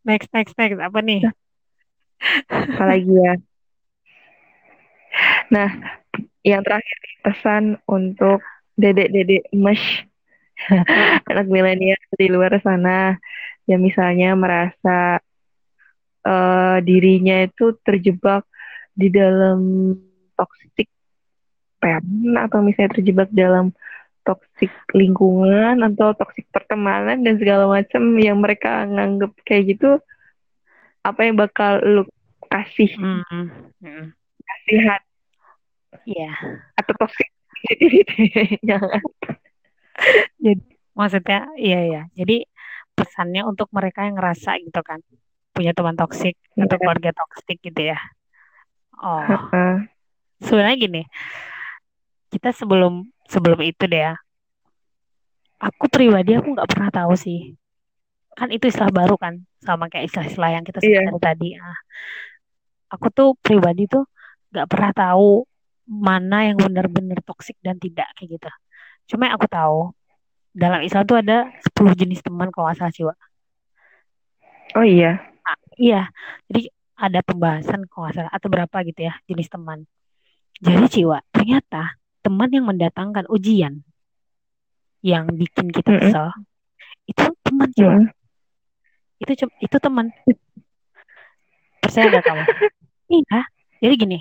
next 0.08 0.28
next 0.34 0.54
next 0.58 0.80
apa 0.80 0.98
nih 1.04 1.20
Apalagi 2.50 3.14
ya. 3.14 3.34
Nah, 5.54 5.70
yang 6.44 6.62
terakhir 6.66 6.98
pesan 7.24 7.64
untuk 7.86 8.42
dedek-dedek 8.78 9.48
emes 9.54 9.82
Ah, 10.58 11.22
anak 11.30 11.46
milenial 11.46 11.94
di 12.18 12.26
luar 12.26 12.58
sana 12.58 13.14
yang 13.70 13.78
misalnya 13.78 14.34
merasa 14.34 15.22
eh, 16.26 16.76
dirinya 16.82 17.46
itu 17.46 17.78
terjebak 17.86 18.42
di 18.98 19.08
dalam 19.14 19.94
toxic 20.34 20.90
parent 21.78 22.34
atau 22.34 22.58
misalnya 22.58 22.98
terjebak 22.98 23.30
dalam 23.30 23.70
toxic 24.26 24.74
lingkungan 24.92 25.78
atau 25.86 26.12
toxic 26.18 26.50
pertemanan 26.50 27.22
dan 27.22 27.38
segala 27.38 27.70
macam 27.70 28.02
yang 28.18 28.42
mereka 28.42 28.84
nganggep 28.90 29.32
kayak 29.46 29.78
gitu 29.78 30.02
apa 31.06 31.20
yang 31.22 31.38
bakal 31.38 31.78
lu 31.80 32.02
kasih 32.50 32.90
mm, 32.98 33.22
mm, 33.30 33.46
mm. 33.86 34.06
nasihat 34.42 35.00
Iya, 36.04 36.32
atau 36.76 36.94
jangan 38.64 39.00
jadi 40.44 40.62
maksudnya 40.92 41.40
iya 41.58 41.80
ya. 41.84 42.02
Jadi 42.16 42.44
pesannya 42.92 43.46
untuk 43.46 43.70
mereka 43.70 44.04
yang 44.04 44.18
ngerasa 44.18 44.58
gitu 44.62 44.80
kan 44.82 45.00
punya 45.54 45.74
teman 45.74 45.98
toksik 45.98 46.38
atau 46.54 46.76
Iya. 46.76 46.80
keluarga 46.80 47.10
toksik 47.14 47.58
gitu 47.62 47.80
ya. 47.94 47.98
Oh, 49.02 49.22
Heeh. 49.28 49.88
sebenarnya 50.42 50.76
gini, 50.78 51.02
kita 52.32 52.50
sebelum 52.52 53.08
sebelum 53.28 53.60
itu 53.64 53.84
deh 53.88 54.00
ya, 54.08 54.14
aku 55.58 55.84
pribadi 55.90 56.30
aku 56.38 56.48
nggak 56.54 56.70
pernah 56.70 56.90
tahu 56.92 57.12
sih. 57.18 57.54
Kan 58.38 58.48
itu 58.54 58.70
istilah 58.70 58.92
baru 58.94 59.14
kan, 59.18 59.34
sama 59.66 59.90
kayak 59.90 60.06
istilah-istilah 60.10 60.50
yang 60.54 60.64
kita 60.66 60.78
iya 60.82 61.00
dari 61.10 61.20
tadi. 61.20 61.48
Ah, 61.58 61.78
aku 62.94 63.06
tuh 63.12 63.28
pribadi 63.44 63.82
tuh 63.90 64.04
nggak 64.52 64.66
pernah 64.70 64.92
tahu 64.94 65.44
mana 65.88 66.36
yang 66.52 66.58
benar-benar 66.60 67.18
toksik 67.24 67.56
dan 67.64 67.76
tidak 67.80 68.08
kayak 68.16 68.38
gitu. 68.38 68.48
Cuma 69.14 69.28
yang 69.28 69.36
aku 69.40 69.48
tahu 69.48 69.78
dalam 70.52 70.80
Islam 70.84 71.02
tuh 71.08 71.18
ada 71.22 71.48
10 71.64 71.94
jenis 71.96 72.20
teman 72.24 72.48
kalau 72.54 72.68
sih, 72.92 73.04
Wak. 73.06 73.18
oh 74.76 74.84
iya 74.84 75.20
Ah, 75.46 75.56
Iya, 75.78 76.00
jadi 76.50 76.60
ada 76.98 77.22
pembahasan 77.22 77.86
kalau 77.86 78.10
salah 78.10 78.32
atau 78.34 78.50
berapa 78.50 78.76
gitu 78.82 79.06
ya 79.06 79.14
jenis 79.30 79.46
teman. 79.46 79.86
Jadi 80.58 80.86
Ciwa, 80.90 81.22
ternyata 81.30 81.94
teman 82.26 82.50
yang 82.50 82.66
mendatangkan 82.66 83.30
ujian 83.30 83.86
yang 85.06 85.30
bikin 85.30 85.70
kita 85.70 85.94
kesel 85.94 86.34
itu 87.06 87.24
teman 87.46 87.70
Ciwa. 87.70 87.94
Mm-mm. 88.02 88.10
Itu 89.22 89.32
cum- 89.46 89.56
itu 89.62 89.76
teman. 89.78 90.10
Percaya 91.78 92.06
gak 92.18 92.24
kamu? 92.26 92.42
Iya. 93.08 93.40
Jadi 93.80 93.94
gini, 93.96 94.18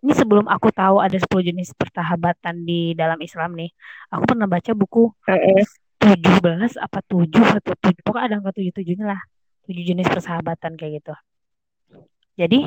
ini 0.00 0.12
sebelum 0.16 0.48
aku 0.48 0.72
tahu 0.72 1.04
ada 1.04 1.12
10 1.12 1.28
jenis 1.44 1.76
persahabatan 1.76 2.64
di 2.64 2.96
dalam 2.96 3.20
Islam 3.20 3.52
nih, 3.52 3.68
aku 4.08 4.24
pernah 4.24 4.48
baca 4.48 4.72
buku 4.72 5.12
Heeh. 5.28 5.68
17 6.00 6.80
apa 6.80 7.04
7 7.04 7.28
atau 7.60 7.76
7 7.76 7.92
pokoknya 8.00 8.24
ada 8.24 8.34
angka 8.40 8.56
7 8.56 8.72
7 8.72 9.04
lah. 9.04 9.20
7 9.68 9.84
jenis 9.84 10.08
persahabatan 10.08 10.80
kayak 10.80 11.04
gitu. 11.04 11.12
Jadi 12.40 12.58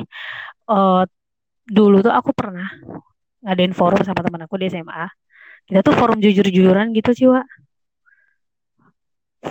eh, 0.74 1.02
dulu 1.70 1.96
tuh 2.06 2.12
aku 2.14 2.30
pernah 2.34 2.68
ngadain 3.44 3.74
forum 3.76 4.00
sama 4.04 4.20
teman 4.26 4.42
aku 4.46 4.56
di 4.60 4.66
SMA. 4.72 5.06
Kita 5.68 5.80
tuh 5.86 5.94
forum 5.96 6.18
jujur-jujuran 6.24 6.92
gitu 6.96 7.10
sih, 7.14 7.26
Wak. 7.30 7.46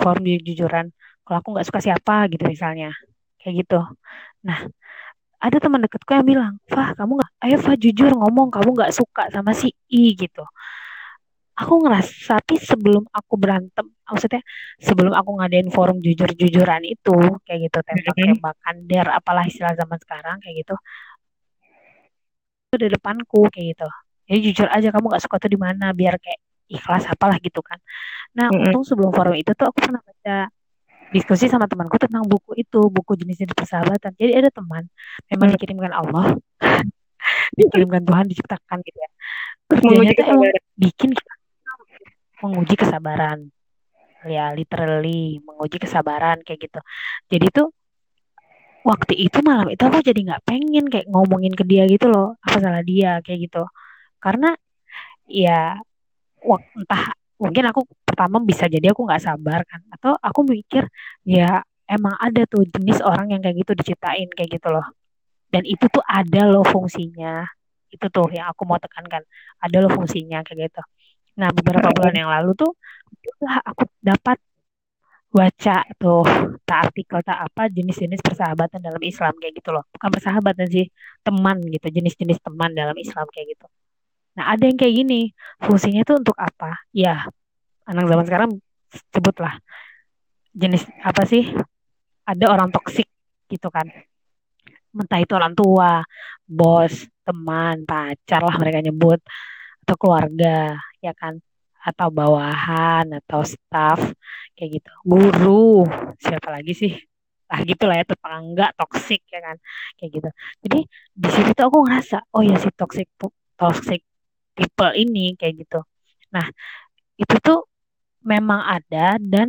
Forum 0.01 0.23
jujur-jujuran. 0.25 0.85
Kalau 1.25 1.37
aku 1.41 1.49
nggak 1.53 1.67
suka 1.67 1.79
siapa 1.85 2.15
gitu 2.31 2.43
misalnya. 2.49 2.89
Kayak 3.39 3.53
gitu. 3.65 3.79
Nah, 4.47 4.59
ada 5.39 5.57
teman 5.63 5.79
dekatku 5.85 6.11
yang 6.11 6.27
bilang, 6.27 6.53
Fah, 6.67 6.91
kamu 6.97 7.11
nggak, 7.19 7.31
ayo 7.47 7.55
Fah 7.63 7.75
jujur 7.79 8.11
ngomong, 8.15 8.47
kamu 8.51 8.69
nggak 8.75 8.93
suka 8.95 9.23
sama 9.31 9.51
si 9.55 9.71
I 9.91 10.15
gitu. 10.15 10.43
Aku 11.59 11.73
ngerasa, 11.83 12.39
tapi 12.39 12.55
sebelum 12.59 13.03
aku 13.11 13.35
berantem, 13.35 13.87
maksudnya 14.11 14.41
sebelum 14.81 15.13
aku 15.13 15.29
ngadain 15.39 15.69
forum 15.69 15.97
jujur-jujuran 16.01 16.83
itu, 16.85 17.17
kayak 17.45 17.59
gitu, 17.69 17.77
tembak-tembakan, 17.85 18.75
der, 18.89 19.07
apalah 19.13 19.45
istilah 19.45 19.73
zaman 19.77 19.97
sekarang, 20.01 20.37
kayak 20.41 20.65
gitu, 20.65 20.75
itu 22.69 22.75
di 22.77 22.87
depanku, 22.93 23.49
kayak 23.49 23.65
gitu. 23.77 23.87
Jadi 24.29 24.39
jujur 24.51 24.67
aja, 24.69 24.87
kamu 24.93 25.05
nggak 25.09 25.23
suka 25.25 25.35
tuh 25.41 25.49
di 25.49 25.57
mana, 25.57 25.89
biar 25.93 26.17
kayak 26.21 26.39
ikhlas 26.69 27.09
apalah 27.09 27.37
gitu 27.41 27.65
kan. 27.65 27.81
Nah, 28.37 28.53
Mm-mm. 28.53 28.69
untung 28.69 28.85
sebelum 28.85 29.09
forum 29.09 29.33
itu 29.33 29.51
tuh 29.57 29.73
aku 29.73 29.89
pernah 29.89 30.01
baca 30.05 30.53
diskusi 31.09 31.49
sama 31.49 31.65
temanku 31.65 31.97
tentang 31.97 32.21
buku 32.29 32.53
itu, 32.61 32.81
buku 32.93 33.17
jenis-jenis 33.17 33.57
persahabatan. 33.57 34.13
Jadi 34.13 34.31
ada 34.37 34.49
teman, 34.53 34.85
memang 35.33 35.49
Mm. 35.49 35.53
dikirimkan 35.57 35.91
Allah, 35.97 36.37
dikirimkan 37.57 38.05
Tuhan, 38.05 38.25
diciptakan 38.29 38.77
gitu 38.85 38.97
ya. 39.01 39.09
Kerjanya 39.69 39.89
menguji 39.89 40.13
kesabaran 40.17 40.63
bikin 40.77 41.09
menguji 42.39 42.75
kesabaran. 42.79 43.39
Ya, 44.27 44.51
literally 44.51 45.39
menguji 45.47 45.79
kesabaran 45.79 46.43
kayak 46.43 46.59
gitu. 46.67 46.79
Jadi 47.31 47.45
tuh 47.55 47.67
waktu 48.83 49.13
itu 49.15 49.39
malam 49.43 49.67
itu 49.71 49.79
aku 49.79 49.99
jadi 50.03 50.19
nggak 50.27 50.43
pengen 50.43 50.85
kayak 50.91 51.07
ngomongin 51.07 51.55
ke 51.55 51.63
dia 51.63 51.83
gitu 51.87 52.11
loh, 52.11 52.35
apa 52.43 52.57
salah 52.59 52.83
dia 52.83 53.23
kayak 53.23 53.47
gitu. 53.47 53.63
Karena 54.19 54.51
ya 55.27 55.79
entah 56.75 57.03
mungkin 57.39 57.63
aku 57.71 57.87
pertama 58.03 58.43
bisa 58.43 58.67
jadi 58.67 58.91
aku 58.91 59.07
nggak 59.07 59.23
sabar 59.23 59.63
kan, 59.63 59.81
atau 59.95 60.15
aku 60.19 60.43
mikir 60.43 60.83
ya 61.23 61.63
emang 61.87 62.15
ada 62.19 62.43
tuh 62.47 62.67
jenis 62.67 62.99
orang 63.03 63.31
yang 63.35 63.41
kayak 63.43 63.63
gitu 63.63 63.71
diciptain 63.79 64.27
kayak 64.35 64.59
gitu 64.59 64.67
loh. 64.71 64.83
Dan 65.49 65.63
itu 65.65 65.85
tuh 65.89 66.03
ada 66.05 66.45
loh 66.45 66.61
fungsinya. 66.67 67.47
Itu 67.89 68.05
tuh 68.13 68.29
yang 68.35 68.51
aku 68.53 68.63
mau 68.69 68.77
tekankan. 68.77 69.23
Ada 69.63 69.77
loh 69.81 69.91
fungsinya 69.95 70.45
kayak 70.45 70.69
gitu. 70.69 70.81
Nah, 71.39 71.49
beberapa 71.55 71.89
bulan 71.95 72.15
yang 72.15 72.29
lalu 72.29 72.51
tuh 72.59 72.71
lah 73.39 73.63
aku 73.63 73.87
dapat 74.03 74.37
baca 75.29 75.85
tuh 76.01 76.25
tak 76.65 76.89
artikel 76.89 77.21
tak 77.21 77.37
apa 77.37 77.69
jenis-jenis 77.69 78.19
persahabatan 78.25 78.81
dalam 78.81 79.01
Islam 79.05 79.33
kayak 79.37 79.61
gitu 79.61 79.69
loh. 79.69 79.85
Bukan 79.93 80.09
persahabatan 80.09 80.65
sih 80.67 80.89
teman 81.21 81.61
gitu 81.69 81.87
jenis-jenis 81.87 82.41
teman 82.41 82.73
dalam 82.73 82.97
Islam 82.97 83.29
kayak 83.29 83.55
gitu. 83.55 83.65
Nah 84.37 84.57
ada 84.57 84.63
yang 84.65 84.77
kayak 84.79 84.93
gini 85.05 85.21
fungsinya 85.61 86.01
itu 86.01 86.13
untuk 86.17 86.33
apa? 86.33 86.81
Ya 86.89 87.29
anak 87.85 88.09
zaman 88.09 88.25
sekarang 88.25 88.49
sebutlah 89.13 89.53
jenis 90.57 90.83
apa 91.05 91.23
sih? 91.29 91.45
Ada 92.25 92.45
orang 92.49 92.73
toksik 92.73 93.05
gitu 93.53 93.69
kan. 93.69 93.85
Entah 94.97 95.21
itu 95.21 95.33
orang 95.37 95.53
tua 95.53 96.01
bos 96.49 97.05
teman 97.21 97.85
pacar 97.85 98.41
lah 98.41 98.57
mereka 98.57 98.81
nyebut 98.81 99.21
atau 99.85 99.93
keluarga 99.93 100.73
ya 101.03 101.13
kan? 101.15 101.39
Atau 101.79 102.11
bawahan 102.11 103.07
atau 103.23 103.41
staff 103.47 103.99
kayak 104.55 104.81
gitu. 104.81 104.91
Guru 105.07 105.87
siapa 106.19 106.51
lagi 106.51 106.73
sih? 106.75 106.93
Lah 107.49 107.65
ya 107.65 108.05
tetangga 108.05 108.65
toksik 108.77 109.25
ya 109.31 109.39
kan? 109.41 109.57
Kayak 109.97 110.11
gitu. 110.21 110.29
Jadi 110.67 110.79
di 111.15 111.29
situ 111.33 111.51
tuh 111.57 111.65
aku 111.71 111.77
ngerasa 111.87 112.17
oh 112.35 112.43
ya 112.45 112.55
si 112.61 112.69
toxic 112.75 113.07
toxic 113.57 114.01
people 114.53 114.91
ini 114.93 115.33
kayak 115.39 115.65
gitu. 115.65 115.79
Nah 116.35 116.45
itu 117.17 117.35
tuh 117.41 117.65
memang 118.21 118.61
ada 118.67 119.17
dan 119.17 119.47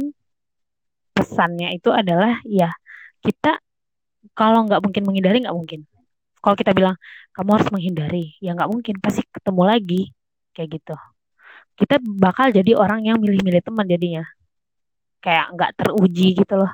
pesannya 1.10 1.76
itu 1.76 1.90
adalah 1.92 2.40
ya 2.46 2.70
kita 3.20 3.60
kalau 4.32 4.64
nggak 4.64 4.80
mungkin 4.80 5.02
menghindari 5.04 5.44
nggak 5.44 5.56
mungkin. 5.58 5.80
Kalau 6.40 6.56
kita 6.56 6.72
bilang 6.72 6.96
kamu 7.36 7.50
harus 7.60 7.68
menghindari 7.74 8.32
ya 8.40 8.56
nggak 8.56 8.70
mungkin 8.72 8.94
pasti 9.04 9.22
ketemu 9.28 9.62
lagi 9.66 10.02
kayak 10.56 10.80
gitu 10.80 10.96
kita 11.80 11.96
bakal 12.04 12.52
jadi 12.52 12.76
orang 12.76 13.08
yang 13.08 13.16
milih-milih 13.16 13.64
teman 13.64 13.88
jadinya. 13.88 14.24
Kayak 15.24 15.46
nggak 15.56 15.70
teruji 15.80 16.36
gitu 16.36 16.54
loh. 16.60 16.72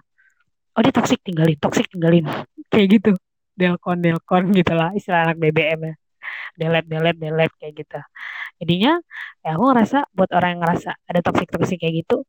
Oh 0.74 0.80
dia 0.82 0.92
toksik 0.92 1.22
tinggalin 1.22 1.56
toksik 1.62 1.86
tinggalin. 1.86 2.26
Kayak 2.72 2.86
gitu. 2.98 3.10
Delkon 3.56 4.04
delkon 4.04 4.52
gitu 4.52 4.76
lah 4.76 4.92
istilah 4.92 5.30
anak 5.30 5.40
BBM 5.40 5.80
ya. 5.80 5.94
Delete 6.58 6.88
delete 6.92 7.18
delete 7.22 7.54
kayak 7.56 7.74
gitu. 7.80 8.00
Jadinya 8.60 8.92
ya 9.40 9.56
aku 9.56 9.64
ngerasa 9.72 9.98
buat 10.12 10.30
orang 10.36 10.58
yang 10.58 10.60
ngerasa 10.66 10.90
ada 11.08 11.20
toksik 11.24 11.48
toksik 11.54 11.80
kayak 11.80 12.04
gitu 12.04 12.26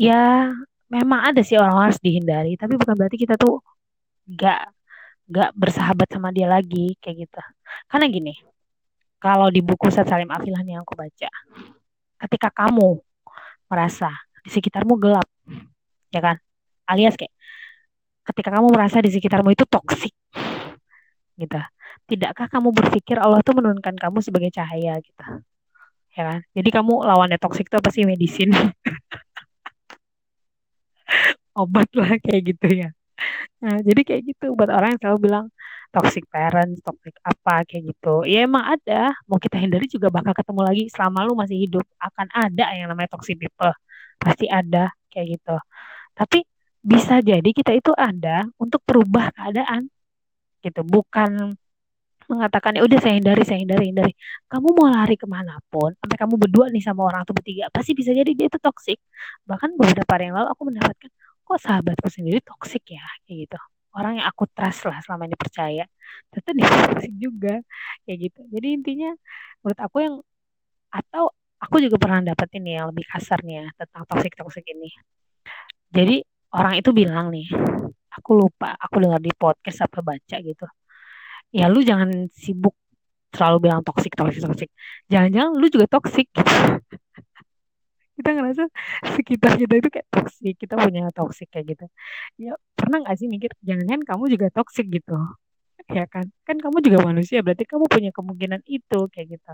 ya 0.00 0.52
memang 0.88 1.20
ada 1.28 1.44
sih 1.44 1.60
orang 1.60 1.90
harus 1.90 2.00
dihindari. 2.00 2.56
Tapi 2.56 2.80
bukan 2.80 2.94
berarti 2.96 3.18
kita 3.20 3.36
tuh 3.36 3.60
nggak 4.32 4.60
nggak 5.28 5.50
bersahabat 5.58 6.08
sama 6.08 6.32
dia 6.32 6.48
lagi 6.48 6.96
kayak 7.04 7.28
gitu. 7.28 7.40
Karena 7.90 8.06
gini 8.08 8.32
kalau 9.20 9.48
di 9.52 9.60
buku 9.64 9.90
Ustadz 9.90 10.08
Salim 10.08 10.30
Afilah 10.30 10.62
yang 10.64 10.84
aku 10.86 10.94
baca 10.96 11.28
ketika 12.22 12.48
kamu 12.52 13.00
merasa 13.66 14.12
di 14.44 14.50
sekitarmu 14.52 14.94
gelap 15.00 15.26
ya 16.14 16.20
kan? 16.22 16.36
Alias 16.86 17.18
kayak 17.18 17.34
ketika 18.26 18.58
kamu 18.58 18.70
merasa 18.70 19.02
di 19.02 19.10
sekitarmu 19.10 19.50
itu 19.52 19.66
toksik 19.66 20.14
gitu. 21.36 21.60
Tidakkah 22.06 22.46
kamu 22.46 22.70
berpikir 22.70 23.18
Allah 23.18 23.42
tuh 23.42 23.58
menurunkan 23.58 23.98
kamu 23.98 24.22
sebagai 24.22 24.54
cahaya 24.54 24.94
gitu? 25.02 25.24
Ya 26.16 26.22
kan? 26.22 26.40
Jadi 26.54 26.68
kamu 26.70 27.02
lawannya 27.02 27.38
toksik 27.42 27.66
itu 27.68 27.76
apa 27.76 27.90
sih? 27.90 28.06
Medisin 28.06 28.54
obat 31.56 31.88
lah 31.96 32.20
kayak 32.20 32.54
gitu 32.54 32.68
ya 32.68 32.88
nah 33.62 33.76
jadi 33.80 34.00
kayak 34.06 34.22
gitu 34.34 34.46
buat 34.58 34.70
orang 34.72 34.96
yang 34.96 35.00
selalu 35.02 35.18
bilang 35.28 35.46
toxic 35.94 36.24
parent, 36.28 36.76
toxic 36.84 37.14
apa 37.24 37.64
kayak 37.64 37.96
gitu. 37.96 38.20
Ya 38.28 38.44
emang 38.44 38.64
ada, 38.76 39.16
mau 39.24 39.40
kita 39.40 39.56
hindari 39.56 39.88
juga 39.88 40.12
bakal 40.12 40.36
ketemu 40.36 40.60
lagi 40.68 40.84
selama 40.92 41.24
lu 41.24 41.32
masih 41.38 41.56
hidup. 41.56 41.84
Akan 41.96 42.28
ada 42.36 42.68
yang 42.76 42.92
namanya 42.92 43.16
toxic 43.16 43.40
people. 43.40 43.72
Pasti 44.20 44.44
ada 44.50 44.92
kayak 45.08 45.40
gitu. 45.40 45.56
Tapi 46.12 46.44
bisa 46.84 47.18
jadi 47.24 47.48
kita 47.50 47.72
itu 47.72 47.92
ada 47.96 48.44
untuk 48.60 48.84
perubah 48.84 49.32
keadaan 49.32 49.88
gitu. 50.60 50.84
Bukan 50.84 51.56
mengatakan 52.26 52.74
ya 52.76 52.82
udah 52.84 52.98
saya 52.98 53.14
hindari, 53.18 53.42
saya 53.46 53.58
hindari, 53.62 53.84
hindari. 53.94 54.12
Kamu 54.50 54.68
mau 54.76 54.90
lari 54.90 55.14
ke 55.14 55.26
mana 55.30 55.62
pun, 55.70 55.94
sampai 55.96 56.18
kamu 56.18 56.34
berdua 56.42 56.66
nih 56.74 56.82
sama 56.82 57.06
orang 57.06 57.22
atau 57.22 57.32
bertiga, 57.32 57.70
pasti 57.70 57.94
bisa 57.94 58.10
jadi 58.10 58.26
dia 58.34 58.46
itu 58.50 58.58
toxic. 58.58 58.98
Bahkan 59.46 59.78
beberapa 59.78 60.10
hari 60.10 60.30
yang 60.30 60.36
lalu 60.38 60.48
aku 60.50 60.62
mendapatkan, 60.66 61.10
kok 61.46 61.58
sahabatku 61.62 62.08
sendiri 62.10 62.42
toxic 62.42 62.82
ya, 62.90 63.06
kayak 63.24 63.46
gitu. 63.46 63.58
Orang 63.96 64.18
yang 64.20 64.26
aku 64.28 64.44
trust 64.50 64.84
lah 64.90 64.98
selama 65.00 65.30
ini 65.30 65.36
percaya. 65.38 65.84
Ternyata 66.28 66.50
dia 66.58 67.10
juga. 67.16 67.54
Kayak 68.04 68.18
gitu. 68.28 68.40
Jadi 68.52 68.68
intinya 68.76 69.10
menurut 69.62 69.80
aku 69.80 69.96
yang 70.04 70.14
atau 70.90 71.30
aku 71.62 71.76
juga 71.80 71.96
pernah 71.96 72.20
dapat 72.34 72.48
ini 72.58 72.76
yang 72.76 72.92
lebih 72.92 73.04
kasarnya 73.08 73.72
tentang 73.78 74.02
toxic 74.10 74.32
toxic 74.36 74.64
ini. 74.68 74.90
Jadi 75.94 76.20
orang 76.52 76.74
itu 76.80 76.90
bilang 76.92 77.32
nih 77.32 77.48
aku 78.16 78.30
lupa 78.36 78.72
aku 78.76 78.96
dengar 79.00 79.20
di 79.22 79.32
podcast 79.36 79.86
apa 79.86 80.00
baca 80.04 80.36
gitu. 80.40 80.66
Ya 81.54 81.70
lu 81.72 81.80
jangan 81.80 82.28
sibuk 82.34 82.74
selalu 83.32 83.68
bilang 83.68 83.80
toxic 83.84 84.12
toxic 84.16 84.40
toxic. 84.44 84.68
Jangan-jangan 85.08 85.52
lu 85.56 85.66
juga 85.72 85.86
gitu 85.88 86.28
kita 88.16 88.30
ngerasa 88.36 88.64
sekitar 89.16 89.52
kita 89.60 89.74
itu 89.80 89.88
kayak 89.94 90.08
toksik 90.12 90.54
kita 90.56 90.74
punya 90.80 91.00
toksik 91.12 91.48
kayak 91.52 91.66
gitu. 91.76 91.84
Ya 92.40 92.52
pernah 92.78 93.04
nggak 93.04 93.16
sih 93.20 93.28
mikir 93.30 93.50
jangan-jangan 93.62 94.04
kamu 94.08 94.24
juga 94.34 94.46
toksik 94.56 94.86
gitu? 94.90 95.16
Ya 95.92 96.04
kan? 96.10 96.26
Kan 96.46 96.56
kamu 96.64 96.76
juga 96.86 96.98
manusia 97.08 97.38
berarti 97.44 97.64
kamu 97.68 97.84
punya 97.86 98.10
kemungkinan 98.16 98.60
itu 98.66 98.98
kayak 99.12 99.26
gitu. 99.38 99.52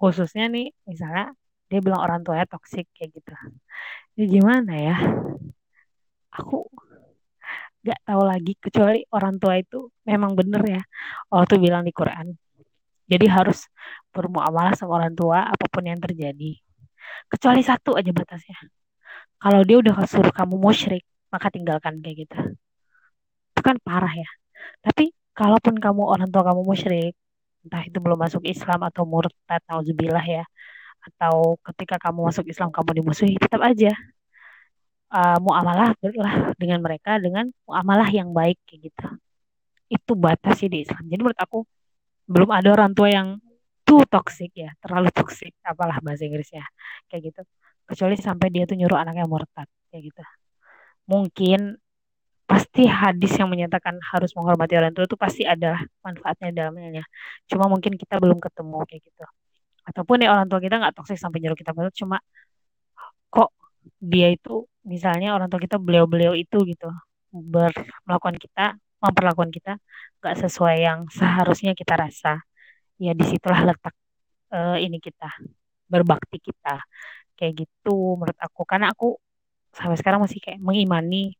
Khususnya 0.00 0.44
nih 0.54 0.66
misalnya 0.88 1.24
dia 1.70 1.80
bilang 1.84 2.00
orang 2.04 2.20
tuanya 2.26 2.46
toksik 2.48 2.86
kayak 2.96 3.10
gitu. 3.20 3.32
Ya 4.18 4.24
gimana 4.30 4.72
ya? 4.76 4.96
Aku 6.38 6.66
nggak 7.84 8.00
tahu 8.08 8.22
lagi 8.24 8.52
kecuali 8.64 9.00
orang 9.12 9.36
tua 9.36 9.54
itu 9.60 9.92
memang 10.08 10.32
bener 10.38 10.62
ya. 10.64 10.82
Allah 11.30 11.46
tuh 11.50 11.60
bilang 11.60 11.84
di 11.84 11.92
Quran 11.92 12.32
jadi 13.04 13.26
harus 13.28 13.68
bermuamalah 14.14 14.74
sama 14.78 14.96
orang 15.00 15.14
tua 15.16 15.44
apa 15.44 15.66
pun 15.68 15.84
yang 15.84 16.00
terjadi 16.00 16.56
kecuali 17.32 17.60
satu 17.64 17.96
aja 17.98 18.10
batasnya. 18.14 18.58
Kalau 19.42 19.60
dia 19.66 19.76
udah 19.82 19.94
suruh 20.08 20.32
kamu 20.32 20.56
musyrik 20.56 21.04
maka 21.32 21.50
tinggalkan 21.50 21.98
kayak 22.00 22.28
gitu. 22.28 22.38
Itu 23.54 23.60
kan 23.60 23.76
parah 23.82 24.14
ya. 24.14 24.30
Tapi 24.84 25.10
kalaupun 25.34 25.76
kamu 25.78 26.02
orang 26.06 26.28
tua 26.30 26.42
kamu 26.46 26.62
musyrik 26.62 27.14
entah 27.64 27.82
itu 27.88 27.98
belum 27.98 28.20
masuk 28.20 28.42
Islam 28.44 28.84
atau 28.84 29.08
murtad 29.08 29.62
nauzubillah 29.68 30.22
ya 30.22 30.44
atau 31.04 31.56
ketika 31.72 31.96
kamu 32.00 32.28
masuk 32.28 32.44
Islam 32.48 32.68
kamu 32.72 33.00
dimusuhi 33.00 33.36
tetap 33.36 33.60
aja 33.60 33.92
uh, 35.12 35.38
muamalah 35.40 35.92
lah 35.96 36.52
dengan 36.56 36.80
mereka 36.80 37.20
dengan 37.20 37.48
muamalah 37.68 38.08
yang 38.08 38.32
baik 38.32 38.60
kayak 38.68 38.90
gitu. 38.92 39.06
Itu 39.88 40.12
batas 40.16 40.60
sih 40.60 40.68
di 40.72 40.84
Islam. 40.84 41.04
Jadi 41.08 41.20
menurut 41.20 41.40
aku 41.40 41.58
belum 42.24 42.50
ada 42.50 42.68
orang 42.72 42.92
tua 42.96 43.08
yang 43.12 43.28
too 43.86 44.02
toxic 44.08 44.50
ya, 44.56 44.70
terlalu 44.82 45.08
toxic, 45.14 45.52
apalah 45.64 46.00
bahasa 46.04 46.24
Inggrisnya, 46.28 46.64
kayak 47.08 47.32
gitu. 47.32 47.40
Kecuali 47.84 48.16
sampai 48.16 48.48
dia 48.48 48.64
tuh 48.64 48.76
nyuruh 48.80 48.96
anaknya 48.96 49.28
murtad, 49.28 49.68
kayak 49.92 50.02
gitu. 50.12 50.22
Mungkin 51.08 51.76
pasti 52.44 52.84
hadis 52.84 53.32
yang 53.40 53.48
menyatakan 53.48 53.96
harus 54.12 54.32
menghormati 54.36 54.76
orang 54.76 54.92
tua 54.92 55.08
itu 55.08 55.16
pasti 55.16 55.42
ada 55.48 55.80
manfaatnya 56.04 56.50
dalamnya. 56.52 57.04
Cuma 57.48 57.68
mungkin 57.72 57.96
kita 57.96 58.20
belum 58.20 58.40
ketemu 58.40 58.84
kayak 58.88 59.02
gitu. 59.04 59.24
Ataupun 59.84 60.24
ya 60.24 60.32
orang 60.32 60.48
tua 60.48 60.60
kita 60.64 60.80
nggak 60.80 60.94
toxic 60.96 61.16
sampai 61.20 61.40
nyuruh 61.44 61.56
kita 61.56 61.72
murtad, 61.76 61.92
cuma 61.96 62.16
kok 63.32 63.52
dia 64.00 64.28
itu 64.32 64.64
misalnya 64.84 65.36
orang 65.36 65.48
tua 65.52 65.60
kita 65.60 65.76
beliau-beliau 65.80 66.32
itu 66.36 66.58
gitu 66.68 66.88
ber 67.34 67.72
melakukan 68.06 68.36
kita 68.38 68.78
memperlakukan 69.02 69.50
kita 69.52 69.72
nggak 70.22 70.36
sesuai 70.46 70.76
yang 70.80 70.98
seharusnya 71.10 71.72
kita 71.76 71.98
rasa 71.98 72.40
ya 72.98 73.12
di 73.12 73.24
situlah 73.26 73.60
letak 73.74 73.94
uh, 74.54 74.76
ini 74.78 74.98
kita 75.02 75.30
berbakti 75.90 76.38
kita. 76.40 76.80
Kayak 77.34 77.66
gitu 77.66 78.18
menurut 78.18 78.38
aku. 78.38 78.62
Karena 78.66 78.90
aku 78.94 79.18
sampai 79.74 79.96
sekarang 79.98 80.22
masih 80.22 80.38
kayak 80.38 80.62
mengimani 80.62 81.34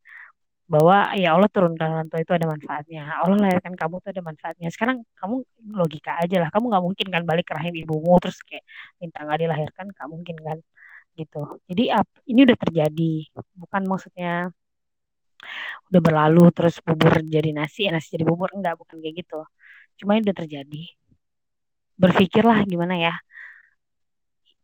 bahwa 0.65 1.13
ya 1.13 1.37
Allah 1.37 1.51
turunkan 1.53 1.89
orang 1.93 2.09
tua 2.11 2.21
itu 2.25 2.33
ada 2.33 2.47
manfaatnya. 2.49 3.03
Allah 3.21 3.37
lahirkan 3.37 3.75
kamu 3.77 3.95
tuh 4.01 4.11
ada 4.17 4.23
manfaatnya. 4.25 4.69
Sekarang 4.73 5.05
kamu 5.21 5.45
logika 5.77 6.19
aja 6.25 6.37
lah. 6.43 6.49
Kamu 6.51 6.65
nggak 6.73 6.85
mungkin 6.85 7.07
kan 7.15 7.23
balik 7.29 7.47
ke 7.51 7.55
rahim 7.55 7.75
ibumu 7.85 8.17
terus 8.23 8.41
kayak 8.43 8.65
minta 8.99 9.23
nggak 9.23 9.39
dilahirkan 9.45 9.87
nggak 9.93 10.09
mungkin 10.09 10.37
kan 10.41 10.59
gitu. 11.15 11.61
Jadi 11.71 11.83
ini 12.31 12.41
udah 12.49 12.59
terjadi. 12.59 13.13
Bukan 13.61 13.83
maksudnya 13.87 14.51
udah 15.93 16.01
berlalu 16.01 16.49
terus 16.57 16.81
bubur 16.81 17.13
jadi 17.21 17.53
nasi 17.53 17.93
nasi 17.93 18.09
jadi 18.17 18.25
bubur. 18.25 18.49
Enggak 18.57 18.81
bukan 18.81 18.99
kayak 19.05 19.15
gitu. 19.21 19.45
Cuma 20.01 20.17
ini 20.17 20.27
udah 20.27 20.37
terjadi 20.43 20.83
berpikirlah 22.03 22.59
gimana 22.71 22.95
ya. 22.99 23.13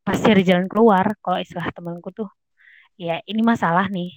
Pasti 0.06 0.26
ada 0.32 0.42
jalan 0.48 0.66
keluar. 0.72 1.06
Kalau 1.22 1.38
istilah 1.44 1.68
temanku 1.76 2.08
tuh 2.18 2.28
ya 3.00 3.20
ini 3.30 3.42
masalah 3.52 3.86
nih. 3.96 4.10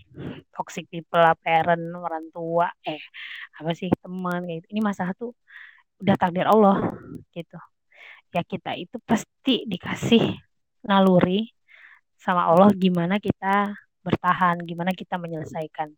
Toxic 0.54 0.86
people 0.94 1.22
lah 1.26 1.36
parent 1.44 1.84
orang 2.06 2.26
tua 2.36 2.68
eh 2.88 3.02
apa 3.60 3.72
sih 3.80 3.90
teman 4.04 4.40
gitu. 4.50 4.66
Ini 4.74 4.82
masalah 4.90 5.14
tuh 5.22 5.32
udah 6.02 6.16
takdir 6.22 6.46
Allah 6.54 6.78
gitu. 7.36 7.58
Ya 8.36 8.42
kita 8.52 8.72
itu 8.84 8.98
pasti 9.10 9.66
dikasih 9.72 10.24
naluri 10.90 11.54
sama 12.26 12.42
Allah 12.52 12.70
gimana 12.84 13.16
kita 13.28 13.76
bertahan 14.06 14.58
gimana 14.70 14.92
kita 14.96 15.16
menyelesaikan 15.24 15.90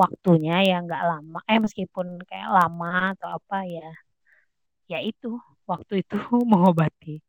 waktunya 0.00 0.54
ya 0.68 0.76
nggak 0.84 1.02
lama 1.10 1.38
eh 1.50 1.58
meskipun 1.64 2.06
kayak 2.28 2.50
lama 2.56 3.14
atau 3.16 3.28
apa 3.38 3.56
ya 3.76 3.88
ya 4.90 4.98
itu 5.00 5.28
waktu 5.64 6.04
itu 6.04 6.16
mengobati. 6.52 7.20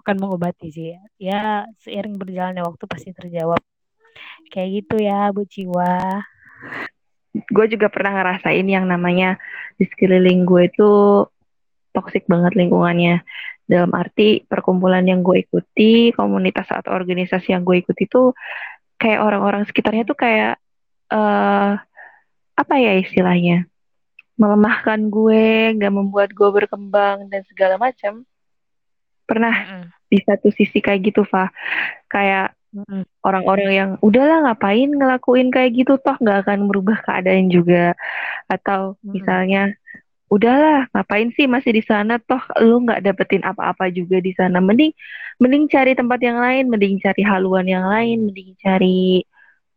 Bukan 0.00 0.16
mengobati 0.16 0.72
sih 0.72 0.96
ya 1.20 1.66
seiring 1.82 2.16
berjalannya 2.16 2.62
waktu 2.64 2.84
pasti 2.88 3.10
terjawab. 3.12 3.60
Kayak 4.48 4.68
gitu 4.80 4.96
ya 5.02 5.28
Bu 5.34 5.44
Ciwa 5.44 6.24
gue 7.44 7.66
juga 7.68 7.92
pernah 7.92 8.16
ngerasain 8.16 8.64
yang 8.64 8.88
namanya 8.88 9.36
di 9.76 9.84
sekeliling 9.84 10.48
gue 10.48 10.72
itu 10.72 10.90
toksik 11.92 12.24
banget 12.28 12.56
lingkungannya. 12.56 13.20
Dalam 13.66 13.90
arti 13.98 14.46
perkumpulan 14.46 15.02
yang 15.04 15.26
gue 15.26 15.42
ikuti, 15.42 16.14
komunitas 16.14 16.70
atau 16.70 16.94
organisasi 16.94 17.50
yang 17.50 17.66
gue 17.66 17.82
ikuti 17.82 18.06
itu 18.06 18.30
kayak 18.96 19.20
orang-orang 19.20 19.66
sekitarnya 19.68 20.06
tuh 20.06 20.16
kayak 20.16 20.56
uh, 21.12 21.76
apa 22.56 22.74
ya 22.80 22.96
istilahnya 22.96 23.68
melemahkan 24.36 25.08
gue, 25.08 25.76
nggak 25.80 25.92
membuat 25.92 26.30
gue 26.32 26.48
berkembang 26.52 27.28
dan 27.32 27.42
segala 27.48 27.80
macam. 27.80 28.24
Pernah 29.26 29.56
mm 29.56 29.68
-mm. 29.72 29.84
di 30.12 30.18
satu 30.22 30.48
sisi 30.52 30.78
kayak 30.80 31.12
gitu, 31.12 31.24
Fa. 31.26 31.50
Kayak 32.06 32.56
orang-orang 33.24 33.70
yang 33.72 33.90
udahlah 34.04 34.44
ngapain 34.44 34.90
ngelakuin 34.92 35.48
kayak 35.48 35.72
gitu 35.72 35.96
toh 35.96 36.16
nggak 36.20 36.44
akan 36.44 36.68
merubah 36.68 36.98
keadaan 37.00 37.48
juga 37.48 37.96
atau 38.50 39.00
misalnya 39.00 39.72
udahlah 40.26 40.90
ngapain 40.90 41.30
sih 41.32 41.46
masih 41.46 41.72
di 41.72 41.82
sana 41.86 42.18
toh 42.18 42.42
lu 42.60 42.82
nggak 42.84 43.00
dapetin 43.06 43.46
apa-apa 43.46 43.88
juga 43.94 44.18
di 44.18 44.34
sana 44.34 44.58
mending 44.58 44.92
mending 45.38 45.70
cari 45.70 45.94
tempat 45.94 46.18
yang 46.20 46.42
lain 46.42 46.66
mending 46.66 46.98
cari 46.98 47.22
haluan 47.22 47.64
yang 47.64 47.86
lain 47.86 48.28
mending 48.28 48.58
cari 48.58 49.22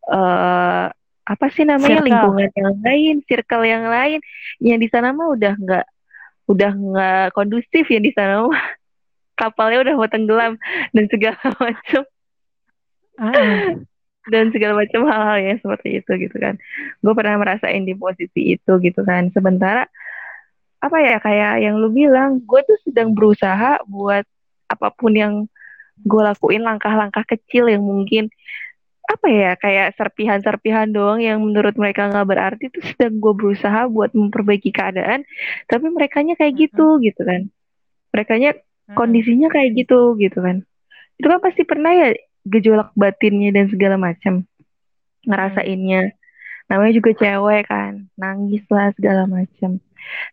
uh, 0.10 0.90
apa 1.30 1.46
sih 1.54 1.62
namanya? 1.62 2.02
Circle. 2.02 2.08
lingkungan 2.10 2.50
yang 2.58 2.74
lain 2.82 3.16
circle 3.30 3.64
yang 3.66 3.86
lain. 3.86 4.20
Yang 4.58 4.80
di 4.82 4.88
sana 4.90 5.14
mah 5.14 5.30
udah 5.30 5.54
nggak 5.54 5.86
udah 6.50 6.72
nggak 6.74 7.26
kondusif 7.38 7.86
ya 7.86 8.02
di 8.02 8.10
sana 8.18 8.50
mah. 8.50 8.58
Kapalnya 9.40 9.86
udah 9.88 9.94
mau 9.96 10.10
tenggelam 10.10 10.60
dan 10.92 11.06
segala 11.08 11.40
macam 11.64 12.02
dan 14.30 14.46
segala 14.52 14.74
macam 14.84 15.02
hal-hal 15.08 15.38
yang 15.40 15.58
seperti 15.64 16.04
itu 16.04 16.12
gitu 16.28 16.38
kan. 16.42 16.60
Gue 17.00 17.14
pernah 17.16 17.40
merasain 17.40 17.86
di 17.86 17.96
posisi 17.96 18.58
itu 18.58 18.72
gitu 18.82 19.02
kan. 19.06 19.32
Sementara 19.32 19.88
apa 20.80 20.98
ya 21.04 21.20
kayak 21.20 21.54
yang 21.64 21.76
lu 21.80 21.92
bilang 21.92 22.40
gue 22.44 22.62
tuh 22.64 22.80
sedang 22.88 23.12
berusaha 23.12 23.84
buat 23.88 24.24
apa 24.72 24.88
pun 24.96 25.12
yang 25.12 25.34
gue 26.00 26.22
lakuin 26.24 26.64
langkah-langkah 26.64 27.28
kecil 27.28 27.68
yang 27.68 27.84
mungkin 27.84 28.32
apa 29.10 29.26
ya 29.26 29.58
kayak 29.58 29.98
serpihan-serpihan 29.98 30.94
doang 30.94 31.18
yang 31.18 31.42
menurut 31.42 31.74
mereka 31.74 32.06
nggak 32.14 32.30
berarti 32.30 32.66
tuh 32.70 32.86
sedang 32.94 33.18
gue 33.18 33.34
berusaha 33.34 33.90
buat 33.90 34.14
memperbaiki 34.14 34.70
keadaan 34.70 35.26
tapi 35.66 35.90
mereka 35.90 36.22
kayak 36.22 36.54
gitu 36.54 36.86
mm 36.86 36.94
-hmm. 36.94 37.06
gitu 37.10 37.22
kan. 37.26 37.42
Mereka 38.14 38.34
kondisinya 38.94 39.50
kayak 39.50 39.70
gitu 39.82 40.14
gitu 40.22 40.40
kan. 40.46 40.62
Itu 41.18 41.26
kan 41.26 41.42
pasti 41.42 41.66
pernah 41.66 41.90
ya 41.90 42.10
gejolak 42.46 42.94
batinnya 42.94 43.50
dan 43.50 43.66
segala 43.74 43.98
macam 43.98 44.46
ngerasainnya. 45.26 46.14
Namanya 46.70 46.94
juga 46.94 47.12
cewek 47.18 47.66
kan 47.66 48.06
nangis 48.14 48.62
lah 48.70 48.94
segala 48.94 49.26
macam. 49.26 49.82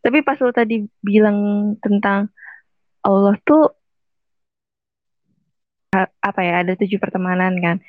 Tapi 0.05 0.19
pas 0.21 0.37
lo 0.37 0.53
tadi 0.53 0.85
bilang 1.01 1.73
tentang 1.81 2.29
Allah 3.01 3.41
tuh 3.41 3.73
apa 6.05 6.41
ya 6.45 6.61
ada 6.61 6.77
tujuh 6.77 7.01
pertemanan 7.01 7.57
kan 7.57 7.81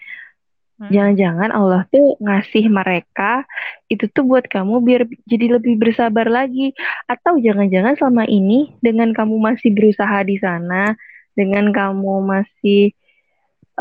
jangan-jangan 0.77 1.49
Allah 1.49 1.89
tuh 1.89 2.13
ngasih 2.21 2.69
mereka 2.69 3.41
itu 3.89 4.05
tuh 4.13 4.29
buat 4.29 4.45
kamu 4.45 4.85
biar 4.85 5.01
jadi 5.25 5.57
lebih 5.57 5.81
bersabar 5.81 6.29
lagi. 6.29 6.77
Atau 7.09 7.41
jangan-jangan 7.41 7.97
selama 7.97 8.29
ini 8.29 8.77
dengan 8.79 9.09
kamu 9.11 9.41
masih 9.41 9.73
berusaha 9.73 10.21
di 10.21 10.37
sana 10.37 10.93
dengan 11.33 11.69
kamu 11.73 12.25
masih 12.25 12.93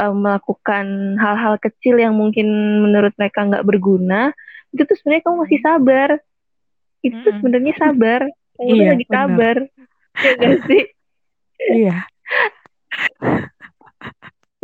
uh, 0.01 0.13
melakukan 0.13 1.17
hal-hal 1.21 1.57
kecil 1.61 1.97
yang 2.01 2.17
mungkin 2.17 2.49
menurut 2.85 3.13
mereka 3.17 3.49
nggak 3.49 3.65
berguna 3.65 4.33
itu 4.77 4.83
tuh 4.85 4.97
sebenarnya 5.01 5.23
kamu 5.25 5.37
masih 5.49 5.61
sabar. 5.65 6.11
Itu 7.01 7.13
mm 7.13 7.17
-mm. 7.17 7.25
tuh 7.25 7.33
sebenarnya 7.41 7.75
sabar. 7.81 8.21
Kamu 8.57 8.73
iya, 8.73 8.89
lagi 8.93 9.05
bener. 9.05 9.13
sabar. 9.13 9.57
Ya 10.17 10.31
gak 10.37 10.57
sih? 10.69 10.83
Iya. 11.57 11.97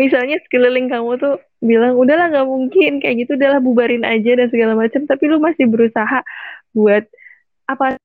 Misalnya 0.00 0.36
sekeliling 0.44 0.88
kamu 0.92 1.10
tuh 1.20 1.36
bilang 1.62 1.94
udahlah 1.94 2.28
nggak 2.28 2.48
mungkin. 2.50 2.98
Kayak 2.98 3.16
gitu 3.26 3.30
udahlah 3.38 3.62
bubarin 3.62 4.02
aja 4.02 4.34
dan 4.34 4.50
segala 4.50 4.74
macam 4.74 5.06
tapi 5.06 5.24
lu 5.30 5.38
masih 5.38 5.70
berusaha 5.70 6.20
buat 6.74 7.06
apa 7.70 7.96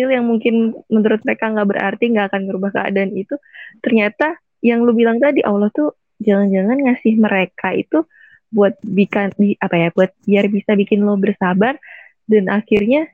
yang 0.00 0.24
mungkin 0.24 0.72
menurut 0.88 1.20
mereka 1.28 1.52
nggak 1.52 1.68
berarti 1.68 2.04
nggak 2.08 2.32
akan 2.32 2.42
merubah 2.48 2.70
keadaan 2.72 3.12
itu 3.12 3.36
ternyata 3.84 4.40
yang 4.64 4.80
lu 4.80 4.96
bilang 4.96 5.20
tadi 5.20 5.44
Allah 5.44 5.68
tuh 5.76 5.92
jangan-jangan 6.24 6.88
ngasih 6.88 7.20
mereka 7.20 7.76
itu 7.76 8.08
buat 8.48 8.80
bikin 8.80 9.56
apa 9.60 9.76
ya 9.76 9.88
buat 9.92 10.10
biar 10.24 10.48
bisa 10.48 10.72
bikin 10.72 11.04
lo 11.04 11.20
bersabar 11.20 11.76
dan 12.24 12.48
akhirnya 12.48 13.12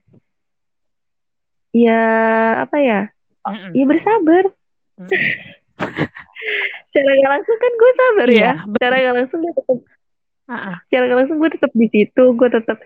ya 1.75 2.01
apa 2.63 2.77
ya 2.81 3.01
mm 3.45 3.51
-mm. 3.53 3.71
ya 3.75 3.85
bersabar. 3.85 4.45
Mm 4.97 5.09
-mm. 6.97 7.05
cara 7.05 7.21
gak 7.21 7.33
langsung 7.37 7.57
kan 7.61 7.73
gue 7.73 7.91
sabar 7.93 8.29
ya 8.33 8.53
betul. 8.65 8.79
cara 8.81 8.95
gak 8.97 9.17
langsung 9.21 9.39
gue 9.45 9.55
tetap 9.55 9.79
uh 10.47 10.55
-uh. 10.55 10.77
cara 10.89 11.05
gak 11.05 11.19
langsung 11.21 11.39
gue 11.39 11.51
tetap 11.53 11.73
di 11.77 11.87
situ 11.93 12.25
gue 12.33 12.49
tetap 12.49 12.79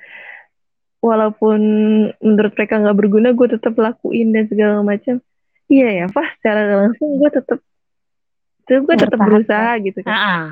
walaupun 1.01 1.61
menurut 2.21 2.53
mereka 2.53 2.75
nggak 2.77 2.99
berguna 2.99 3.29
gue 3.33 3.49
tetap 3.49 3.73
lakuin 3.79 4.37
dan 4.37 4.45
segala 4.53 4.85
macam 4.85 5.25
iya 5.73 6.05
ya 6.05 6.07
pas 6.13 6.29
cara 6.45 6.61
gak 6.69 6.81
langsung 6.89 7.09
gue 7.17 7.31
tetap 7.33 7.59
terus 8.69 8.83
gue 8.87 8.97
tetap 9.01 9.19
berusaha 9.19 9.71
gitu 9.81 9.99
kan 10.05 10.13
uh 10.13 10.19
-uh. 10.21 10.47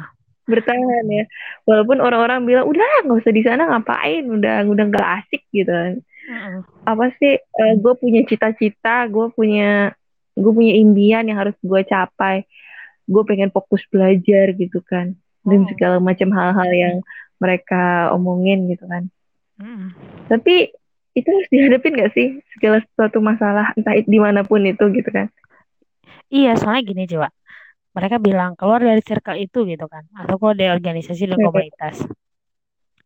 bertahan 0.49 1.07
ya 1.07 1.25
walaupun 1.69 2.01
orang-orang 2.01 2.41
bilang 2.49 2.67
udah 2.67 3.05
nggak 3.05 3.21
usah 3.21 3.33
di 3.37 3.43
sana 3.45 3.69
ngapain 3.69 4.25
udah 4.25 4.65
udah 4.65 4.85
nggak 4.89 5.09
asik 5.23 5.43
gitu 5.53 5.69
kan 5.69 5.95
uh 6.01 6.33
-uh. 6.33 6.59
apa 6.89 7.13
sih 7.21 7.37
uh, 7.37 7.75
gue 7.77 7.95
punya 8.01 8.25
cita-cita 8.25 9.05
gue 9.13 9.29
punya 9.37 9.93
gue 10.39 10.53
punya 10.55 10.75
impian 10.79 11.27
yang 11.29 11.39
harus 11.45 11.55
gue 11.61 11.81
capai 11.85 12.47
gue 13.09 13.23
pengen 13.25 13.49
fokus 13.49 13.83
belajar 13.89 14.53
gitu 14.55 14.85
kan. 14.85 15.17
Dan 15.43 15.65
oh. 15.65 15.69
segala 15.73 15.97
macam 15.99 16.29
hal-hal 16.37 16.71
yang 16.71 16.97
mereka 17.41 18.13
omongin 18.13 18.69
gitu 18.69 18.85
kan. 18.87 19.09
Uh. 19.59 19.91
tapi 20.31 20.71
itu 21.19 21.27
harus 21.27 21.51
dihadapin 21.51 21.99
gak 21.99 22.15
sih? 22.15 22.39
Segala 22.55 22.79
sesuatu 22.79 23.19
masalah 23.19 23.75
entah 23.75 23.99
di 23.99 24.19
mana 24.23 24.47
pun 24.47 24.63
itu 24.63 24.87
gitu 24.95 25.11
kan. 25.11 25.27
Iya 26.31 26.55
soalnya 26.61 26.83
gini 26.85 27.09
coba 27.11 27.33
mereka 27.97 28.23
bilang 28.23 28.55
keluar 28.55 28.79
dari 28.79 29.03
circle 29.03 29.41
itu 29.43 29.67
gitu 29.67 29.91
kan. 29.91 30.07
Atau 30.15 30.39
keluar 30.39 30.55
dari 30.55 30.71
organisasi 30.71 31.27
dan 31.27 31.43
komunitas. 31.43 32.07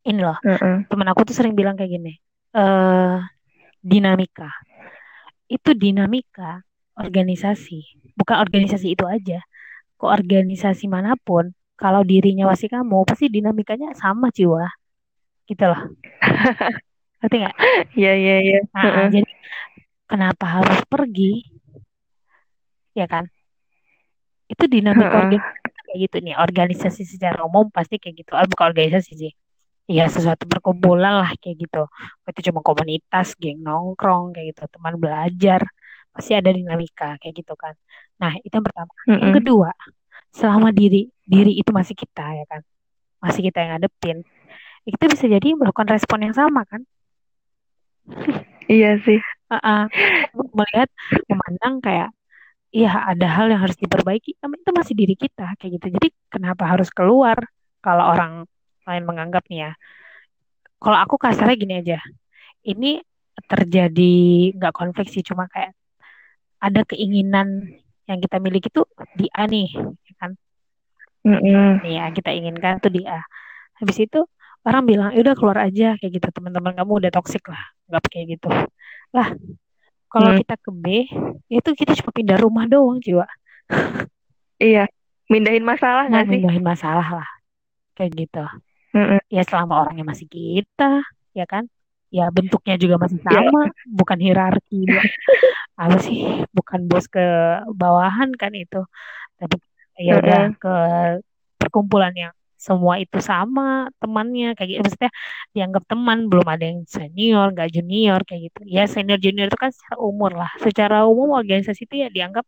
Ini 0.04 0.20
loh 0.20 0.36
uh-uh. 0.44 0.90
temen 0.90 1.08
aku 1.08 1.24
tuh 1.24 1.36
sering 1.38 1.56
bilang 1.56 1.78
kayak 1.78 1.96
gini 1.96 2.20
uh, 2.52 3.22
dinamika. 3.80 4.50
Itu 5.48 5.72
dinamika 5.72 6.60
organisasi 6.98 8.12
bukan 8.16 8.36
organisasi 8.44 8.92
itu 8.92 9.04
aja 9.08 9.40
ke 10.02 10.06
organisasi 10.10 10.90
mana 10.90 11.14
pun 11.14 11.54
kalau 11.78 12.02
dirinya 12.02 12.50
masih 12.50 12.66
kamu 12.66 13.06
pasti 13.06 13.30
dinamikanya 13.30 13.94
sama 13.94 14.34
jiwa 14.34 14.66
gitu 15.46 15.62
loh. 15.70 15.94
Ngerti 17.22 17.36
nggak? 17.38 17.56
Iya 18.00 18.12
iya 18.18 18.36
iya. 18.42 18.58
Jadi 19.14 19.30
kenapa 20.10 20.44
harus 20.58 20.82
pergi? 20.90 21.46
Ya 22.98 23.06
kan? 23.06 23.30
itu 24.52 24.64
dinamika 24.68 25.08
uh 25.08 25.24
organisasi 25.24 25.80
kayak 25.88 25.98
gitu 26.08 26.16
nih 26.24 26.34
organisasi 26.36 27.02
secara 27.08 27.38
umum 27.44 27.68
pasti 27.72 27.96
kayak 27.96 28.24
gitu. 28.24 28.32
Ah, 28.36 28.44
bukan 28.44 28.72
organisasi 28.72 29.12
sih. 29.16 29.32
Ya 29.88 30.08
sesuatu 30.08 30.44
perkumpulan 30.48 31.24
lah 31.24 31.30
kayak 31.40 31.68
gitu. 31.68 31.82
Itu 32.28 32.40
cuma 32.52 32.60
komunitas 32.64 33.36
geng 33.36 33.60
nongkrong 33.64 34.36
kayak 34.36 34.56
gitu. 34.56 34.62
Teman 34.72 34.96
belajar 35.00 35.60
pasti 36.12 36.32
ada 36.36 36.52
dinamika 36.52 37.16
kayak 37.18 37.34
gitu 37.34 37.54
kan. 37.56 37.74
Nah 38.20 38.36
itu 38.40 38.52
yang 38.52 38.66
pertama. 38.66 38.92
Uh 39.08 39.18
yang 39.18 39.34
kedua 39.36 39.70
selama 40.32 40.72
diri 40.72 41.08
diri 41.24 41.56
itu 41.60 41.70
masih 41.72 41.96
kita 41.96 42.24
ya 42.36 42.44
kan. 42.48 42.60
Masih 43.20 43.40
kita 43.48 43.58
yang 43.64 43.70
ngadepin. 43.76 44.18
Itu 44.84 45.04
bisa 45.08 45.24
jadi 45.26 45.48
melakukan 45.56 45.88
respon 45.88 46.28
yang 46.28 46.34
sama 46.36 46.68
kan? 46.68 46.82
Iya 48.70 49.00
sih. 49.02 49.20
Uh 49.52 49.56
-uh. 49.56 49.82
melihat 50.56 50.88
memandang 51.28 51.84
kayak 51.84 52.08
iya 52.72 52.88
ada 53.12 53.28
hal 53.28 53.52
yang 53.52 53.60
harus 53.64 53.76
diperbaiki. 53.76 54.38
Itu 54.38 54.70
masih 54.70 54.94
diri 54.96 55.14
kita 55.18 55.56
kayak 55.58 55.80
gitu. 55.80 55.86
Jadi 55.98 56.08
kenapa 56.30 56.68
harus 56.70 56.88
keluar? 56.92 57.36
Kalau 57.82 58.14
orang 58.14 58.46
lain 58.86 59.02
menganggap 59.06 59.42
nih 59.50 59.70
ya 59.70 59.72
kalau 60.82 60.98
aku 60.98 61.14
kasarnya 61.14 61.54
gini 61.54 61.74
aja. 61.78 61.98
Ini 62.66 62.98
terjadi 63.46 64.14
nggak 64.58 64.74
konflik 64.74 65.06
sih 65.08 65.22
cuma 65.22 65.46
kayak 65.46 65.72
ada 66.62 66.80
keinginan 66.86 67.48
yang 68.08 68.18
kita 68.22 68.36
miliki 68.38 68.68
tuh 68.70 68.86
di 69.18 69.26
A 69.34 69.46
nih 69.50 69.68
ya 70.06 70.14
kan? 70.20 70.32
Mm 71.22 71.38
-hmm. 71.38 71.68
nih 71.86 71.92
ya 71.98 72.04
kita 72.14 72.30
inginkan 72.34 72.78
tuh 72.82 72.90
di 72.90 73.02
A. 73.06 73.20
Habis 73.78 73.98
itu 74.06 74.20
orang 74.66 74.82
bilang 74.86 75.10
"Ya 75.14 75.20
udah 75.26 75.34
keluar 75.38 75.58
aja 75.66 75.98
kayak 75.98 76.12
gitu. 76.22 76.28
Teman-teman 76.34 76.72
kamu 76.78 76.92
udah 77.02 77.10
toksik 77.14 77.44
lah 77.50 77.62
nggak 77.90 78.02
kayak 78.10 78.26
gitu. 78.38 78.48
Lah 79.14 79.28
kalau 80.12 80.30
Hmm, 80.32 80.38
kita 80.38 80.54
ke 80.60 80.70
B 80.74 80.86
itu 81.50 81.70
kita 81.74 81.92
cuma 81.98 82.10
pindah 82.14 82.38
rumah 82.38 82.64
doang 82.68 82.98
jiwa. 83.02 83.26
Iya. 84.60 84.86
Mindahin 85.32 85.64
masalah 85.64 86.06
nah 86.12 86.22
nggak 86.22 86.28
sih? 86.28 86.40
mindahin 86.44 86.64
masalah 86.64 87.08
lah 87.22 87.28
kayak 87.96 88.12
gitu. 88.16 88.44
Mm-mm. 88.92 89.20
ya 89.32 89.40
selama 89.48 89.80
orangnya 89.88 90.04
masih 90.04 90.28
kita 90.28 91.00
ya 91.32 91.46
kan? 91.48 91.64
Ya 92.12 92.28
bentuknya 92.28 92.76
juga 92.76 93.00
masih 93.00 93.24
Ya, 93.24 93.40
sama 93.40 93.72
bukan 93.88 94.18
hierarki 94.20 94.84
apa 95.82 95.96
sih 96.06 96.18
bukan 96.56 96.80
bos 96.90 97.06
ke 97.10 97.24
bawahan 97.74 98.30
kan 98.38 98.52
itu. 98.54 98.80
Tapi 99.40 99.56
ya 100.06 100.12
udah 100.22 100.40
heeh. 100.40 100.56
ke 100.62 100.74
perkumpulan 101.60 102.14
yang 102.14 102.34
semua 102.56 102.94
itu 103.02 103.18
sama 103.18 103.90
temannya 103.98 104.54
kayak 104.54 104.68
gitu. 104.70 104.80
Maksudnya 104.86 105.12
dianggap 105.54 105.82
teman 105.90 106.18
belum 106.30 106.46
ada 106.46 106.64
yang 106.70 106.80
senior 106.86 107.50
nggak 107.54 107.70
junior 107.74 108.20
kayak 108.22 108.42
gitu. 108.50 108.60
Ya 108.70 108.86
senior 108.86 109.18
junior 109.18 109.50
itu 109.50 109.58
kan 109.58 109.74
secara 109.74 109.98
umur 109.98 110.30
lah. 110.38 110.50
Secara 110.62 110.96
umum 111.10 111.34
organisasi 111.34 111.90
itu 111.90 111.94
ya 112.06 112.08
dianggap 112.12 112.46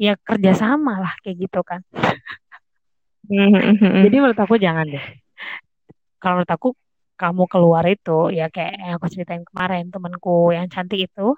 ya 0.00 0.12
kerjasama 0.20 1.00
lah 1.00 1.12
kayak 1.24 1.48
gitu 1.48 1.60
kan. 1.64 1.80
Jadi 4.02 4.16
Mhm. 4.16 4.20
menurut 4.20 4.38
aku 4.40 4.54
jangan 4.60 4.84
deh. 4.88 5.04
Kalau 6.20 6.40
menurut 6.40 6.52
aku 6.52 6.68
kamu 7.16 7.44
keluar 7.52 7.84
itu 7.88 8.32
ya 8.32 8.48
kayak 8.48 8.74
yang 8.80 8.94
aku 8.96 9.06
ceritain 9.12 9.44
kemarin 9.44 9.92
temanku 9.92 10.52
yang 10.56 10.66
cantik 10.72 11.04
itu 11.04 11.36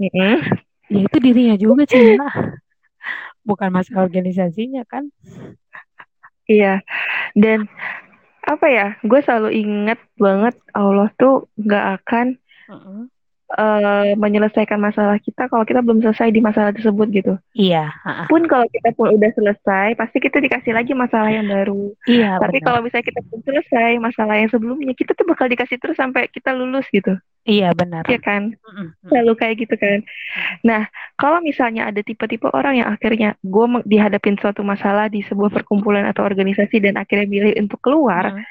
Ya 0.00 0.40
itu 0.90 1.16
dirinya 1.22 1.54
juga 1.60 1.84
sih 1.86 2.16
bukan 3.46 3.68
masalah 3.70 4.08
organisasinya 4.08 4.82
kan 4.88 5.12
Iya. 6.50 6.82
Dan 7.38 7.70
apa 8.42 8.66
ya? 8.66 8.98
Gue 9.06 9.22
selalu 9.22 9.54
ingat 9.54 10.02
banget 10.18 10.58
Allah 10.74 11.06
tuh 11.14 11.46
nggak 11.54 11.84
akan 12.02 12.26
Mm-mm. 12.66 13.06
Eh, 13.52 14.14
menyelesaikan 14.14 14.78
masalah 14.78 15.18
kita 15.18 15.46
kalau 15.46 15.64
kita 15.64 15.80
belum 15.80 15.98
selesai 16.00 16.30
di 16.30 16.38
masalah 16.38 16.70
tersebut 16.70 17.06
gitu. 17.10 17.34
iya 17.52 17.90
ha-ha. 18.02 18.26
Pun 18.26 18.46
kalau 18.46 18.66
kita 18.66 18.94
pun 18.94 19.10
udah 19.10 19.30
selesai, 19.32 19.94
pasti 19.94 20.18
kita 20.18 20.38
dikasih 20.38 20.70
lagi 20.70 20.92
masalah 20.92 21.30
yang 21.30 21.46
baru. 21.46 21.90
iya 22.06 22.38
Tapi 22.38 22.58
benar 22.58 22.66
kalau 22.66 22.80
misalnya 22.82 23.06
kita 23.10 23.20
belum 23.26 23.40
selesai 23.42 23.90
masalah 23.98 24.34
yang 24.36 24.50
sebelumnya, 24.50 24.92
kita 24.94 25.12
tuh 25.12 25.26
bakal 25.26 25.46
dikasih 25.46 25.76
terus 25.76 25.96
sampai 25.96 26.30
kita 26.30 26.52
lulus 26.52 26.86
gitu. 26.90 27.18
iya 27.42 27.72
benar 27.72 28.04
Iya 28.04 28.20
kan? 28.20 28.52
Mm-mm. 28.52 28.86
Mm-mm. 28.92 29.08
Selalu 29.08 29.32
kayak 29.34 29.54
gitu 29.64 29.74
kan. 29.74 29.98
Nah, 30.60 30.86
kalau 31.16 31.40
misalnya 31.40 31.88
ada 31.88 32.04
tipe-tipe 32.04 32.46
orang 32.52 32.84
yang 32.84 32.88
akhirnya 32.92 33.34
gue 33.40 33.66
dihadapin 33.82 34.36
suatu 34.36 34.60
masalah 34.60 35.08
di 35.08 35.24
sebuah 35.24 35.48
perkumpulan 35.50 36.04
atau 36.04 36.22
organisasi 36.22 36.78
dan 36.78 37.00
akhirnya 37.00 37.26
milih 37.26 37.52
untuk 37.58 37.80
keluar, 37.80 38.36
Mm. 38.36 38.44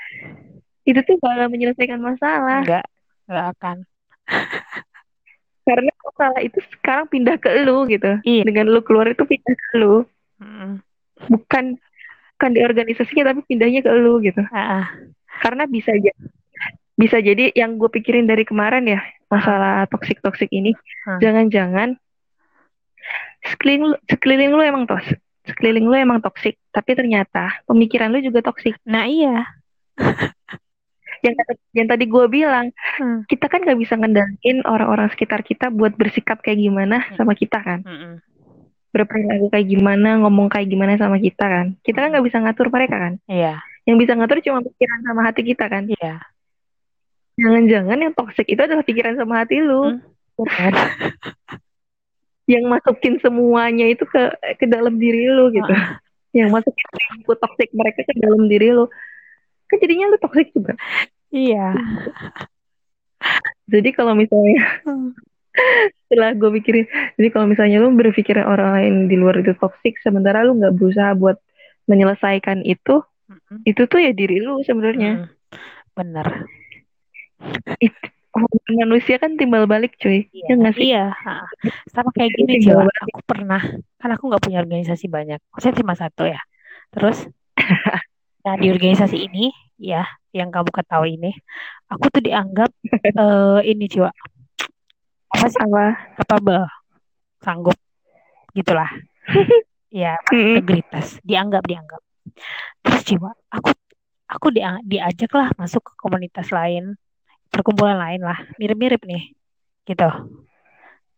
itu 0.85 0.99
tuh 1.05 1.15
bakal 1.21 1.47
menyelesaikan 1.47 2.01
masalah. 2.01 2.65
enggak 2.65 2.85
enggak 3.29 3.45
akan 3.53 3.77
Masalah 6.09 6.41
itu 6.41 6.59
sekarang 6.73 7.05
pindah 7.07 7.37
ke 7.37 7.49
lu 7.63 7.85
gitu. 7.85 8.17
iya 8.25 8.41
Dengan 8.41 8.65
lu 8.73 8.81
keluar 8.81 9.05
itu 9.09 9.21
pindah 9.23 9.55
ke 9.55 9.67
lu. 9.77 10.03
Mm-mm. 10.41 10.81
Bukan 11.29 11.77
bukan 12.39 12.49
di 12.55 12.59
organisasinya 12.63 13.35
tapi 13.35 13.43
pindahnya 13.45 13.85
ke 13.85 13.91
lu 13.93 14.17
gitu. 14.25 14.41
Ah, 14.49 14.81
ah. 14.81 14.85
Karena 15.39 15.69
bisa 15.69 15.93
aja 15.93 16.11
bisa 16.99 17.15
jadi 17.23 17.55
yang 17.55 17.79
gue 17.79 17.87
pikirin 17.87 18.27
dari 18.27 18.43
kemarin 18.43 18.83
ya 18.83 18.99
masalah 19.31 19.87
toksik 19.87 20.19
toksik 20.19 20.51
ini 20.51 20.75
Hmm. 21.07 21.15
jangan-jangan 21.23 21.95
sekeliling 23.47 23.95
lu, 23.95 23.95
sekeliling 24.11 24.51
lu 24.51 24.59
emang 24.59 24.83
tos 24.83 25.07
sekeliling 25.47 25.87
lu 25.87 25.95
emang 25.95 26.19
toksik 26.19 26.59
tapi 26.75 26.99
ternyata 26.99 27.63
pemikiran 27.63 28.11
lu 28.11 28.19
juga 28.19 28.43
toksik 28.43 28.75
nah 28.83 29.07
iya 29.07 29.47
yang 31.23 31.35
yang 31.75 31.87
tadi 31.87 32.05
gue 32.07 32.25
bilang 32.27 32.71
Hmm. 32.99 33.23
kita 33.27 33.47
kan 33.47 33.63
nggak 33.63 33.79
bisa 33.79 33.95
ngendaliin 33.95 34.63
orang-orang 34.67 35.07
sekitar 35.13 35.43
kita 35.43 35.71
buat 35.71 35.95
bersikap 35.95 36.39
kayak 36.43 36.59
gimana 36.59 37.03
sama 37.15 37.35
kita 37.35 37.59
kan? 37.63 37.83
Mm-mm. 37.83 38.23
berperilaku 38.89 39.53
kayak 39.53 39.69
gimana 39.69 40.17
ngomong 40.25 40.49
kayak 40.49 40.65
gimana 40.65 40.97
sama 40.97 41.21
kita 41.21 41.45
kan? 41.45 41.67
Kita 41.85 42.01
kan 42.01 42.09
nggak 42.09 42.25
bisa 42.25 42.41
ngatur 42.41 42.73
mereka 42.73 42.97
kan? 42.97 43.13
Iya. 43.29 43.61
Yang 43.85 43.97
bisa 44.01 44.11
ngatur 44.17 44.37
cuma 44.41 44.59
pikiran 44.65 44.99
sama 45.05 45.21
hati 45.29 45.41
kita 45.45 45.65
kan? 45.69 45.83
Iya. 45.85 46.15
Jangan-jangan 47.37 47.97
yang 48.01 48.13
toksik 48.17 48.47
itu 48.49 48.57
adalah 48.57 48.81
pikiran 48.81 49.13
sama 49.13 49.45
hati 49.45 49.61
lu. 49.61 49.93
Hmm. 49.93 50.01
benar 50.39 50.73
yang 52.53 52.65
masukin 52.65 53.21
semuanya 53.21 53.85
itu 53.93 54.07
ke 54.09 54.33
ke 54.57 54.65
dalam 54.65 54.97
diri 54.97 55.29
lu 55.29 55.53
gitu. 55.53 55.69
Ah, 55.69 56.01
yang 56.33 56.49
masukin 56.49 56.87
input 57.21 57.37
toxic 57.37 57.69
mereka 57.77 58.01
ke 58.01 58.13
dalam 58.17 58.49
diri 58.49 58.73
lu 58.73 58.89
kan 59.69 59.77
jadinya 59.79 60.09
lu 60.09 60.17
toxic 60.17 60.49
juga. 60.51 60.73
Iya. 61.29 61.77
Jadi 63.73 63.89
kalau 63.93 64.17
misalnya 64.17 64.81
Hmm. 64.87 65.13
setelah 66.07 66.31
gue 66.39 66.49
pikirin 66.61 66.85
jadi 67.19 67.27
kalau 67.35 67.49
misalnya 67.49 67.83
lu 67.83 67.91
berpikiran 67.91 68.47
orang 68.47 68.69
lain 68.79 68.93
di 69.11 69.19
luar 69.19 69.43
itu 69.43 69.51
toxic 69.59 69.99
sementara 69.99 70.45
lu 70.45 70.55
nggak 70.55 70.71
berusaha 70.77 71.11
buat 71.19 71.35
menyelesaikan 71.89 72.63
itu 72.63 73.03
Mm-mm. 73.27 73.67
itu 73.67 73.81
tuh 73.89 73.99
ya 73.99 74.15
diri 74.15 74.39
lu 74.39 74.61
sebenarnya. 74.63 75.25
Mm. 75.25 75.27
benar 75.97 76.27
Hormon 78.29 78.75
manusia 78.87 79.17
kan 79.19 79.35
timbal 79.35 79.65
balik 79.65 79.97
cuy. 79.99 80.29
Iya 80.31 80.45
ya 80.47 80.53
nggak 80.53 80.73
sih? 80.77 80.83
iya 80.93 81.05
sama 81.91 82.13
kayak 82.15 82.31
gini 82.39 82.61
balik. 82.71 82.97
Aku 83.09 83.19
pernah 83.25 83.61
kan 83.99 84.09
aku 84.15 84.23
nggak 84.29 84.43
punya 84.45 84.63
organisasi 84.63 85.05
banyak. 85.11 85.43
Maksudnya 85.51 85.75
cuma 85.81 85.93
satu 85.97 86.23
ya. 86.29 86.39
Terus 86.93 87.25
nah 88.39 88.55
di 88.55 88.71
organisasi 88.71 89.17
ini 89.27 89.51
ya 89.79 90.07
yang 90.31 90.53
kamu 90.53 90.69
ketahui 90.71 91.19
ini 91.19 91.31
aku 91.89 92.05
tuh 92.13 92.21
dianggap 92.21 92.69
eh, 93.21 93.59
ini 93.65 93.85
Jiwa. 93.89 94.11
Apa 95.29 95.45
sih? 95.49 95.61
Apa? 95.61 95.85
Capable. 96.21 96.65
Sanggup. 97.41 97.77
Gitulah. 98.53 98.89
Ya 99.89 100.21
integritas. 100.29 101.17
Dianggap 101.25 101.65
dianggap. 101.65 101.97
Terus 102.85 103.01
jiwa 103.09 103.33
aku 103.49 103.73
aku 104.29 104.53
dia, 104.53 104.77
diajak 104.85 105.33
lah 105.33 105.49
masuk 105.57 105.81
ke 105.81 105.93
komunitas 105.97 106.53
lain. 106.53 106.93
Perkumpulan 107.49 107.97
lain 107.97 108.21
lah. 108.21 108.37
Mirip-mirip 108.61 109.01
nih. 109.01 109.33
Gitu. 109.89 110.05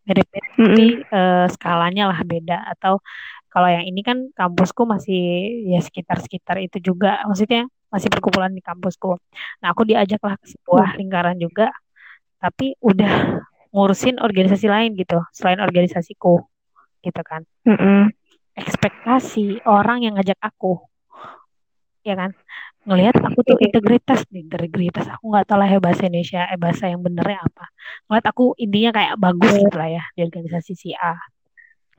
Mirip-mirip 0.08 0.52
tapi 0.56 0.86
Mm-mm. 1.04 1.04
eh, 1.04 1.46
skalanya 1.52 2.16
lah 2.16 2.24
beda. 2.24 2.64
Atau 2.72 3.04
kalau 3.52 3.68
yang 3.68 3.84
ini 3.84 4.00
kan 4.00 4.32
kampusku 4.32 4.88
masih 4.88 5.20
ya 5.68 5.84
sekitar-sekitar 5.84 6.56
itu 6.64 6.80
juga. 6.80 7.20
Maksudnya 7.28 7.68
masih 7.92 8.08
perkumpulan 8.08 8.48
di 8.48 8.64
kampusku. 8.64 9.20
Nah 9.60 9.76
aku 9.76 9.84
diajak 9.84 10.24
lah 10.24 10.40
ke 10.40 10.56
sebuah 10.56 10.96
lingkaran 10.96 11.36
juga 11.36 11.68
tapi 12.40 12.74
udah 12.82 13.44
ngurusin 13.70 14.18
organisasi 14.18 14.66
lain 14.66 14.96
gitu 14.96 15.20
selain 15.30 15.60
organisasiku 15.60 16.42
gitu 17.04 17.22
kan. 17.22 17.44
Mm-mm. 17.68 18.10
ekspektasi 18.52 19.64
orang 19.64 20.04
yang 20.04 20.16
ngajak 20.16 20.36
aku 20.40 20.80
ya 22.02 22.18
kan? 22.18 22.32
Ngelihat 22.82 23.14
aku 23.22 23.46
tuh 23.46 23.56
integritas 23.62 24.26
nih 24.34 24.42
integritas. 24.42 25.06
Aku 25.06 25.30
nggak 25.30 25.46
tahu 25.46 25.62
lah 25.62 25.70
ya 25.70 25.78
bahasa 25.78 26.02
Indonesia 26.10 26.42
eh 26.50 26.58
bahasa 26.58 26.90
yang 26.90 26.98
benernya 26.98 27.38
apa. 27.46 27.70
Ngeliat 28.10 28.26
aku 28.26 28.44
intinya 28.58 28.90
kayak 28.90 29.14
bagus 29.22 29.52
gitu 29.54 29.76
lah 29.78 29.88
ya 29.88 30.04
di 30.18 30.20
organisasi 30.26 30.72
si 30.74 30.90
A 30.98 31.14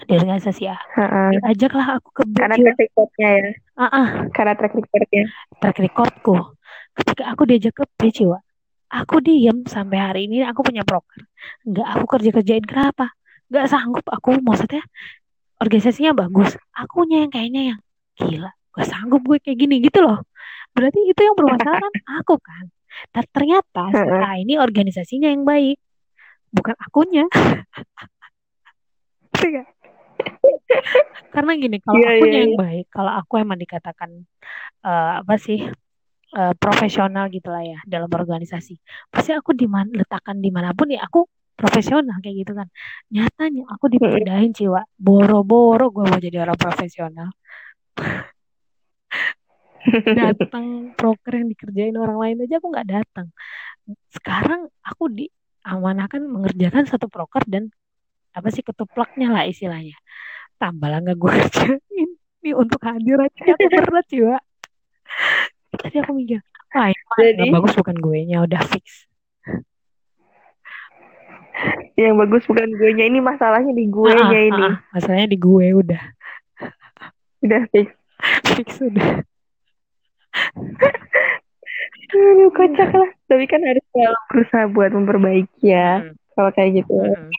di 0.07 0.13
organisasi 0.19 0.63
A 0.69 0.77
Ha-ha. 0.77 1.31
diajak 1.31 1.71
lah 1.75 1.97
aku 1.99 2.09
ke 2.11 2.21
karena 2.35 2.55
track 2.59 2.79
recordnya 2.79 3.29
ya. 3.29 3.49
Ah 3.79 3.83
ah, 3.89 4.07
karena 4.31 4.53
track 4.55 4.73
recordnya. 4.75 5.23
Track 5.59 5.77
recordku. 5.81 6.35
Ketika 6.93 7.23
aku 7.33 7.41
diajak 7.49 7.73
ke 7.73 7.83
B 7.97 8.01
jiwa 8.13 8.37
aku 8.93 9.25
diem 9.25 9.65
sampai 9.65 9.97
hari 9.97 10.21
ini 10.29 10.45
aku 10.45 10.61
punya 10.61 10.85
proker 10.85 11.25
nggak 11.65 11.87
aku 11.97 12.05
kerja 12.05 12.29
kerjain 12.29 12.61
kenapa? 12.61 13.09
Nggak 13.49 13.65
sanggup 13.65 14.05
aku 14.05 14.37
maksudnya 14.45 14.85
organisasinya 15.57 16.13
bagus 16.13 16.53
akunya 16.77 17.25
yang 17.25 17.31
kayaknya 17.33 17.61
yang 17.73 17.79
gila 18.13 18.51
gak 18.73 18.89
sanggup 18.89 19.21
gue 19.25 19.37
kayak 19.37 19.57
gini 19.57 19.81
gitu 19.85 20.01
loh. 20.01 20.25
Berarti 20.73 21.05
itu 21.05 21.21
yang 21.21 21.37
bermasalah 21.37 21.77
kan 21.77 21.93
aku 22.21 22.35
kan? 22.41 22.65
Dan 23.13 23.25
ternyata. 23.29 23.89
A 23.93 24.37
ini 24.41 24.57
organisasinya 24.57 25.29
yang 25.29 25.45
baik 25.45 25.77
bukan 26.49 26.73
akunya. 26.81 27.25
Nggak? 29.43 29.67
Karena 31.35 31.51
gini 31.57 31.77
kalau 31.81 31.97
Iya, 31.97 32.09
akunya 32.19 32.31
iya, 32.31 32.43
yang 32.43 32.53
iya. 32.53 32.61
baik 32.61 32.85
kalau 32.91 33.11
aku 33.15 33.33
emang 33.39 33.59
dikatakan 33.59 34.09
eh, 34.85 35.11
apa 35.23 35.35
sih 35.39 35.59
eh, 36.35 36.53
profesional 36.59 37.25
gitu 37.31 37.49
lah 37.49 37.63
ya 37.63 37.79
dalam 37.87 38.11
organisasi 38.11 38.77
pasti 39.09 39.31
aku 39.33 39.55
diman 39.55 39.89
letakkan 39.95 40.37
di 40.43 40.51
mana 40.51 40.75
pun 40.75 40.91
ya 40.91 41.01
aku 41.05 41.25
profesional 41.53 42.17
kayak 42.19 42.43
gitu 42.43 42.53
kan. 42.57 42.67
Nyatanya 43.13 43.63
aku 43.69 43.85
dipindahin 43.87 44.51
jiwa 44.51 44.81
boro-boro 44.97 45.93
gue 45.93 46.03
mau 46.09 46.19
jadi 46.19 46.43
orang 46.43 46.57
profesional. 46.57 47.29
Datang 50.19 50.95
proker 50.97 51.33
yang 51.43 51.47
dikerjain 51.51 51.95
orang 51.99 52.17
lain 52.19 52.37
aja 52.47 52.57
aku 52.57 52.67
nggak 52.71 52.87
datang. 52.89 53.27
Sekarang 54.09 54.71
aku 54.81 55.11
diamanahkan 55.11 56.23
mengerjakan 56.23 56.87
satu 56.87 57.11
proker 57.11 57.43
dan 57.45 57.67
apa 58.33 58.49
sih 58.49 58.65
ketuplaknya 58.65 59.29
lah 59.29 59.45
istilahnya 59.45 59.93
tambah 60.55 60.87
lah 60.87 60.99
nggak 60.99 61.17
gue 61.17 61.31
kerjain. 61.31 62.09
Ini 62.43 62.51
untuk 62.53 62.79
hadir 62.81 63.17
aja 63.17 63.41
aku 63.55 63.87
berat 63.87 64.07
jiwa 64.07 64.35
tadi 65.73 65.97
aku 65.97 66.11
mikir 66.13 66.39
wah 66.69 66.87
ini 66.87 67.01
Jadi- 67.17 67.39
yang 67.39 67.55
bagus 67.55 67.73
bukan 67.73 67.95
gue 67.95 68.17
nya 68.25 68.37
udah 68.41 68.61
fix. 68.67 69.07
Yang 71.93 72.15
bagus 72.17 72.43
bukan 72.43 72.67
gue 72.73 72.89
nya 72.91 73.05
ini 73.05 73.19
masalahnya 73.19 73.71
di 73.71 73.85
gue 73.85 74.09
nya 74.09 74.25
Ah, 74.25 74.33
ah, 74.33 74.43
ini. 74.43 74.63
ah, 74.65 74.75
masalahnya 74.91 75.27
di 75.29 75.37
gue 75.37 75.67
udah. 75.71 76.03
Udah 77.39 77.61
fix. 77.69 77.87
Fix 78.57 78.69
udah. 78.81 79.21
Aduh, 82.13 82.49
kocak 82.51 82.89
lah. 82.89 83.09
Tapi 83.25 83.45
kan 83.45 83.61
harus 83.61 83.83
selalu 83.89 84.19
berusaha 84.29 84.65
buat 84.69 84.91
memperbaiki 84.91 85.65
ya 85.65 86.01
Mm, 86.03 86.13
kalau 86.33 86.49
kayak 86.51 86.71
gitu. 86.81 86.93
Mm, 86.93 87.29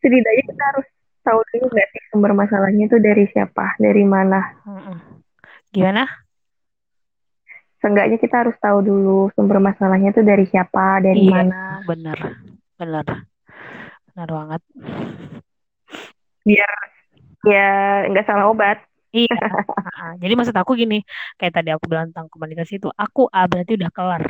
setidaknya 0.00 0.42
kita 0.48 0.62
harus 0.72 0.86
tahu 1.28 1.40
dulu 1.52 1.64
nggak 1.68 1.88
sih 1.92 2.02
sumber 2.08 2.32
masalahnya 2.32 2.88
itu 2.88 2.96
dari 2.96 3.24
siapa 3.28 3.76
dari 3.76 4.02
mana? 4.08 4.40
Gimana? 5.68 6.08
Seenggaknya 7.78 8.18
kita 8.18 8.42
harus 8.42 8.56
tahu 8.58 8.82
dulu 8.82 9.30
sumber 9.36 9.60
masalahnya 9.60 10.10
itu 10.10 10.24
dari 10.24 10.48
siapa 10.48 10.98
dari 11.04 11.28
Iya. 11.28 11.34
mana. 11.46 11.62
bener 11.86 12.18
bener 12.74 13.06
bener 14.10 14.28
banget. 14.34 14.62
Biar 16.42 16.70
ya 17.46 17.68
nggak 18.10 18.26
salah 18.26 18.50
obat. 18.50 18.82
Iya, 19.08 19.32
Ah, 19.96 20.12
jadi 20.20 20.36
maksud 20.36 20.52
aku 20.52 20.76
gini, 20.76 21.00
kayak 21.40 21.56
tadi 21.56 21.72
aku 21.72 21.88
bilang 21.88 22.12
tentang 22.12 22.28
komunikasi 22.28 22.76
itu, 22.76 22.92
aku 22.92 23.24
A 23.32 23.48
berarti 23.48 23.80
udah 23.80 23.88
kelar, 23.88 24.20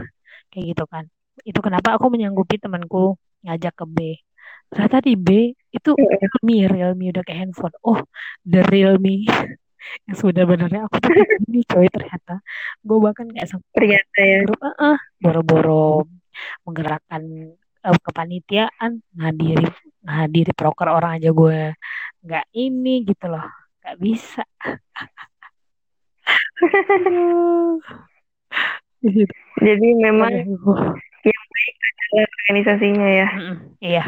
kayak 0.55 0.65
gitu 0.71 0.87
kan. 0.87 1.11
Itu 1.43 1.59
kenapa 1.67 1.99
aku 1.99 2.07
menyanggupi 2.15 2.63
temanku 2.63 3.19
ngajak 3.43 3.75
ke 3.75 3.85
B. 3.91 3.99
Ternyata 4.69 4.99
di 5.01 5.15
B 5.17 5.29
itu 5.69 5.91
Realme, 5.97 6.57
Realme 6.69 7.05
udah 7.13 7.25
ke 7.25 7.33
handphone. 7.37 7.75
Oh, 7.85 8.01
the 8.45 8.65
Realme 8.69 9.25
yang 10.09 10.17
sebenarnya 10.17 10.85
aku 10.85 10.97
tuh 11.01 11.11
kayak 11.13 11.29
gini 11.49 11.61
coy 11.65 11.87
ternyata. 11.89 12.45
Gue 12.85 12.99
bahkan 13.01 13.27
kayak 13.33 13.49
sampai 13.49 13.71
ternyata 13.73 14.21
ya 14.21 14.39
"Ah, 14.61 14.75
ah, 14.93 14.99
boro-boro 15.21 16.05
menggerakkan 16.69 17.23
eh, 17.85 17.99
kepanitiaan, 18.05 19.01
ngadiri 19.17 19.69
ngadiri 20.05 20.53
proker 20.53 20.89
orang 20.93 21.19
aja 21.21 21.31
gue 21.33 21.73
nggak 22.25 22.47
ini 22.53 23.07
gitu 23.07 23.27
loh, 23.31 23.47
nggak 23.85 23.97
bisa. 24.03 24.43
Jadi 29.59 29.89
memang 29.99 30.33
Aduh. 30.43 30.95
organisasinya 32.49 33.09
ya 33.09 33.29
Mm-mm, 33.31 33.57
Iya, 33.79 34.05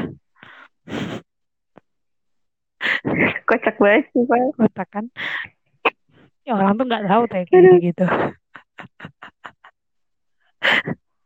kocak 3.48 3.76
banget 3.78 4.04
sih 4.14 4.24
pak 4.24 4.38
kota 4.56 4.84
kan. 4.88 5.04
Ya, 6.48 6.56
orang 6.56 6.74
tuh 6.78 6.84
nggak 6.88 7.04
tahu 7.06 7.22
kayak 7.30 7.46
gitu 7.52 7.70
gitu. 7.92 8.06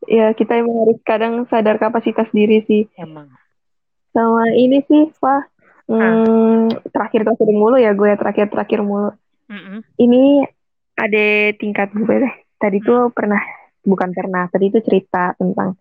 ya 0.09 0.33
kita 0.37 0.61
emang 0.61 0.85
harus 0.85 0.99
kadang 1.03 1.35
sadar 1.49 1.81
kapasitas 1.81 2.29
diri 2.31 2.63
sih 2.69 2.85
Emang. 3.01 3.29
sama 4.13 4.53
ini 4.53 4.85
sih 4.87 5.11
pak 5.17 5.49
hmm, 5.89 6.93
terakhir 6.93 7.25
terakhir 7.25 7.51
mulu 7.51 7.77
ya 7.81 7.93
gue 7.97 8.11
terakhir 8.15 8.53
terakhir 8.53 8.81
mulu 8.85 9.11
Mm-mm. 9.49 9.81
ini 10.01 10.45
ada 10.95 11.53
tingkat 11.57 11.91
gue 11.93 12.17
deh 12.21 12.35
tadi 12.61 12.79
tuh 12.85 13.11
pernah 13.11 13.41
bukan 13.85 14.11
pernah 14.15 14.49
tadi 14.49 14.73
tuh 14.73 14.83
cerita 14.85 15.35
tentang 15.37 15.77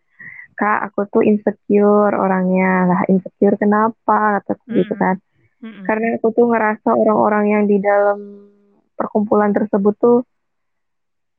kak 0.64 0.80
aku 0.88 1.03
tuh 1.11 1.28
insecure 1.28 2.16
orangnya 2.16 2.88
lah 2.88 3.01
insecure 3.11 3.59
kenapa 3.59 4.39
kata 4.39 4.55
gitu 4.72 4.95
Mm-mm. 4.95 5.03
kan 5.03 5.16
Mm-mm. 5.59 5.84
karena 5.84 6.16
aku 6.16 6.32
tuh 6.32 6.47
ngerasa 6.47 6.89
orang-orang 6.95 7.45
yang 7.51 7.64
di 7.68 7.84
dalam 7.84 8.47
perkumpulan 8.95 9.51
tersebut 9.51 9.91
tuh 9.99 10.20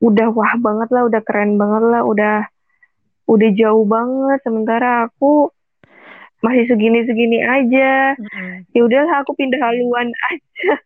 udah 0.05 0.29
wah 0.29 0.53
banget 0.61 0.93
lah 0.93 1.09
udah 1.09 1.21
keren 1.25 1.57
banget 1.57 1.83
lah 1.89 2.01
udah 2.05 2.35
udah 3.25 3.49
jauh 3.57 3.85
banget 3.89 4.37
sementara 4.45 5.09
aku 5.09 5.49
masih 6.45 6.69
segini-segini 6.69 7.41
aja 7.41 8.13
Mm-mm. 8.13 8.69
ya 8.69 8.81
udahlah 8.85 9.25
aku 9.25 9.33
pindah 9.33 9.57
haluan 9.57 10.13
aja 10.29 10.77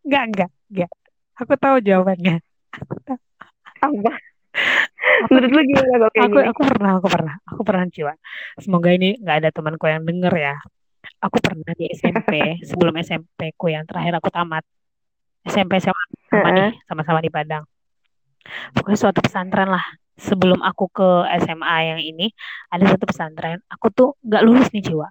Nggak, 0.00 0.24
nggak, 0.34 0.50
nggak. 0.74 0.90
Aku 1.38 1.54
tahu 1.54 1.76
jawabannya. 1.78 2.42
apa 2.74 3.14
Aku, 3.86 3.96
menurut 5.30 5.50
lu 5.52 5.60
gimana 5.68 5.88
kalau 5.94 6.08
kayak 6.10 6.24
aku, 6.26 6.38
gini 6.38 6.48
aku 6.50 6.62
pernah, 6.64 6.90
aku 6.96 7.08
pernah, 7.08 7.34
aku 7.46 7.62
pernah 7.62 7.84
Ciwa. 7.90 8.14
Semoga 8.58 8.88
ini 8.94 9.08
nggak 9.20 9.36
ada 9.44 9.48
temanku 9.52 9.84
yang 9.86 10.02
denger 10.04 10.34
ya. 10.34 10.56
Aku 11.20 11.36
pernah 11.40 11.72
di 11.76 11.86
SMP, 11.92 12.32
sebelum 12.68 12.94
SMP 13.00 13.52
ku 13.56 13.68
yang 13.68 13.84
terakhir 13.84 14.16
aku 14.16 14.28
tamat. 14.32 14.64
SMP 15.40 15.80
sama 15.80 15.96
Heeh. 16.36 16.52
nih, 16.52 16.70
sama-sama 16.84 17.18
di 17.24 17.32
Padang. 17.32 17.64
Pokoknya 18.76 18.98
suatu 18.98 19.20
pesantren 19.24 19.68
lah. 19.72 19.84
Sebelum 20.20 20.60
aku 20.60 20.92
ke 20.92 21.08
SMA 21.40 21.76
yang 21.96 22.00
ini, 22.04 22.28
ada 22.68 22.84
satu 22.92 23.08
pesantren. 23.08 23.64
Aku 23.72 23.88
tuh 23.88 24.20
nggak 24.20 24.44
lulus 24.44 24.68
nih 24.68 24.84
Ciwa. 24.84 25.08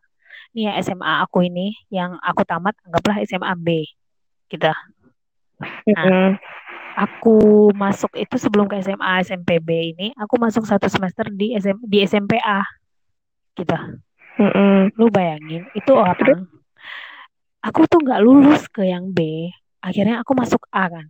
Nih 0.53 0.69
ya 0.69 0.77
SMA 0.85 1.25
aku 1.25 1.49
ini, 1.49 1.73
yang 1.89 2.13
aku 2.21 2.45
tamat, 2.45 2.77
anggaplah 2.85 3.17
SMA 3.25 3.53
B. 3.57 3.89
Gitu. 4.49 4.69
Mm-mm. 5.89 6.37
Aku 6.99 7.71
masuk 7.71 8.11
itu 8.19 8.35
sebelum 8.35 8.67
ke 8.67 8.75
SMA 8.83 9.23
SMP 9.23 9.63
B 9.63 9.95
ini, 9.95 10.11
aku 10.19 10.35
masuk 10.35 10.67
satu 10.67 10.91
semester 10.91 11.31
di 11.31 11.55
SM, 11.55 11.79
di 11.87 12.03
SMP 12.03 12.35
A. 12.43 12.59
Gitu. 13.55 13.71
Mm-mm. 14.35 14.91
Lu 14.99 15.07
bayangin, 15.07 15.63
itu 15.71 15.91
orang. 15.95 16.43
Aku 17.63 17.87
tuh 17.87 18.03
nggak 18.03 18.19
lulus 18.19 18.67
ke 18.67 18.83
yang 18.83 19.15
B. 19.15 19.47
Akhirnya 19.79 20.19
aku 20.19 20.35
masuk 20.35 20.67
A 20.75 20.91
kan. 20.91 21.07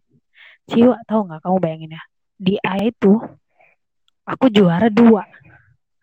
Ciwa, 0.69 1.01
tahu 1.09 1.25
nggak 1.25 1.41
kamu 1.41 1.57
bayangin 1.57 1.97
ya? 1.97 2.03
Di 2.37 2.55
A 2.61 2.77
itu, 2.85 3.17
aku 4.29 4.45
juara 4.53 4.93
dua. 4.93 5.25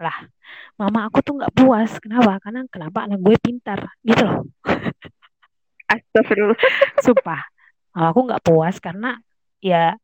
Lah, 0.02 0.26
mama 0.74 1.06
aku 1.06 1.22
tuh 1.22 1.38
nggak 1.38 1.54
puas. 1.54 1.94
Kenapa? 2.02 2.42
Karena 2.42 2.66
kenapa 2.66 3.06
anak 3.06 3.22
gue 3.22 3.38
pintar. 3.38 3.86
Gitu 4.02 4.22
loh. 4.26 4.50
Astagfirullah 5.86 6.58
Sumpah. 6.98 7.42
Aku 7.94 8.26
nggak 8.26 8.42
puas 8.42 8.76
karena 8.82 9.22
ya 9.62 9.96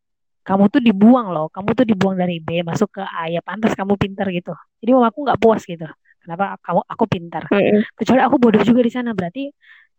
kamu 0.42 0.68
tuh 0.72 0.82
dibuang 0.82 1.30
loh. 1.30 1.46
Kamu 1.54 1.70
tuh 1.78 1.86
dibuang 1.86 2.18
dari 2.18 2.42
B 2.42 2.66
masuk 2.66 2.98
ke 2.98 3.02
A. 3.02 3.30
Ya 3.30 3.38
pantas 3.44 3.72
kamu 3.78 3.94
pintar 3.94 4.26
gitu. 4.34 4.52
Jadi 4.82 4.90
mama 4.90 5.08
aku 5.14 5.22
nggak 5.22 5.38
puas 5.38 5.62
gitu. 5.62 5.86
Kenapa 6.22 6.58
kamu 6.62 6.80
aku 6.86 7.04
pintar? 7.10 7.42
Mm-mm. 7.50 7.82
kecuali 7.98 8.22
aku 8.22 8.36
bodoh 8.38 8.62
juga 8.62 8.80
di 8.82 8.92
sana 8.94 9.10
berarti 9.10 9.50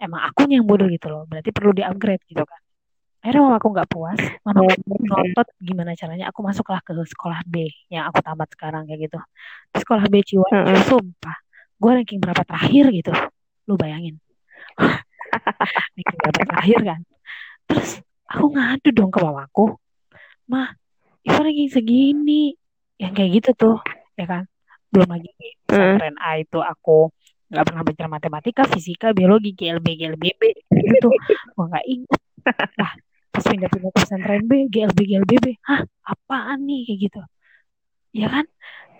emang 0.03 0.21
aku 0.27 0.49
yang 0.51 0.65
bodoh 0.67 0.87
gitu 0.91 1.07
loh 1.07 1.23
berarti 1.29 1.49
perlu 1.55 1.71
di 1.71 1.83
upgrade 1.85 2.23
gitu 2.27 2.43
kan 2.43 2.61
akhirnya 3.23 3.41
mama 3.47 3.55
aku 3.55 3.69
nggak 3.71 3.89
puas 3.89 4.19
mama 4.43 4.67
aku 4.67 4.83
ngotot 4.99 5.47
gimana 5.63 5.91
caranya 5.95 6.27
aku 6.27 6.39
masuklah 6.43 6.83
ke 6.83 6.91
sekolah 6.91 7.39
B 7.47 7.71
yang 7.87 8.11
aku 8.11 8.19
tamat 8.19 8.51
sekarang 8.51 8.83
kayak 8.83 9.07
gitu 9.07 9.19
di 9.71 9.77
sekolah 9.79 10.03
B 10.11 10.15
Ciwa 10.27 10.47
Mm-mm. 10.51 10.83
sumpah 10.83 11.37
gue 11.79 11.91
ranking 11.91 12.19
berapa 12.19 12.43
terakhir 12.43 12.91
gitu 12.91 13.11
lu 13.71 13.79
bayangin 13.79 14.19
ranking 15.95 16.19
berapa 16.19 16.41
terakhir 16.51 16.79
kan 16.83 16.99
terus 17.63 18.03
aku 18.33 18.45
ngadu 18.57 18.89
dong 18.89 19.11
ke 19.13 19.19
mamaku 19.21 19.77
mah 20.49 20.73
Iva 21.23 21.39
ranking 21.39 21.71
segini 21.71 22.51
yang 22.99 23.13
kayak 23.15 23.39
gitu 23.39 23.49
tuh 23.55 23.77
ya 24.19 24.25
kan 24.27 24.43
belum 24.93 25.09
lagi 25.09 25.29
di 25.37 25.49
pesantren 25.65 26.17
A 26.21 26.41
itu 26.41 26.59
aku 26.59 27.09
nggak 27.53 27.65
pernah 27.69 27.83
belajar 27.85 28.07
matematika, 28.09 28.61
fisika, 28.65 29.13
biologi, 29.13 29.53
GLB, 29.53 29.85
GLBB 29.93 30.41
gitu. 30.73 31.09
Gua 31.53 31.69
nggak 31.69 31.85
ingat. 31.85 32.21
Nah, 32.81 32.91
pas 33.29 33.45
pindah-pindah 33.45 33.91
ke 33.93 33.99
pesantren 34.01 34.43
B, 34.49 34.65
GLB, 34.73 34.99
GLBB, 35.05 35.61
hah 35.69 35.85
apaan 36.01 36.65
nih 36.65 36.89
kayak 36.89 36.99
gitu. 37.09 37.21
Ya 38.13 38.27
kan? 38.33 38.45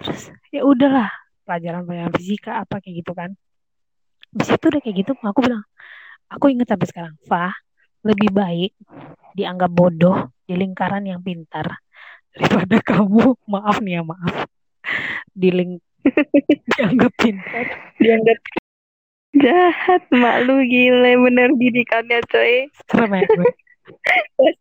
Terus 0.05 0.29
ya 0.53 0.61
udahlah 0.61 1.09
pelajaran-pelajaran 1.49 2.13
fisika 2.13 2.61
apa 2.61 2.77
kayak 2.77 3.01
gitu 3.01 3.11
kan. 3.17 3.34
Habis 4.34 4.49
itu 4.53 4.65
udah 4.69 4.81
kayak 4.81 4.95
gitu, 5.01 5.11
aku 5.17 5.39
bilang, 5.45 5.61
aku 6.25 6.45
ingat 6.49 6.73
sampai 6.73 6.88
sekarang, 6.89 7.13
Fa, 7.29 7.53
lebih 8.04 8.30
baik 8.36 8.72
dianggap 9.34 9.72
bodoh 9.72 10.30
di 10.45 10.54
lingkaran 10.60 11.08
yang 11.08 11.24
pintar 11.24 11.82
daripada 12.36 12.78
kamu, 12.84 13.34
maaf 13.54 13.80
nih 13.80 13.99
ya 13.99 14.04
maaf, 14.04 14.36
di 15.34 15.49
ling 15.49 15.72
dianggap 16.76 17.12
pintar. 17.16 17.66
Dianggap 17.97 18.38
jahat 19.34 20.04
mak 20.14 20.45
lu 20.45 20.62
gile 20.68 21.18
bener 21.18 21.49
didikannya 21.58 22.22
coy. 22.30 22.70
Serem 22.86 23.18
ya 23.18 23.24
gue. 23.26 23.51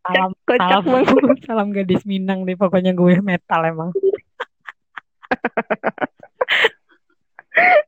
Salam 0.01 0.31
kocak 0.43 0.81
salam. 0.81 0.83
banget. 0.87 1.37
Salam 1.45 1.67
gadis 1.75 2.03
Minang 2.07 2.47
deh 2.47 2.57
pokoknya 2.57 2.95
gue 2.95 3.21
metal 3.21 3.61
emang 3.69 3.91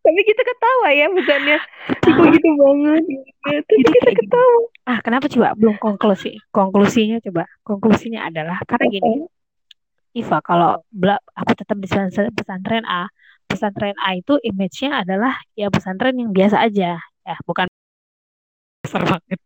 tapi 0.06 0.22
kita 0.22 0.42
ketawa 0.46 0.88
ya 0.94 1.08
bukannya 1.10 1.58
Iko 2.06 2.22
gitu 2.38 2.50
banget? 2.54 3.04
Gitu. 3.10 3.22
tapi 3.42 3.82
Jadi 3.82 3.98
kita 3.98 4.00
kayak 4.06 4.18
gini. 4.22 4.22
ketawa. 4.30 4.58
Ah 4.86 5.00
kenapa 5.02 5.26
coba? 5.26 5.48
Belum 5.58 5.76
konklusi. 5.82 6.38
Konklusinya 6.54 7.18
coba. 7.26 7.44
Konklusinya 7.66 8.30
adalah 8.30 8.62
karena 8.70 8.86
gini. 8.94 9.14
Iva 10.16 10.40
kalau 10.46 10.80
aku 11.34 11.52
tetap 11.58 11.76
di 11.82 11.90
pesantren 11.90 12.30
pesantren 12.32 12.86
A. 12.86 13.10
Pesantren 13.50 13.98
A 14.02 14.18
itu 14.18 14.38
image-nya 14.42 15.02
adalah 15.06 15.34
ya 15.58 15.70
pesantren 15.74 16.14
yang 16.18 16.30
biasa 16.30 16.62
aja. 16.62 17.02
Ya 17.26 17.36
bukan 17.46 17.66
besar 18.86 19.02
banget. 19.02 19.40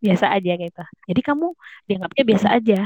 Biasa 0.00 0.26
aja 0.32 0.52
gitu. 0.56 0.82
Jadi 1.08 1.20
kamu 1.20 1.46
dianggapnya 1.88 2.24
biasa 2.24 2.48
aja. 2.56 2.80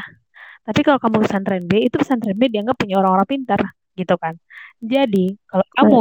Tapi 0.68 0.80
kalau 0.84 1.00
kamu 1.00 1.24
pesantren 1.24 1.64
B, 1.64 1.88
itu 1.88 1.96
pesantren 1.96 2.36
B 2.36 2.52
dianggap 2.52 2.76
punya 2.76 3.00
orang-orang 3.00 3.24
pintar, 3.24 3.72
gitu 3.96 4.14
kan. 4.20 4.36
Jadi, 4.84 5.32
kalau 5.48 5.64
kamu 5.80 5.96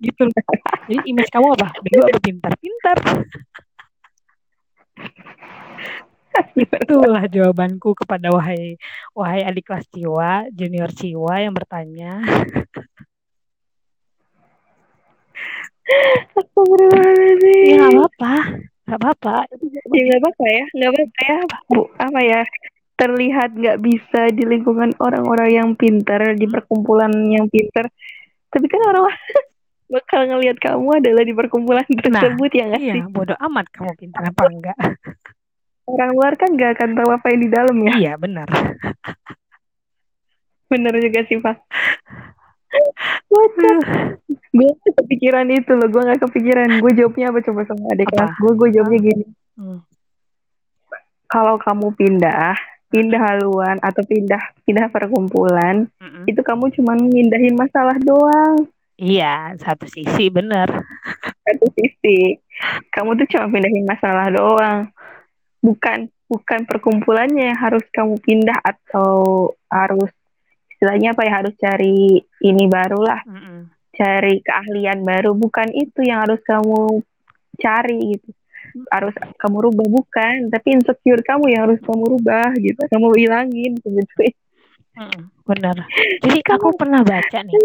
gitu 0.00 0.28
loh. 0.28 0.42
Jadi 0.86 1.00
image 1.08 1.30
kamu 1.32 1.46
apa? 1.56 1.68
Bego 1.82 2.04
apa 2.06 2.20
pintar? 2.20 2.52
Pintar. 2.60 2.98
Itulah 6.52 7.24
jawabanku 7.32 7.96
kepada 7.96 8.28
wahai 8.28 8.76
wahai 9.16 9.40
adik 9.40 9.72
kelas 9.72 9.88
Ciwa, 9.88 10.44
junior 10.52 10.92
Ciwa 10.92 11.40
yang 11.40 11.56
bertanya. 11.56 12.20
Astagfirullahaladzim. 16.36 17.72
Ya 17.72 17.76
nggak 17.78 17.94
apa-apa, 17.94 18.34
nggak 18.84 19.00
apa-apa. 19.00 19.36
Ya 19.96 20.02
nggak 20.12 20.20
apa-apa 20.20 20.44
ya, 20.44 20.64
nggak 20.76 20.90
apa-apa 20.92 21.20
ya, 21.24 21.38
Bu. 21.72 21.80
Apa 21.96 22.20
ya? 22.20 22.42
Terlihat 22.96 23.50
nggak 23.56 23.78
bisa 23.80 24.20
di 24.32 24.44
lingkungan 24.44 24.92
orang-orang 25.00 25.50
yang 25.52 25.68
pintar, 25.72 26.36
di 26.36 26.44
perkumpulan 26.48 27.12
yang 27.32 27.48
pintar. 27.48 27.88
Tapi 28.52 28.66
kan 28.68 28.80
orang 28.92 29.08
bakal 29.86 30.20
ngelihat 30.26 30.58
kamu 30.58 30.88
adalah 30.98 31.22
di 31.22 31.34
perkumpulan 31.34 31.86
Nah, 31.86 32.02
tersebut 32.02 32.50
ya 32.50 32.64
nggak 32.70 32.82
iya, 32.82 32.94
sih? 32.98 33.02
bodoh 33.10 33.38
amat 33.50 33.66
kamu 33.70 33.92
pintar 33.94 34.22
apa 34.26 34.42
enggak. 34.50 34.78
Orang 35.86 36.10
luar 36.18 36.34
kan 36.34 36.50
nggak 36.50 36.70
akan 36.74 36.90
tahu 36.98 37.08
apa 37.14 37.26
yang 37.30 37.40
di 37.46 37.50
dalam 37.50 37.76
ya. 37.86 37.92
Iya, 37.94 38.12
benar. 38.18 38.48
Bener 40.66 40.94
juga 40.98 41.20
sih, 41.30 41.38
Pak. 41.38 41.56
Bocah. 43.30 43.78
gue 44.56 44.72
kepikiran 44.98 45.46
itu 45.52 45.72
loh, 45.76 45.86
gue 45.86 46.02
nggak 46.02 46.22
kepikiran. 46.26 46.82
Gue 46.82 46.90
jawabnya 46.96 47.30
apa 47.30 47.38
coba 47.44 47.60
sama 47.70 47.92
adik 47.94 48.08
kelas 48.10 48.32
gue, 48.34 48.52
gue 48.58 48.68
jawabnya 48.74 48.98
gini. 48.98 49.26
Hmm. 49.54 49.78
Kalau 51.30 51.56
kamu 51.62 51.94
pindah, 51.94 52.54
pindah 52.90 53.20
haluan 53.22 53.76
atau 53.82 54.02
pindah 54.06 54.38
pindah 54.62 54.86
perkumpulan, 54.90 55.90
Mm-mm. 55.98 56.24
itu 56.30 56.38
kamu 56.42 56.70
cuma 56.74 56.94
mindahin 56.98 57.54
masalah 57.58 57.98
doang. 57.98 58.66
Iya, 58.96 59.52
satu 59.60 59.84
sisi 59.84 60.32
benar. 60.32 60.72
Satu 61.44 61.68
sisi, 61.76 62.40
kamu 62.88 63.12
tuh 63.20 63.28
cuma 63.36 63.52
pindahin 63.52 63.84
masalah 63.84 64.32
doang. 64.32 64.88
Bukan 65.60 66.08
bukan 66.26 66.64
perkumpulannya 66.64 67.52
yang 67.52 67.60
harus 67.60 67.84
kamu 67.92 68.16
pindah 68.24 68.56
atau 68.64 69.52
harus 69.68 70.08
istilahnya 70.72 71.12
apa 71.12 71.22
ya 71.28 71.32
harus 71.44 71.54
cari 71.60 72.24
ini 72.40 72.64
baru 72.66 73.00
lah, 73.04 73.20
Mm-mm. 73.28 73.68
cari 73.92 74.40
keahlian 74.40 75.04
baru. 75.04 75.36
Bukan 75.36 75.76
itu 75.76 76.00
yang 76.00 76.24
harus 76.24 76.40
kamu 76.48 77.04
cari 77.60 78.16
gitu. 78.16 78.32
Harus 78.88 79.12
kamu 79.36 79.56
rubah 79.72 79.88
bukan, 79.92 80.48
tapi 80.48 80.76
insecure 80.76 81.20
kamu 81.20 81.52
yang 81.52 81.68
harus 81.68 81.80
kamu 81.84 82.16
rubah 82.16 82.48
gitu. 82.60 82.80
Kamu 82.88 83.12
hilangin 83.12 83.76
gitu. 83.76 84.20
Mm-mm, 84.96 85.28
Benar. 85.44 85.76
Jadi 86.24 86.40
aku 86.40 86.72
pernah 86.72 87.04
baca 87.04 87.38
nih 87.44 87.60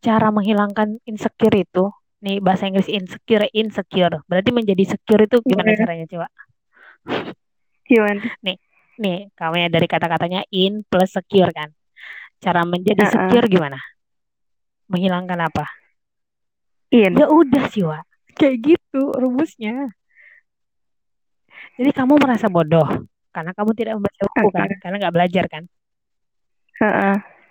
cara 0.00 0.32
menghilangkan 0.32 0.96
insecure 1.04 1.60
itu. 1.60 1.92
Nih 2.22 2.40
bahasa 2.40 2.64
Inggris 2.64 2.88
insecure 2.88 3.50
insecure. 3.52 4.24
Berarti 4.24 4.50
menjadi 4.54 4.96
secure 4.96 5.28
itu 5.28 5.42
gimana 5.44 5.76
caranya 5.76 6.06
coba? 6.08 6.26
Gimana? 7.84 8.22
Nih, 8.96 9.18
kamu 9.36 9.54
ya 9.58 9.68
dari 9.68 9.86
kata-katanya 9.90 10.40
in 10.48 10.80
plus 10.86 11.12
secure 11.12 11.52
kan. 11.52 11.74
Cara 12.40 12.64
menjadi 12.64 13.04
Uh-uh. 13.04 13.12
secure 13.28 13.46
gimana? 13.52 13.76
Menghilangkan 14.88 15.50
apa? 15.50 15.66
In. 16.94 17.16
Ya 17.20 17.26
udah 17.28 17.68
sih, 17.68 17.84
Wak. 17.84 18.06
Kayak 18.32 18.56
gitu 18.64 19.12
rumusnya. 19.12 19.92
Jadi 21.76 21.90
kamu 21.92 22.16
merasa 22.16 22.48
bodoh 22.48 22.84
karena 23.32 23.52
kamu 23.56 23.70
tidak 23.72 23.92
membaca 23.96 24.20
buku 24.28 24.48
kan, 24.52 24.68
karena 24.80 24.96
nggak 25.00 25.14
belajar 25.14 25.44
kan. 25.48 25.64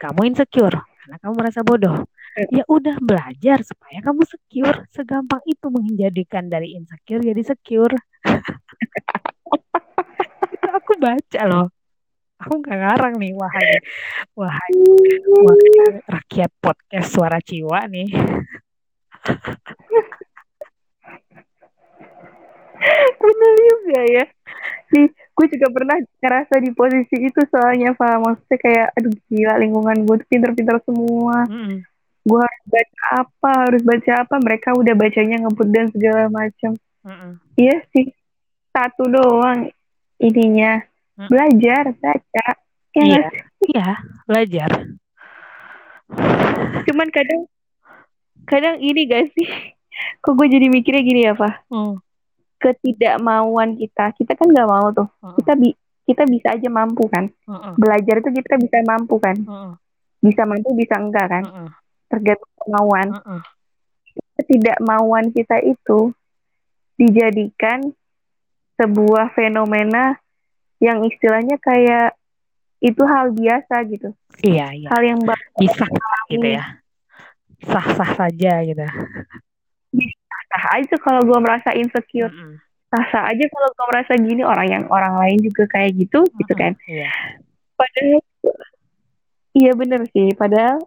Kamu 0.02 0.28
insecure 0.28 0.82
karena 1.02 1.16
kamu 1.28 1.34
merasa 1.38 1.60
bodoh. 1.64 2.08
Ya 2.56 2.64
udah 2.72 2.96
belajar 3.04 3.60
supaya 3.68 4.00
kamu 4.00 4.24
secure. 4.24 4.88
Segampang 4.96 5.44
itu 5.44 5.68
menjadikan 5.68 6.48
dari 6.48 6.76
insecure 6.80 7.20
jadi 7.20 7.44
secure. 7.44 7.96
itu 10.56 10.68
aku 10.72 10.94
baca 10.96 11.42
loh. 11.48 11.68
Aku 12.42 12.58
nggak 12.58 12.74
ngarang 12.74 13.14
nih, 13.22 13.38
wahai, 13.38 13.78
wahai, 14.34 14.74
wahai 15.30 16.02
rakyat 16.10 16.50
podcast 16.58 17.14
suara 17.14 17.38
Ciwa 17.38 17.86
nih. 17.86 18.10
Bener 23.22 23.54
juga 23.62 24.00
ya. 24.10 24.26
Nih, 24.92 25.08
gue 25.14 25.46
juga 25.56 25.68
pernah 25.72 25.98
ngerasa 26.20 26.60
di 26.60 26.70
posisi 26.76 27.16
itu 27.22 27.42
soalnya, 27.48 27.96
Pak. 27.96 28.16
Maksudnya 28.20 28.58
kayak, 28.60 28.88
aduh 28.98 29.14
gila 29.30 29.54
lingkungan 29.62 29.98
gue 30.04 30.16
tuh 30.20 30.28
pinter-pinter 30.28 30.78
semua. 30.84 31.48
Mm-mm. 31.48 31.86
Gue 32.22 32.42
harus 32.42 32.66
baca 32.70 33.02
apa, 33.26 33.52
harus 33.70 33.82
baca 33.82 34.12
apa. 34.26 34.36
Mereka 34.42 34.70
udah 34.76 34.94
bacanya 34.94 35.38
ngebut 35.48 35.70
dan 35.72 35.86
segala 35.94 36.28
macam. 36.28 36.72
Mm-mm. 37.08 37.32
Iya 37.56 37.82
sih, 37.96 38.12
satu 38.76 39.08
doang 39.08 39.72
ininya. 40.20 40.84
Hmm. 41.18 41.30
Belajar, 41.30 41.94
baca. 41.98 42.46
Ya 42.92 43.04
Iya, 43.08 43.22
sih? 43.32 43.42
iya, 43.72 43.88
belajar. 44.28 44.70
Cuman 46.84 47.08
kadang, 47.08 47.48
kadang 48.44 48.76
ini 48.84 49.08
gak 49.08 49.32
sih? 49.32 49.48
Kok 50.20 50.36
gue 50.36 50.48
jadi 50.52 50.68
mikirnya 50.68 51.04
gini 51.04 51.22
ya, 51.24 51.34
Pak? 51.36 51.72
Mm. 51.72 51.96
Ketidakmauan 52.62 53.82
kita. 53.82 54.14
Kita 54.14 54.38
kan 54.38 54.48
nggak 54.54 54.70
mau 54.70 54.94
tuh. 54.94 55.10
Kita 55.42 55.58
bi 55.58 55.74
kita 56.06 56.30
bisa 56.30 56.54
aja 56.54 56.70
mampu 56.70 57.10
kan. 57.10 57.34
Belajar 57.76 58.22
itu 58.22 58.30
kita 58.30 58.62
bisa 58.62 58.78
mampu 58.86 59.18
kan. 59.18 59.38
Bisa 60.22 60.46
mampu, 60.46 60.78
bisa 60.78 61.02
enggak 61.02 61.28
kan. 61.28 61.44
Tergantung 62.06 62.54
kemauan. 62.62 63.08
Mm-mm. 63.18 63.40
Ketidakmauan 64.38 65.34
kita 65.34 65.58
itu 65.66 66.14
dijadikan 67.02 67.82
sebuah 68.78 69.34
fenomena 69.34 70.22
yang 70.82 71.06
istilahnya 71.06 71.58
kayak 71.62 72.18
itu 72.82 73.02
hal 73.06 73.34
biasa 73.34 73.86
gitu. 73.90 74.10
Iya, 74.42 74.74
iya. 74.74 74.88
Hal 74.90 75.02
yang 75.06 75.22
Bisa 75.58 75.86
gitu 76.30 76.48
ya. 76.50 76.82
Sah-sah 77.62 78.12
saja 78.18 78.66
gitu. 78.66 78.86
Sah 80.52 80.66
aja 80.76 80.96
kalau 81.00 81.24
gue 81.24 81.40
merasa 81.40 81.72
insecure. 81.72 82.28
Mm-mm. 82.28 82.60
Sah-sah 82.92 83.32
aja 83.32 83.46
kalau 83.48 83.70
gue 83.72 83.86
merasa 83.88 84.14
gini 84.20 84.44
orang 84.44 84.68
yang 84.68 84.84
orang 84.92 85.16
lain 85.16 85.40
juga 85.40 85.64
kayak 85.72 85.96
gitu 85.96 86.28
gitu 86.28 86.54
kan. 86.60 86.76
Iya. 86.84 87.08
Padahal 87.80 88.20
iya 89.56 89.72
bener 89.80 90.04
sih. 90.12 90.36
Padahal 90.36 90.84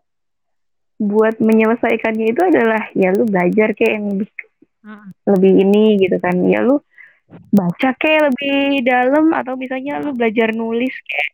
buat 1.00 1.40
menyelesaikannya 1.40 2.26
itu 2.36 2.40
adalah 2.44 2.92
ya 2.92 3.08
lu 3.16 3.24
belajar 3.24 3.72
kayak 3.72 3.92
yang 3.96 4.06
lebih, 4.12 4.28
Mm-mm. 4.84 5.08
lebih 5.32 5.52
ini 5.64 5.84
gitu 6.04 6.16
kan. 6.20 6.36
Ya 6.44 6.60
lu 6.60 6.84
baca 7.48 7.96
kayak 7.96 8.30
lebih 8.30 8.84
dalam 8.84 9.32
atau 9.32 9.56
misalnya 9.56 10.04
lu 10.04 10.12
belajar 10.12 10.52
nulis 10.52 10.92
kayak 11.08 11.30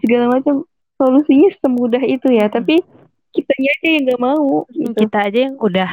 segala 0.00 0.40
macam. 0.40 0.64
Solusinya 0.96 1.52
semudah 1.60 2.00
itu 2.00 2.32
ya. 2.32 2.48
Mm-mm. 2.48 2.56
Tapi 2.56 2.76
kitanya 3.34 3.70
aja 3.76 3.88
yang 3.92 4.02
nggak 4.08 4.22
mau 4.24 4.64
gitu. 4.72 4.96
Kita 5.04 5.18
aja 5.28 5.38
yang 5.52 5.60
udah 5.60 5.90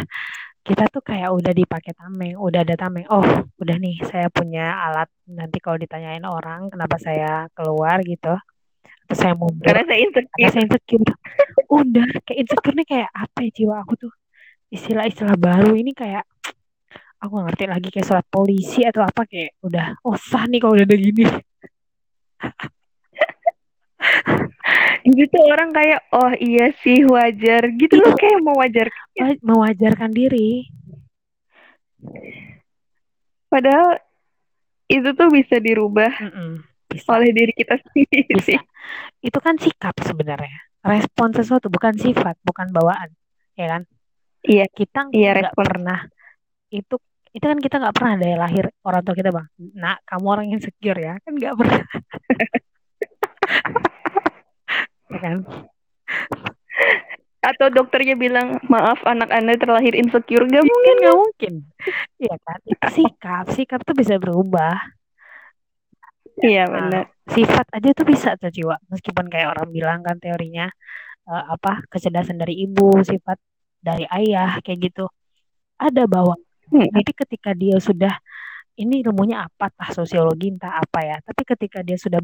kita 0.61 0.85
tuh 0.93 1.01
kayak 1.01 1.33
udah 1.33 1.53
dipakai 1.57 1.97
tameng, 1.97 2.37
udah 2.37 2.61
ada 2.61 2.77
tameng. 2.77 3.09
Oh, 3.09 3.25
udah 3.57 3.75
nih 3.81 3.97
saya 4.05 4.29
punya 4.29 4.77
alat 4.77 5.09
nanti 5.25 5.57
kalau 5.57 5.81
ditanyain 5.81 6.21
orang 6.21 6.69
kenapa 6.69 7.01
saya 7.01 7.49
keluar 7.57 7.97
gitu. 8.05 8.37
Atau 9.09 9.15
saya 9.17 9.33
mundur 9.33 9.65
Karena 9.65 9.89
saya 9.89 10.05
karena 10.05 10.07
insecure. 10.29 10.51
saya 10.53 10.63
insecure. 10.69 11.13
Udah, 11.65 12.07
kayak 12.29 12.37
insecure 12.45 12.75
nih 12.77 12.87
kayak 12.87 13.09
apa 13.09 13.37
ya 13.41 13.49
jiwa 13.57 13.75
aku 13.81 13.93
tuh. 13.97 14.13
Istilah-istilah 14.71 15.35
baru 15.35 15.73
ini 15.73 15.91
kayak 15.97 16.23
aku 17.21 17.37
gak 17.37 17.45
ngerti 17.53 17.65
lagi 17.69 17.89
kayak 17.89 18.07
surat 18.07 18.25
polisi 18.29 18.85
atau 18.85 19.03
apa 19.05 19.25
kayak 19.29 19.53
udah 19.61 19.93
oh 20.05 20.17
sah 20.17 20.45
nih 20.45 20.59
kalau 20.61 20.73
udah 20.77 20.85
ada 20.85 20.97
gini. 20.97 21.25
gitu 25.01 25.37
orang 25.49 25.71
kayak 25.71 25.99
oh 26.13 26.31
iya 26.37 26.69
sih 26.81 27.03
wajar 27.03 27.73
gitu 27.75 27.97
loh 27.97 28.13
kayak 28.13 28.39
mau 28.45 28.55
wajar 28.57 28.87
Wa- 29.17 29.41
Mewajarkan 29.41 30.11
diri. 30.13 30.69
padahal 33.47 33.99
itu 34.87 35.09
tuh 35.15 35.27
bisa 35.31 35.55
dirubah. 35.59 36.11
Bisa. 36.91 37.07
oleh 37.15 37.31
diri 37.31 37.55
kita 37.55 37.79
sendiri 37.79 38.27
Bisa. 38.27 38.59
Itu 39.23 39.39
kan 39.39 39.55
sikap 39.55 39.95
sebenarnya. 40.03 40.67
Respon 40.83 41.31
sesuatu 41.31 41.71
bukan 41.71 41.95
sifat, 41.95 42.35
bukan 42.43 42.67
bawaan. 42.75 43.07
Ya 43.55 43.71
kan? 43.71 43.81
Iya. 44.43 44.67
Kita 44.67 45.07
Iya, 45.11 45.47
nggak 45.47 45.55
pernah 45.55 45.99
itu 46.67 46.99
itu 47.31 47.45
kan 47.47 47.59
kita 47.59 47.79
nggak 47.79 47.95
pernah 47.95 48.15
dari 48.19 48.35
lahir 48.35 48.65
orang 48.83 49.03
tua 49.03 49.15
kita 49.15 49.31
bang 49.31 49.47
nak 49.75 50.03
kamu 50.03 50.25
orang 50.27 50.45
yang 50.51 50.59
insecure 50.59 50.99
ya 50.99 51.15
kan 51.19 51.31
nggak 51.31 51.55
pernah 51.55 51.83
ya 55.11 55.19
kan 55.19 55.37
atau 57.41 57.67
dokternya 57.73 58.13
bilang 58.13 58.61
maaf 58.69 59.01
anak 59.01 59.33
anda 59.33 59.57
terlahir 59.57 59.97
insecure 59.97 60.45
gak 60.45 60.61
mungkin 60.61 60.69
mungkin 60.69 60.95
nggak 61.01 61.17
mungkin 61.17 61.53
Iya 62.21 62.35
kan 62.45 62.59
itu 62.69 62.87
sikap 63.01 63.45
sikap 63.49 63.79
tuh 63.81 63.97
bisa 63.97 64.15
berubah 64.21 64.77
Iya 66.41 66.65
Nah, 66.65 66.73
benar. 66.89 67.03
sifat 67.29 67.65
aja 67.75 67.89
tuh 67.93 68.05
bisa 68.07 68.33
tuh 68.39 68.49
jiwa. 68.49 68.75
Meskipun 68.89 69.29
kayak 69.29 69.53
orang 69.53 69.67
bilang 69.69 69.99
kan 70.01 70.17
teorinya 70.17 70.65
eh, 71.29 71.43
apa 71.53 71.85
kecerdasan 71.91 72.37
dari 72.41 72.65
ibu, 72.65 72.97
sifat 73.05 73.37
dari 73.77 74.05
ayah 74.09 74.57
kayak 74.65 74.89
gitu. 74.89 75.05
Ada 75.77 76.09
bawah. 76.09 76.37
Mm-mm. 76.71 76.89
Tapi 76.93 77.11
ketika 77.13 77.51
dia 77.53 77.77
sudah 77.77 78.13
ini 78.81 79.05
ilmunya 79.05 79.45
apa 79.45 79.69
tah 79.69 79.89
sosiologi 79.93 80.49
entah 80.53 80.81
apa 80.81 80.99
ya. 81.05 81.17
Tapi 81.21 81.41
ketika 81.45 81.79
dia 81.85 81.97
sudah 81.97 82.19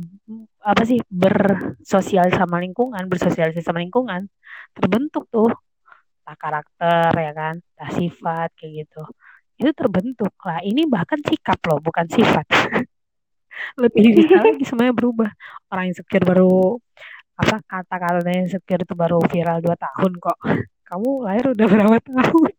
apa 0.65 0.83
sih 0.83 0.97
bersosial 1.05 2.33
sama 2.33 2.57
lingkungan, 2.59 3.05
bersosialisasi 3.05 3.61
sama 3.61 3.79
lingkungan, 3.85 4.25
terbentuk 4.73 5.29
tuh 5.29 5.53
entah 6.25 6.37
karakter 6.37 7.11
ya 7.15 7.31
kan, 7.31 7.55
entah 7.61 7.91
sifat 7.93 8.49
kayak 8.57 8.85
gitu. 8.85 9.01
Itu 9.57 9.71
terbentuk 9.73 10.33
lah. 10.43 10.59
Ini 10.65 10.85
bahkan 10.89 11.21
sikap 11.21 11.61
loh, 11.65 11.79
bukan 11.81 12.05
sifat. 12.09 12.45
Lebih 13.81 14.21
bisa 14.21 14.37
lagi 14.41 14.63
semuanya 14.65 14.93
berubah. 14.93 15.29
Orang 15.69 15.89
insecure 15.89 16.25
baru 16.25 16.77
apa 17.37 17.61
kata-katanya 17.69 18.49
insecure 18.49 18.81
itu 18.81 18.93
baru 18.97 19.21
viral 19.21 19.61
dua 19.61 19.77
tahun 19.77 20.11
kok. 20.17 20.37
Kamu 20.89 21.27
lahir 21.27 21.51
udah 21.53 21.67
berapa 21.67 21.97
tahun? 21.99 22.51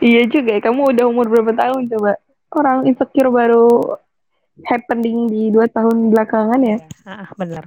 Iya 0.00 0.22
juga 0.28 0.50
ya. 0.56 0.60
Kamu 0.60 0.80
udah 0.96 1.04
umur 1.08 1.26
berapa 1.28 1.52
tahun 1.52 1.88
coba? 1.92 2.20
Orang 2.54 2.86
insecure 2.86 3.28
baru 3.28 3.98
happening 4.62 5.26
di 5.26 5.50
dua 5.50 5.66
tahun 5.66 6.14
belakangan 6.14 6.60
ya. 6.62 6.78
Iya, 6.78 7.10
ah, 7.10 7.28
bener. 7.34 7.64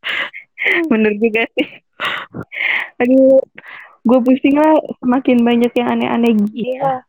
Bener 0.92 1.12
juga 1.16 1.44
sih. 1.56 1.68
Aduh, 3.00 3.40
gue 4.00 4.18
pusing 4.24 4.56
lah 4.56 4.76
semakin 5.00 5.40
banyak 5.40 5.72
yang 5.72 5.88
aneh-aneh 5.88 6.32
gitu 6.36 6.52
Iya. 6.76 6.80
lah. 6.80 7.00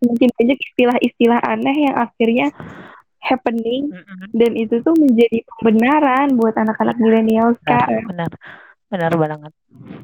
Semakin 0.00 0.30
banyak 0.36 0.58
istilah-istilah 0.60 1.40
aneh 1.40 1.76
yang 1.88 1.96
akhirnya 1.96 2.48
happening 3.24 3.88
Mm-mm. 3.88 4.28
dan 4.36 4.52
itu 4.52 4.84
tuh 4.84 4.92
menjadi 5.00 5.40
pembenaran 5.56 6.36
buat 6.36 6.52
anak-anak 6.52 7.00
milenial 7.00 7.56
Benar, 7.56 7.60
sekarang. 7.64 8.04
benar, 8.04 8.30
benar 8.92 9.12
banget. 9.16 9.52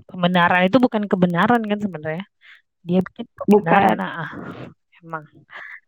Pembenaran 0.09 0.63
itu 0.65 0.77
bukan 0.81 1.03
kebenaran 1.05 1.61
kan 1.61 1.79
sebenarnya. 1.79 2.25
Dia 2.81 3.05
bikin 3.05 3.29
pembenaran. 3.45 3.97
Bukan. 3.97 3.97
Ah, 4.01 4.31
emang. 5.05 5.25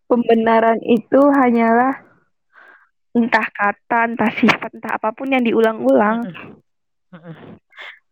Pembenaran 0.09 0.79
itu 0.85 1.21
hanyalah 1.33 2.05
entah 3.13 3.49
kata, 3.53 4.13
entah 4.13 4.31
sifat, 4.37 4.71
entah 4.77 4.93
apa 4.97 5.13
pun 5.13 5.29
yang 5.33 5.45
diulang-ulang. 5.45 6.25
Mm-mm. 6.27 6.61
Mm-mm. 7.13 7.37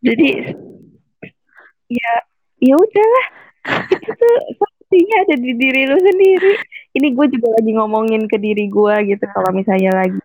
Jadi 0.01 0.29
ya 1.91 2.11
ya 2.61 2.73
udahlah 2.77 3.25
itu 4.09 4.27
sepertinya 4.49 5.15
ada 5.29 5.35
di 5.37 5.51
diri 5.57 5.81
lu 5.89 5.97
sendiri. 5.97 6.53
Ini 6.97 7.07
gue 7.13 7.25
juga 7.37 7.47
lagi 7.57 7.71
ngomongin 7.77 8.25
ke 8.25 8.37
diri 8.41 8.65
gue 8.69 8.95
gitu 9.13 9.25
kalau 9.31 9.53
misalnya 9.53 9.93
lagi 9.93 10.19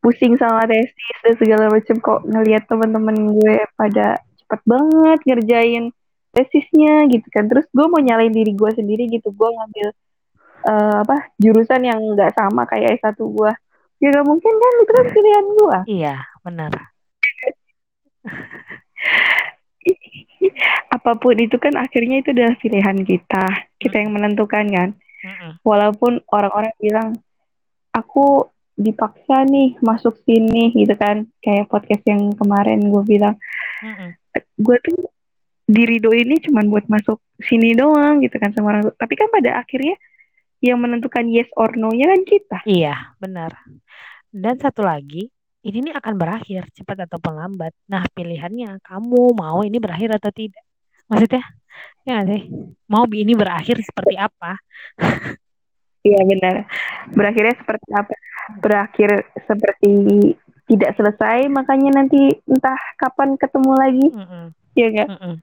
pusing 0.00 0.38
sama 0.38 0.70
tesis 0.70 1.18
dan 1.26 1.34
segala 1.34 1.64
macam 1.66 1.96
kok 1.98 2.20
ngelihat 2.30 2.62
teman-teman 2.70 3.16
gue 3.36 3.56
pada 3.74 4.20
cepet 4.38 4.60
banget 4.62 5.18
ngerjain 5.26 5.84
tesisnya 6.36 7.08
gitu 7.08 7.24
kan. 7.32 7.48
Terus 7.48 7.64
gue 7.72 7.86
mau 7.88 8.00
nyalain 8.04 8.32
diri 8.32 8.52
gue 8.52 8.70
sendiri 8.76 9.08
gitu. 9.08 9.32
Gue 9.32 9.48
ngambil 9.48 9.88
eh, 10.68 10.96
apa 11.00 11.32
jurusan 11.40 11.80
yang 11.88 12.00
nggak 12.12 12.36
sama 12.36 12.68
kayak 12.68 13.00
S1 13.00 13.16
gue. 13.16 13.52
Ya 13.96 14.12
gak 14.12 14.28
mungkin 14.28 14.52
kan 14.52 14.72
itu 14.84 14.92
kan 14.92 15.06
pilihan 15.08 15.46
gue. 15.56 15.78
Iya, 15.88 16.20
benar. 16.44 16.72
Apa 20.96 21.16
pun 21.16 21.36
itu 21.40 21.56
kan 21.56 21.72
akhirnya 21.80 22.20
itu 22.20 22.36
adalah 22.36 22.60
pilihan 22.60 22.98
kita. 23.08 23.72
Kita 23.80 23.96
yang 23.96 24.12
menentukan 24.12 24.68
kan. 24.68 24.92
Walaupun 25.64 26.20
orang-orang 26.28 26.76
bilang 26.76 27.16
aku 27.90 28.52
dipaksa 28.76 29.48
nih 29.48 29.80
masuk 29.80 30.20
sini 30.28 30.76
gitu 30.76 30.92
kan. 30.92 31.24
Kayak 31.40 31.72
podcast 31.72 32.04
yang 32.04 32.36
kemarin 32.36 32.84
gue 32.84 33.00
bilang 33.00 33.40
gue 34.36 34.76
tuh 34.84 35.08
dirido 35.66 36.14
ini 36.14 36.38
cuma 36.38 36.62
buat 36.62 36.86
masuk 36.86 37.18
sini 37.42 37.74
doang 37.74 38.22
gitu 38.22 38.38
kan 38.38 38.54
sama 38.54 38.78
orang. 38.78 38.94
Tapi 38.94 39.14
kan 39.18 39.28
pada 39.28 39.60
akhirnya 39.60 39.98
yang 40.62 40.80
menentukan 40.80 41.26
yes 41.28 41.50
or 41.58 41.74
no-nya 41.76 42.08
kan 42.08 42.22
kita. 42.24 42.58
Iya, 42.64 42.94
benar. 43.20 43.52
Dan 44.32 44.56
satu 44.56 44.86
lagi, 44.86 45.28
ini 45.66 45.90
nih 45.90 45.94
akan 45.98 46.14
berakhir 46.16 46.70
cepat 46.72 47.10
ataupun 47.10 47.36
lambat. 47.36 47.74
Nah, 47.90 48.06
pilihannya 48.14 48.80
kamu 48.80 49.36
mau 49.36 49.60
ini 49.66 49.76
berakhir 49.76 50.16
atau 50.16 50.30
tidak? 50.32 50.62
Maksudnya, 51.06 51.44
ya 52.06 52.24
sih? 52.24 52.50
Mau 52.88 53.04
ini 53.10 53.34
berakhir 53.36 53.78
seperti 53.82 54.14
apa? 54.16 54.58
Iya 56.06 56.20
benar. 56.22 56.54
Berakhirnya 57.10 57.54
seperti 57.58 57.88
apa? 57.90 58.14
Berakhir 58.62 59.10
seperti 59.42 59.92
tidak 60.66 60.94
selesai, 60.98 61.46
makanya 61.50 62.02
nanti 62.02 62.30
entah 62.46 62.78
kapan 62.98 63.38
ketemu 63.38 63.72
lagi, 63.74 64.06
Mm-mm. 64.10 64.44
ya 64.74 64.86
enggak? 64.90 65.08
Mm-mm. 65.14 65.34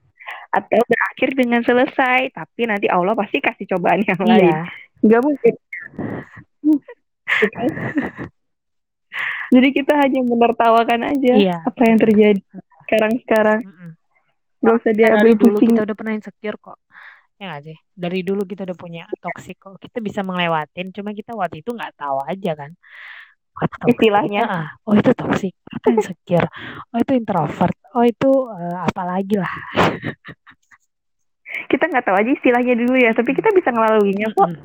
Atau 0.54 0.80
berakhir 0.86 1.28
dengan 1.34 1.60
selesai, 1.60 2.30
tapi 2.30 2.62
nanti 2.64 2.86
Allah 2.86 3.12
pasti 3.12 3.42
kasih 3.42 3.66
cobaan 3.74 4.00
yang 4.00 4.20
lain. 4.22 4.46
Iya, 4.46 4.60
Enggak 5.02 5.20
mungkin. 5.22 5.54
Gitu 6.62 7.46
kan? 7.54 7.68
Jadi 9.50 9.68
kita 9.70 9.92
hanya 9.94 10.20
menertawakan 10.22 11.00
aja 11.06 11.32
Iya. 11.34 11.58
apa 11.62 11.82
yang 11.86 11.98
terjadi 11.98 12.40
sekarang-sekarang. 12.86 13.60
Mm-mm. 13.62 13.90
Gak 14.58 14.74
usah 14.80 14.92
diambil 14.92 15.32
dulu 15.36 15.56
pusing. 15.58 15.70
kita 15.70 15.80
udah 15.84 15.96
pernah 15.96 16.14
insecure 16.14 16.58
kok. 16.58 16.78
Ya 17.34 17.50
nggak 17.50 17.62
sih? 17.66 17.76
Dari 17.92 18.20
dulu 18.22 18.46
kita 18.46 18.62
udah 18.62 18.78
punya 18.78 19.04
toxic 19.18 19.58
kok. 19.58 19.76
Kita 19.76 19.98
bisa 19.98 20.22
melewatin, 20.22 20.90
cuma 20.90 21.10
kita 21.10 21.34
waktu 21.34 21.60
itu 21.60 21.70
nggak 21.70 21.94
tahu 21.94 22.22
aja 22.24 22.52
kan. 22.56 22.70
Oh. 23.54 23.86
Istilahnya. 23.86 24.42
Ah, 24.50 24.66
oh 24.82 24.98
itu 24.98 25.14
toxic. 25.14 25.54
Itu 25.54 25.88
insecure. 25.94 26.48
Oh 26.90 26.98
itu 26.98 27.12
introvert. 27.14 27.76
Oh 27.94 28.02
itu 28.02 28.30
eh, 28.50 28.76
apa 28.82 29.02
lagi 29.06 29.38
lah. 29.38 29.54
Kita 31.70 31.86
nggak 31.86 32.02
tahu 32.02 32.18
aja 32.18 32.30
istilahnya 32.34 32.74
dulu 32.74 32.98
ya, 32.98 33.14
tapi 33.14 33.30
kita 33.30 33.46
bisa 33.54 33.70
ngelaluinya 33.70 34.26
kok. 34.34 34.58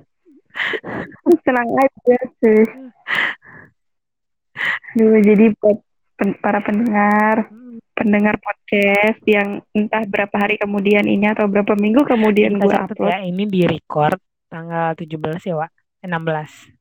Senang 1.45 1.69
aja 1.77 2.17
sih. 2.41 2.65
Dulu 4.97 5.17
jadi 5.21 5.53
buat 5.61 5.77
pen- 6.17 6.41
para 6.41 6.65
pendengar, 6.65 7.45
pendengar 7.93 8.41
podcast 8.41 9.21
yang 9.29 9.61
entah 9.77 10.01
berapa 10.09 10.33
hari 10.33 10.57
kemudian 10.57 11.05
ini 11.05 11.29
atau 11.29 11.45
berapa 11.45 11.77
minggu 11.77 12.01
kemudian 12.09 12.57
gue 12.57 12.73
upload. 12.73 13.13
ya, 13.13 13.21
ini 13.21 13.45
di 13.45 13.69
record 13.69 14.17
tanggal 14.49 14.97
17 14.97 15.45
ya, 15.45 15.61
Wak. 15.61 15.69
Eh, 16.01 16.09
16. 16.09 16.73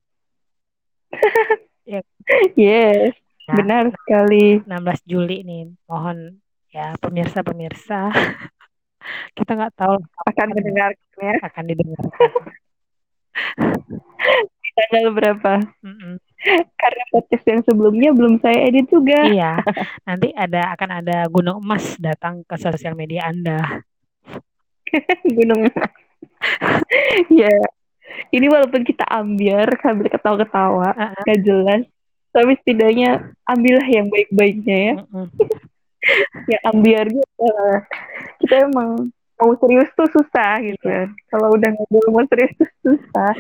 Yes, 2.59 3.17
Nah, 3.49 3.65
benar 3.65 3.85
sekali. 3.97 4.61
16 4.61 5.09
Juli 5.09 5.41
nih. 5.41 5.73
Mohon 5.89 6.37
ya 6.69 6.93
pemirsa-pemirsa 7.01 8.13
kita 9.37 9.57
nggak 9.57 9.73
tahu 9.73 9.97
Akan 10.29 10.53
mendengarkannya 10.53 11.33
akan 11.41 11.65
didengarkan. 11.65 12.29
di 14.61 14.69
tanggal 14.77 15.07
berapa. 15.17 15.53
Mm-mm. 15.81 16.21
Karena 16.77 17.03
podcast 17.11 17.45
yang 17.49 17.63
sebelumnya 17.65 18.11
belum 18.13 18.37
saya 18.45 18.69
edit 18.69 18.87
juga. 18.93 19.27
Iya, 19.27 19.65
nanti 20.05 20.29
ada 20.37 20.77
akan 20.77 20.91
ada 21.03 21.25
gunung 21.33 21.65
emas 21.65 21.97
datang 21.99 22.45
ke 22.45 22.55
sosial 22.61 22.93
media 22.95 23.27
Anda. 23.33 23.81
Gunung. 25.25 25.67
ya. 27.33 27.53
Ini 28.29 28.47
walaupun 28.47 28.83
kita 28.83 29.05
ambiar 29.05 29.69
sambil 29.79 30.09
ketawa-ketawa, 30.09 30.89
Ah, 30.91 31.13
ah. 31.13 31.23
gak 31.23 31.39
jelas. 31.41 31.83
Tapi 32.29 32.55
setidaknya 32.57 33.35
ambillah 33.43 33.85
yang 33.85 34.07
baik-baiknya 34.09 34.77
ya. 34.77 34.95
Mm-mm. 35.01 35.27
Ya 36.47 36.57
ambiarnya 36.65 37.21
adalah 37.37 37.85
kita 38.39 38.55
emang 38.65 39.11
mau 39.35 39.51
serius 39.59 39.91
tuh 39.93 40.09
susah 40.09 40.57
gitu 40.63 40.79
Iya. 40.81 41.05
kan. 41.05 41.09
Kalau 41.29 41.53
udah 41.53 41.69
ngobrol 41.69 42.07
mau 42.11 42.25
serius 42.25 42.55
tuh 42.55 42.69
susah. 42.81 43.35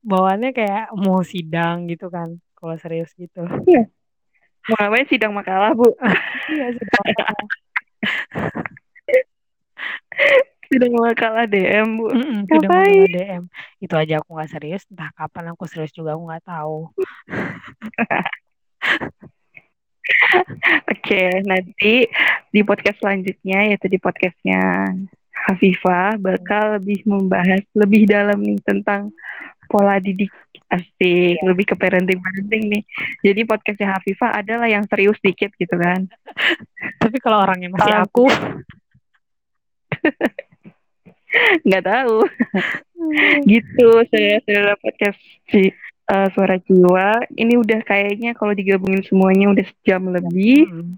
Bawaannya 0.00 0.50
kayak 0.50 0.90
mau 0.94 1.20
sidang 1.20 1.86
gitu 1.86 2.08
kan, 2.08 2.38
kalau 2.54 2.74
serius 2.78 3.10
gitu. 3.14 3.42
Mau 4.64 4.74
ngapain 4.78 5.06
sidang 5.06 5.34
makalah, 5.34 5.70
Bu? 5.72 5.92
Iya, 6.48 6.72
sidang. 6.72 7.04
Sidang 10.72 10.96
makalah 10.96 11.44
DM, 11.44 12.00
Bu. 12.00 12.08
Mm-mm, 12.08 12.48
sidang 12.48 12.72
Ngapain? 12.72 13.04
sama 13.04 13.12
DM. 13.12 13.44
Itu 13.76 13.92
aja 14.00 14.24
aku 14.24 14.30
nggak 14.32 14.50
serius, 14.56 14.88
entah 14.88 15.12
kapan 15.12 15.52
aku 15.52 15.68
serius 15.68 15.92
juga 15.92 16.16
aku 16.16 16.32
nggak 16.32 16.44
tahu. 16.48 16.88
Oke, 20.88 21.44
nanti 21.44 22.08
di 22.48 22.60
podcast 22.64 23.04
selanjutnya 23.04 23.68
yaitu 23.68 23.84
di 23.92 24.00
podcastnya 24.00 24.88
Hafifah 25.32 26.16
bakal 26.16 26.80
lebih 26.80 27.04
membahas 27.04 27.60
lebih 27.76 28.08
dalam 28.08 28.40
nih 28.40 28.56
tentang 28.64 29.12
pola 29.68 30.00
didik 30.00 30.32
asik, 30.72 31.36
lebih 31.44 31.68
ke 31.68 31.74
parenting 31.76 32.16
parenting 32.16 32.72
nih. 32.72 32.82
Jadi 33.20 33.44
podcastnya 33.44 33.92
Hafifah 33.92 34.40
adalah 34.40 34.72
yang 34.72 34.88
serius 34.88 35.20
dikit 35.20 35.52
gitu 35.60 35.76
kan. 35.76 36.08
Tapi 37.02 37.16
kalau 37.20 37.44
orangnya 37.44 37.68
masih 37.76 37.92
aku, 37.92 38.24
Nggak 41.66 41.84
tahu. 41.86 42.18
gitu 43.50 43.88
saya 44.14 44.38
saya 44.46 44.78
podcast 44.78 45.18
si 45.50 45.72
uh, 46.12 46.28
suara 46.34 46.58
jiwa. 46.62 47.24
Ini 47.32 47.54
udah 47.58 47.80
kayaknya 47.86 48.36
kalau 48.36 48.52
digabungin 48.54 49.02
semuanya 49.06 49.52
udah 49.52 49.66
sejam 49.66 50.12
lebih. 50.12 50.68
Hmm. 50.68 50.96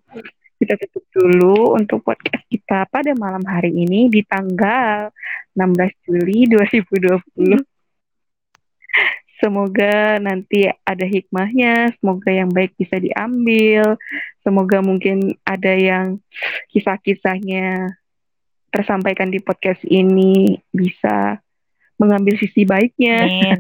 Kita 0.55 0.79
tutup 0.81 1.05
dulu 1.13 1.77
untuk 1.77 2.01
podcast 2.07 2.47
kita 2.47 2.87
pada 2.89 3.13
malam 3.19 3.43
hari 3.45 3.75
ini 3.75 4.07
di 4.09 4.23
tanggal 4.25 5.11
16 5.53 6.07
Juli 6.09 6.47
2020. 6.49 7.59
Semoga 9.43 10.17
nanti 10.23 10.71
ada 10.87 11.05
hikmahnya, 11.05 11.93
semoga 12.01 12.31
yang 12.33 12.49
baik 12.49 12.73
bisa 12.81 12.97
diambil, 12.97 13.99
semoga 14.41 14.79
mungkin 14.81 15.37
ada 15.45 15.75
yang 15.75 16.23
kisah-kisahnya 16.73 17.93
tersampaikan 18.75 19.31
di 19.31 19.39
podcast 19.39 19.87
ini 19.87 20.59
bisa 20.75 21.39
mengambil 21.95 22.35
sisi 22.35 22.67
baiknya. 22.67 23.23
Amin. 23.23 23.59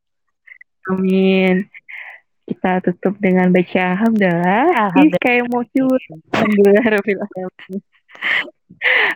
Amin. 0.90 1.54
Kita 2.48 2.80
tutup 2.80 3.20
dengan 3.20 3.52
baca 3.52 3.82
alhamdulillah. 3.92 4.96
Ih, 5.04 5.12
kayak 5.20 5.52
mau 5.52 5.62
curhat. 5.68 6.20
Alhamdulillah 6.32 6.84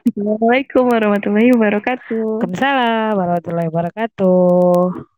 Assalamualaikum 0.06 0.84
warahmatullahi 0.86 1.50
wabarakatuh. 1.56 2.38
Waalaikumsalam 2.38 3.12
warahmatullahi 3.18 3.68
wabarakatuh. 3.72 5.15